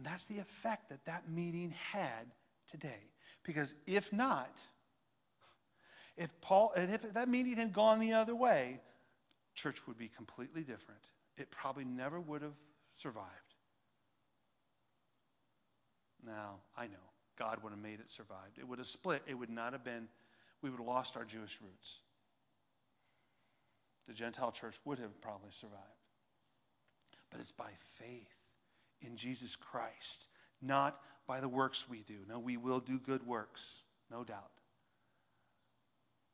And 0.00 0.06
that's 0.06 0.24
the 0.24 0.38
effect 0.38 0.88
that 0.88 1.04
that 1.04 1.28
meeting 1.28 1.74
had 1.92 2.24
today. 2.70 3.02
Because 3.44 3.74
if 3.86 4.10
not, 4.14 4.48
if 6.16 6.30
Paul, 6.40 6.72
if 6.74 7.12
that 7.12 7.28
meeting 7.28 7.58
had 7.58 7.74
gone 7.74 8.00
the 8.00 8.14
other 8.14 8.34
way, 8.34 8.80
church 9.54 9.86
would 9.86 9.98
be 9.98 10.08
completely 10.08 10.62
different. 10.62 11.02
It 11.36 11.50
probably 11.50 11.84
never 11.84 12.18
would 12.18 12.40
have 12.40 12.54
survived. 12.94 13.28
Now, 16.26 16.60
I 16.78 16.86
know 16.86 17.10
God 17.38 17.62
would 17.62 17.72
have 17.72 17.82
made 17.82 18.00
it 18.00 18.08
survive. 18.08 18.52
It 18.58 18.66
would 18.66 18.78
have 18.78 18.88
split. 18.88 19.20
It 19.26 19.34
would 19.34 19.50
not 19.50 19.74
have 19.74 19.84
been, 19.84 20.08
we 20.62 20.70
would 20.70 20.78
have 20.78 20.86
lost 20.86 21.18
our 21.18 21.26
Jewish 21.26 21.58
roots. 21.60 21.98
The 24.08 24.14
Gentile 24.14 24.52
church 24.52 24.76
would 24.86 24.98
have 24.98 25.20
probably 25.20 25.50
survived. 25.60 25.84
But 27.30 27.40
it's 27.40 27.52
by 27.52 27.68
faith 27.98 28.39
in 29.02 29.16
Jesus 29.16 29.56
Christ, 29.56 30.26
not 30.60 30.98
by 31.26 31.40
the 31.40 31.48
works 31.48 31.88
we 31.88 32.02
do. 32.02 32.18
No, 32.28 32.38
we 32.38 32.56
will 32.56 32.80
do 32.80 32.98
good 32.98 33.26
works, 33.26 33.82
no 34.10 34.24
doubt. 34.24 34.50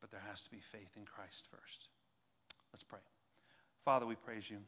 But 0.00 0.10
there 0.10 0.22
has 0.28 0.40
to 0.42 0.50
be 0.50 0.60
faith 0.72 0.90
in 0.96 1.04
Christ 1.04 1.44
first. 1.50 1.88
Let's 2.72 2.84
pray. 2.84 3.00
Father, 3.84 4.06
we 4.06 4.14
praise 4.14 4.48
you. 4.50 4.58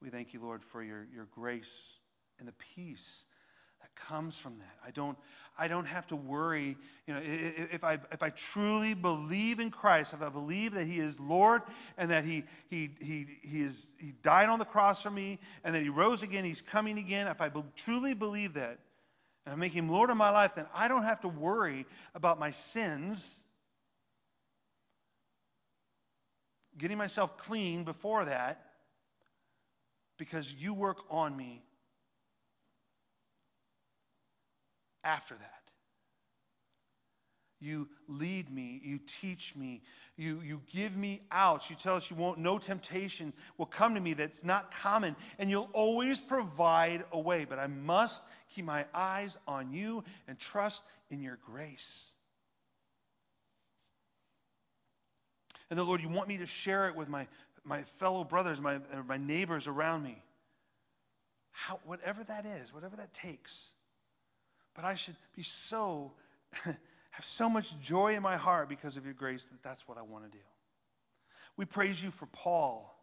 We 0.00 0.10
thank 0.10 0.32
you, 0.32 0.40
Lord, 0.40 0.62
for 0.62 0.82
your, 0.82 1.06
your 1.14 1.28
grace 1.32 1.94
and 2.38 2.48
the 2.48 2.54
peace 2.74 3.24
comes 3.94 4.36
from 4.36 4.58
that. 4.58 4.76
I 4.86 4.90
don't, 4.90 5.16
I 5.58 5.68
don't 5.68 5.86
have 5.86 6.06
to 6.08 6.16
worry. 6.16 6.76
You 7.06 7.14
know, 7.14 7.20
if 7.22 7.84
I, 7.84 7.98
if 8.10 8.22
I 8.22 8.30
truly 8.30 8.94
believe 8.94 9.60
in 9.60 9.70
Christ, 9.70 10.14
if 10.14 10.22
I 10.22 10.28
believe 10.28 10.72
that 10.74 10.86
He 10.86 10.98
is 10.98 11.18
Lord 11.20 11.62
and 11.98 12.10
that 12.10 12.24
He, 12.24 12.44
he, 12.68 12.90
he, 13.00 13.26
he, 13.42 13.62
is, 13.62 13.90
he 13.98 14.12
died 14.22 14.48
on 14.48 14.58
the 14.58 14.64
cross 14.64 15.02
for 15.02 15.10
me 15.10 15.38
and 15.64 15.74
that 15.74 15.82
He 15.82 15.88
rose 15.88 16.22
again, 16.22 16.44
He's 16.44 16.62
coming 16.62 16.98
again, 16.98 17.26
if 17.26 17.40
I 17.40 17.48
be, 17.48 17.62
truly 17.76 18.14
believe 18.14 18.54
that 18.54 18.78
and 19.44 19.52
I 19.52 19.56
make 19.56 19.72
Him 19.72 19.88
Lord 19.88 20.10
of 20.10 20.16
my 20.16 20.30
life, 20.30 20.54
then 20.54 20.66
I 20.74 20.88
don't 20.88 21.04
have 21.04 21.20
to 21.20 21.28
worry 21.28 21.86
about 22.14 22.38
my 22.38 22.50
sins 22.52 23.42
getting 26.78 26.98
myself 26.98 27.36
clean 27.36 27.84
before 27.84 28.24
that 28.24 28.64
because 30.18 30.52
you 30.52 30.72
work 30.72 30.98
on 31.10 31.36
me 31.36 31.62
after 35.04 35.34
that. 35.34 35.62
You 37.60 37.88
lead 38.08 38.50
me, 38.50 38.80
you 38.82 38.98
teach 39.20 39.54
me, 39.54 39.82
you, 40.16 40.40
you 40.40 40.60
give 40.72 40.96
me 40.96 41.20
out. 41.30 41.70
You 41.70 41.76
tell 41.76 41.94
us 41.94 42.10
you 42.10 42.16
won't, 42.16 42.38
no 42.38 42.58
temptation 42.58 43.32
will 43.56 43.66
come 43.66 43.94
to 43.94 44.00
me 44.00 44.14
that's 44.14 44.42
not 44.42 44.74
common, 44.74 45.14
and 45.38 45.48
you'll 45.48 45.70
always 45.72 46.18
provide 46.18 47.04
a 47.12 47.20
way. 47.20 47.46
But 47.48 47.60
I 47.60 47.68
must 47.68 48.24
keep 48.54 48.64
my 48.64 48.84
eyes 48.92 49.38
on 49.46 49.72
you 49.72 50.02
and 50.26 50.38
trust 50.40 50.82
in 51.08 51.22
your 51.22 51.38
grace. 51.46 52.10
And 55.70 55.78
the 55.78 55.84
Lord, 55.84 56.02
you 56.02 56.08
want 56.08 56.28
me 56.28 56.38
to 56.38 56.46
share 56.46 56.88
it 56.88 56.96
with 56.96 57.08
my, 57.08 57.28
my 57.64 57.84
fellow 57.84 58.24
brothers, 58.24 58.60
my, 58.60 58.80
my 59.06 59.18
neighbors 59.18 59.68
around 59.68 60.02
me. 60.02 60.20
How, 61.52 61.78
whatever 61.84 62.24
that 62.24 62.44
is, 62.44 62.74
whatever 62.74 62.96
that 62.96 63.14
takes. 63.14 63.68
But 64.74 64.84
I 64.84 64.94
should 64.94 65.16
be 65.36 65.42
so, 65.42 66.12
have 66.64 67.24
so 67.24 67.48
much 67.48 67.78
joy 67.80 68.14
in 68.14 68.22
my 68.22 68.36
heart 68.36 68.68
because 68.68 68.96
of 68.96 69.04
your 69.04 69.14
grace 69.14 69.46
that 69.46 69.62
that's 69.62 69.86
what 69.86 69.98
I 69.98 70.02
want 70.02 70.24
to 70.24 70.30
do. 70.30 70.44
We 71.56 71.64
praise 71.64 72.02
you 72.02 72.10
for 72.10 72.26
Paul. 72.26 72.94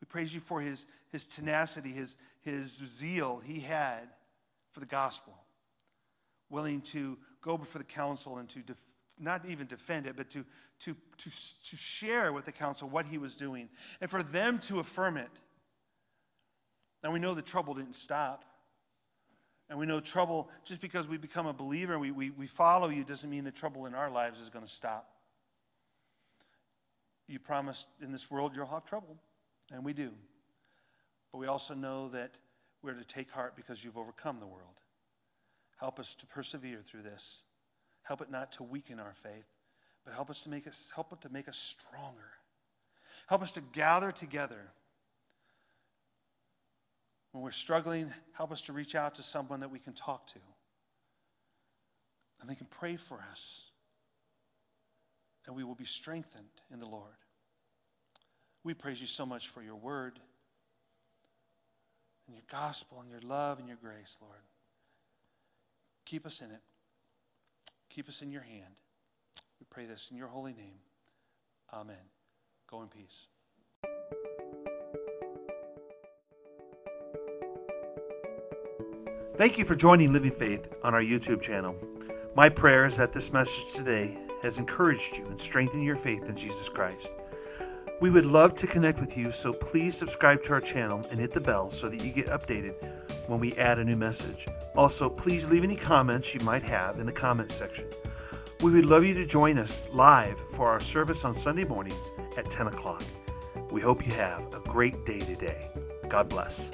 We 0.00 0.06
praise 0.06 0.34
you 0.34 0.40
for 0.40 0.60
his, 0.60 0.84
his 1.12 1.26
tenacity, 1.26 1.90
his, 1.90 2.16
his 2.42 2.70
zeal 2.70 3.40
he 3.44 3.60
had 3.60 4.08
for 4.72 4.80
the 4.80 4.86
gospel, 4.86 5.34
willing 6.50 6.82
to 6.82 7.16
go 7.40 7.56
before 7.56 7.78
the 7.78 7.84
council 7.84 8.36
and 8.36 8.48
to 8.50 8.58
def- 8.60 8.92
not 9.18 9.46
even 9.48 9.66
defend 9.66 10.06
it, 10.06 10.16
but 10.16 10.30
to, 10.30 10.44
to, 10.80 10.94
to, 11.18 11.30
to 11.30 11.76
share 11.76 12.32
with 12.32 12.44
the 12.44 12.52
council 12.52 12.88
what 12.88 13.06
he 13.06 13.16
was 13.16 13.34
doing 13.34 13.68
and 14.00 14.10
for 14.10 14.22
them 14.22 14.58
to 14.58 14.80
affirm 14.80 15.16
it. 15.16 15.30
Now 17.02 17.12
we 17.12 17.18
know 17.18 17.34
the 17.34 17.42
trouble 17.42 17.74
didn't 17.74 17.96
stop. 17.96 18.44
And 19.70 19.78
we 19.78 19.86
know 19.86 20.00
trouble, 20.00 20.50
just 20.64 20.80
because 20.80 21.08
we 21.08 21.16
become 21.16 21.46
a 21.46 21.52
believer 21.52 21.92
and 21.94 22.02
we, 22.02 22.10
we, 22.10 22.30
we 22.30 22.46
follow 22.46 22.88
you, 22.90 23.02
doesn't 23.02 23.28
mean 23.28 23.44
the 23.44 23.50
trouble 23.50 23.86
in 23.86 23.94
our 23.94 24.10
lives 24.10 24.38
is 24.40 24.50
going 24.50 24.64
to 24.64 24.70
stop. 24.70 25.08
you 27.26 27.38
promised 27.38 27.86
in 28.02 28.12
this 28.12 28.30
world 28.30 28.52
you'll 28.54 28.66
have 28.66 28.84
trouble, 28.84 29.16
and 29.72 29.84
we 29.84 29.92
do. 29.94 30.10
But 31.32 31.38
we 31.38 31.46
also 31.46 31.74
know 31.74 32.10
that 32.10 32.32
we're 32.82 32.92
to 32.92 33.04
take 33.04 33.30
heart 33.30 33.56
because 33.56 33.82
you've 33.82 33.96
overcome 33.96 34.38
the 34.40 34.46
world. 34.46 34.76
Help 35.78 35.98
us 35.98 36.14
to 36.16 36.26
persevere 36.26 36.80
through 36.88 37.02
this. 37.02 37.42
Help 38.02 38.20
it 38.20 38.30
not 38.30 38.52
to 38.52 38.62
weaken 38.62 39.00
our 39.00 39.14
faith, 39.22 39.46
but 40.04 40.12
help 40.14 40.28
us 40.28 40.42
to 40.42 40.50
make 40.50 40.66
us 40.66 40.92
help 40.94 41.12
it 41.12 41.22
to 41.22 41.30
make 41.30 41.48
us 41.48 41.56
stronger. 41.56 42.30
Help 43.26 43.42
us 43.42 43.52
to 43.52 43.62
gather 43.72 44.12
together. 44.12 44.70
When 47.34 47.42
we're 47.42 47.50
struggling, 47.50 48.12
help 48.34 48.52
us 48.52 48.62
to 48.62 48.72
reach 48.72 48.94
out 48.94 49.16
to 49.16 49.24
someone 49.24 49.58
that 49.60 49.72
we 49.72 49.80
can 49.80 49.92
talk 49.92 50.28
to. 50.28 50.38
And 52.40 52.48
they 52.48 52.54
can 52.54 52.68
pray 52.78 52.94
for 52.94 53.18
us. 53.32 53.68
And 55.44 55.56
we 55.56 55.64
will 55.64 55.74
be 55.74 55.84
strengthened 55.84 56.44
in 56.72 56.78
the 56.78 56.86
Lord. 56.86 57.10
We 58.62 58.72
praise 58.72 59.00
you 59.00 59.08
so 59.08 59.26
much 59.26 59.48
for 59.48 59.62
your 59.62 59.74
word 59.74 60.20
and 62.28 62.36
your 62.36 62.44
gospel 62.52 63.00
and 63.00 63.10
your 63.10 63.20
love 63.20 63.58
and 63.58 63.66
your 63.66 63.78
grace, 63.82 64.16
Lord. 64.20 64.38
Keep 66.06 66.26
us 66.26 66.40
in 66.40 66.52
it. 66.52 66.60
Keep 67.90 68.08
us 68.08 68.22
in 68.22 68.30
your 68.30 68.42
hand. 68.42 68.74
We 69.58 69.66
pray 69.70 69.86
this 69.86 70.06
in 70.12 70.16
your 70.16 70.28
holy 70.28 70.52
name. 70.52 70.78
Amen. 71.72 71.96
Go 72.70 72.82
in 72.82 72.88
peace. 72.88 73.26
Thank 79.36 79.58
you 79.58 79.64
for 79.64 79.74
joining 79.74 80.12
Living 80.12 80.30
Faith 80.30 80.68
on 80.84 80.94
our 80.94 81.02
YouTube 81.02 81.42
channel. 81.42 81.74
My 82.36 82.48
prayer 82.48 82.86
is 82.86 82.98
that 82.98 83.12
this 83.12 83.32
message 83.32 83.74
today 83.74 84.16
has 84.42 84.58
encouraged 84.58 85.18
you 85.18 85.26
and 85.26 85.40
strengthened 85.40 85.82
your 85.82 85.96
faith 85.96 86.28
in 86.28 86.36
Jesus 86.36 86.68
Christ. 86.68 87.12
We 88.00 88.10
would 88.10 88.26
love 88.26 88.54
to 88.54 88.68
connect 88.68 89.00
with 89.00 89.16
you, 89.16 89.32
so 89.32 89.52
please 89.52 89.96
subscribe 89.96 90.44
to 90.44 90.52
our 90.52 90.60
channel 90.60 91.04
and 91.10 91.18
hit 91.18 91.32
the 91.32 91.40
bell 91.40 91.72
so 91.72 91.88
that 91.88 92.00
you 92.00 92.12
get 92.12 92.28
updated 92.28 92.74
when 93.26 93.40
we 93.40 93.56
add 93.56 93.80
a 93.80 93.84
new 93.84 93.96
message. 93.96 94.46
Also, 94.76 95.10
please 95.10 95.48
leave 95.48 95.64
any 95.64 95.74
comments 95.74 96.32
you 96.32 96.38
might 96.40 96.62
have 96.62 97.00
in 97.00 97.06
the 97.06 97.12
comments 97.12 97.56
section. 97.56 97.86
We 98.60 98.70
would 98.70 98.86
love 98.86 99.04
you 99.04 99.14
to 99.14 99.26
join 99.26 99.58
us 99.58 99.84
live 99.92 100.38
for 100.52 100.68
our 100.68 100.78
service 100.78 101.24
on 101.24 101.34
Sunday 101.34 101.64
mornings 101.64 102.12
at 102.36 102.50
10 102.52 102.68
o'clock. 102.68 103.02
We 103.72 103.80
hope 103.80 104.06
you 104.06 104.12
have 104.12 104.54
a 104.54 104.60
great 104.60 105.04
day 105.04 105.18
today. 105.18 105.70
God 106.08 106.28
bless. 106.28 106.70